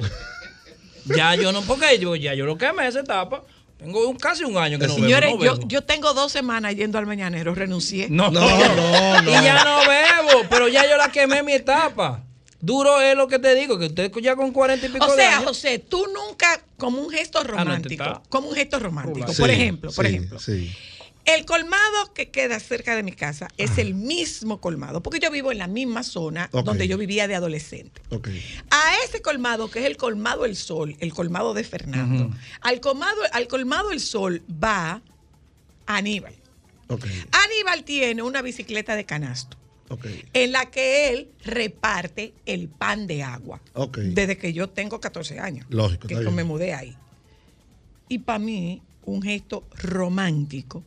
[1.17, 3.43] Ya yo no, porque yo ya yo lo quemé esa etapa.
[3.79, 5.39] Tengo un- casi un año que no Señores, bebo.
[5.39, 5.69] no yo, bebo.
[5.69, 8.09] yo tengo dos semanas yendo al mañanero, renuncié.
[8.11, 9.31] No, No, no, no.
[9.31, 12.25] Y ya no bebo, pero ya yo la quemé mi etapa.
[12.61, 15.17] Duro es lo que te digo, que usted ya con 40 y pico O de
[15.17, 15.45] sea, años.
[15.51, 19.51] José, tú nunca, como un gesto romántico, este está- como un gesto romántico, Sí, por
[19.51, 20.75] ejemplo, por ejemplo, Sí.
[21.29, 25.53] El colmado que queda cerca de mi casa es el mismo colmado, porque yo vivo
[25.53, 28.01] en la misma zona donde yo vivía de adolescente.
[28.71, 33.21] A ese colmado, que es el colmado El Sol, el colmado de Fernando, al, colmado,
[33.33, 35.03] al colmado El Sol va
[35.85, 36.35] Aníbal.
[36.89, 39.59] Aníbal tiene una bicicleta de canasto
[40.33, 43.61] en la que él reparte el pan de agua.
[43.93, 45.67] Desde que yo tengo 14 años.
[45.69, 46.97] Lógico, Que yo me mudé ahí.
[48.09, 50.85] Y para mí, un gesto romántico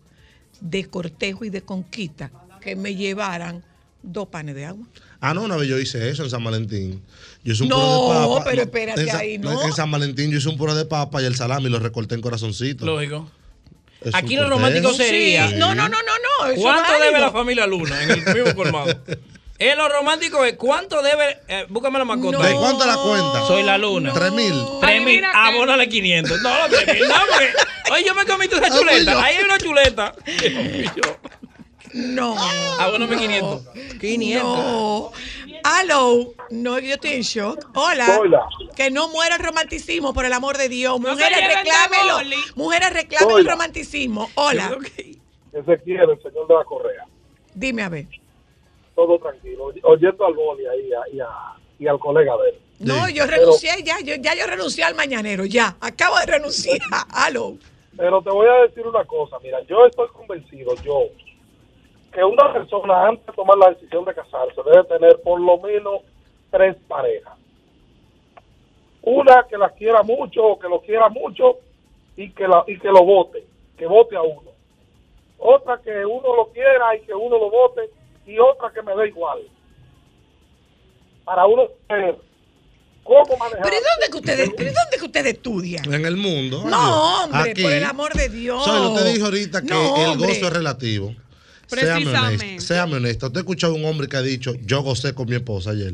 [0.62, 2.32] de cortejo y de conquista
[2.62, 3.64] que me llevaran
[4.04, 4.86] dos panes de agua.
[5.20, 7.02] Ah, no, una vez yo hice eso en San Valentín.
[7.44, 7.78] Yo hice un No,
[8.08, 8.44] puré de papa.
[8.50, 9.64] pero espérate en ahí, ¿no?
[9.64, 12.22] En San Valentín yo hice un puré de papa y el salami lo recorté en
[12.22, 12.86] corazoncito.
[12.86, 13.30] Lógico.
[14.02, 15.50] Es Aquí lo romántico sería.
[15.50, 16.56] Sí, no, no, no, no, no.
[16.62, 19.00] ¿Cuánto debe la familia Luna en el mismo colmado?
[19.64, 21.38] En lo romántico es cuánto debe.
[21.48, 22.40] eh, búscame la mascota.
[22.40, 22.44] No.
[22.44, 23.46] ¿De cuánto la cuenta?
[23.46, 24.12] Soy la luna.
[24.12, 24.54] Tres mil.
[24.82, 26.42] Tres mil, que- abónale 500.
[26.42, 27.50] No, los tres mil, no, porque.
[27.94, 29.24] Oye, yo me comí toda esa Ah, chuleta.
[29.24, 30.16] Ahí hay una chuleta.
[31.94, 32.36] No.
[32.80, 33.62] Abóname 500.
[34.00, 34.44] 500.
[34.44, 35.12] No.
[35.64, 36.34] Aló.
[36.50, 37.70] No, yo estoy en shock.
[37.76, 38.18] Hola.
[38.20, 38.42] Hola.
[38.76, 41.00] Que no muera el romanticismo, por el amor de Dios.
[41.00, 42.36] No Mujeres, se boli.
[42.56, 43.52] Mujeres, reclamen el Hola.
[43.52, 44.30] romanticismo.
[44.36, 44.76] Hola.
[45.54, 47.06] Ezequiel, el señor de la Correa.
[47.54, 48.08] Dime a ver.
[49.02, 49.72] Todo tranquilo.
[49.82, 52.56] Oyendo al boli ahí y, a- y al colega de él.
[52.82, 53.16] No, Sí.
[53.16, 53.96] yo renuncié ya.
[54.04, 55.44] Yo, ya yo renuncié al mañanero.
[55.46, 55.76] Ya.
[55.82, 56.78] Acabo de renunciar.
[57.12, 57.56] Aló.
[57.98, 61.06] Pero te voy a decir una cosa, mira, yo estoy convencido, yo,
[62.14, 66.02] que una persona antes de tomar la decisión de casarse debe tener por lo menos
[66.52, 67.34] tres parejas.
[69.02, 71.58] Una que la quiera mucho o que lo quiera mucho
[72.16, 73.44] y que, la, y que lo vote,
[73.78, 74.52] que vote a uno.
[75.40, 77.90] Otra que uno lo quiera y que uno lo vote
[78.26, 79.40] y otra que me dé igual.
[81.26, 82.16] para uno saber
[83.04, 83.62] cómo manejar.
[83.64, 85.94] Pero ¿y dónde que ustedes, pero ¿y dónde que ustedes estudian?
[85.94, 86.64] En el mundo.
[86.66, 87.62] No, hombre, Aquí.
[87.64, 88.64] por el amor de Dios.
[88.64, 91.16] Soy, yo te dije ahorita que No, el gozo es relativo.
[91.68, 92.46] Séame Precisamente.
[92.46, 92.62] honesto.
[92.74, 93.26] Séame honesto.
[93.28, 95.94] ¿Usted ha escuchado a un hombre que ha dicho, yo gocé con mi esposa ayer?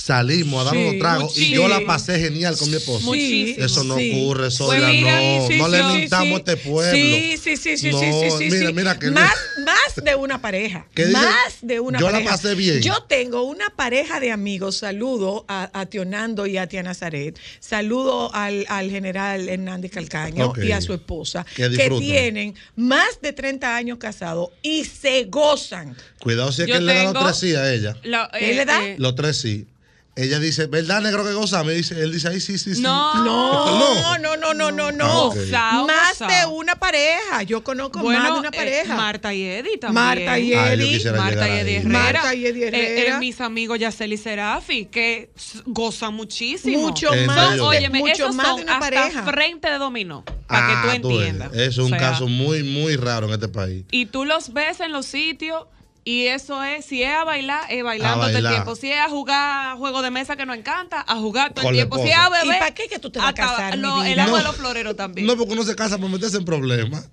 [0.00, 2.78] Salimos a dar Sí, unos tragos y yo la pasé genial con mi.
[3.02, 4.12] Muchísimo, Eso no sí.
[4.12, 5.56] ocurre, Soya, Pues no.
[5.58, 6.34] no le sí, mintamos sí.
[6.34, 6.92] a este pueblo.
[6.92, 8.72] Sí, sí, sí, sí, No, sí, sí, sí, mira, sí.
[8.72, 10.86] mira que más, más de una pareja.
[11.12, 12.30] Más de una Yo la pareja.
[12.30, 12.80] pasé bien.
[12.80, 14.78] Yo tengo una pareja de amigos.
[14.78, 17.38] Saludo a, a Tionando y a Tia Nazaret.
[17.60, 21.44] Saludo al, al general Hernández Calcaño y a su esposa.
[21.54, 21.68] Que
[21.98, 25.94] tienen más de 30 años casados y se gozan.
[26.20, 27.96] Cuidado si es Yo que él le da los tres sí a ella.
[28.02, 28.80] Lo- ¿Él le da?
[28.96, 29.66] Los tres sí.
[30.16, 31.62] Ella dice, ¿verdad, negro que goza?
[31.62, 32.82] Me dice, él dice, ay, sí, sí, sí.
[32.82, 35.32] No, no, no, no, no, no, no.
[35.54, 37.42] Ah, Más de una pareja.
[37.44, 38.96] Yo conozco Bueno, más de una eh, pareja.
[38.96, 40.04] Marta y Eddie también.
[40.04, 41.10] Marta y Ah, Eddie.
[41.12, 41.80] Marta y Eddie.
[41.84, 43.18] Marta y Eddie Eh, eh, Herrera.
[43.20, 45.30] mis amigos Yaceli Serafi, que
[45.66, 46.78] gozan muchísimo.
[46.80, 49.22] Mucho ¿En más, de- Óyeme, mucho esos más son de una hasta pareja.
[49.24, 51.52] frente de dominó, para Ah, que tú ves, entiendas.
[51.54, 53.84] Eso es un O sea, caso muy, muy raro en este país.
[53.92, 55.64] Y tú los ves en los sitios
[56.04, 58.52] y eso es, si es a bailar, es bailando A todo el bailar.
[58.54, 58.74] tiempo.
[58.76, 61.78] Si es a jugar juego de mesa que nos encanta, a jugar todo Con el
[61.80, 62.02] tiempo.
[62.02, 64.18] Si es a beber, ¿Y para qué que tú te vas a casar, lo- el
[64.18, 65.26] agua de los floreros también.
[65.26, 67.08] No, porque uno se casa para meterse en problemas.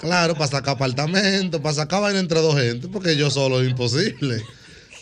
[0.00, 4.42] Claro, para sacar apartamento, para sacar vaina entre dos gente, porque yo solo es imposible.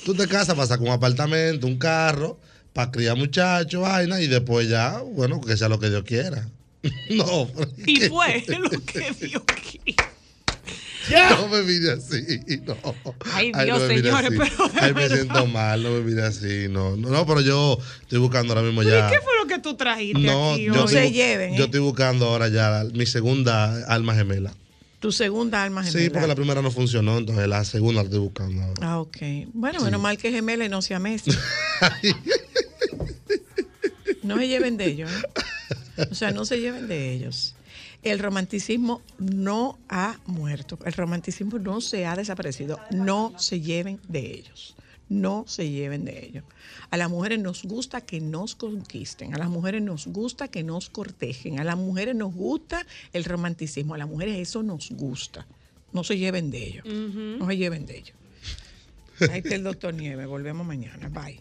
[0.05, 2.39] Tú te casas para sacar un apartamento, un carro,
[2.73, 6.49] para criar muchachos, vaina, y después ya, bueno, que sea lo que Dios quiera.
[7.11, 7.49] No,
[7.85, 9.45] Y fue lo que vio
[11.31, 12.77] no me mire así, no.
[13.33, 16.97] Ay, no Dios, mire señores, pero Ay, me siento mal, no me mire así, no.
[16.97, 19.09] No, no, pero yo estoy buscando ahora mismo ya.
[19.09, 21.59] ¿y qué fue lo que tú trajiste No, aquí yo estoy, se lleven, ¿eh?
[21.59, 24.55] yo estoy buscando ahora ya mi segunda alma gemela.
[25.01, 26.05] Tu segunda alma gemela.
[26.05, 28.81] Sí, porque la primera no funcionó, entonces la segunda la estoy buscando ahora.
[28.83, 29.17] Ah, ok.
[29.53, 31.31] Bueno, menos mal que gemela y no sea Messi.
[34.23, 35.11] no se lleven de ellos.
[35.11, 36.07] ¿eh?
[36.11, 37.55] O sea, no se lleven de ellos.
[38.07, 40.79] El romanticismo no ha muerto.
[40.85, 42.79] El romanticismo no se ha desaparecido.
[42.93, 44.77] No se lleven de ellos.
[45.09, 46.45] No se lleven de ellos.
[46.91, 49.35] A las mujeres nos gusta que nos conquisten.
[49.35, 51.59] A las mujeres nos gusta que nos cortejen.
[51.59, 53.95] A las mujeres nos gusta el romanticismo.
[53.95, 55.47] A las mujeres eso nos gusta.
[55.93, 56.87] No se lleven de ellos.
[56.87, 58.17] No se lleven de ellos.
[59.33, 60.29] Ahí está el doctor Nieves.
[60.29, 61.09] Volvemos mañana.
[61.09, 61.41] Bye.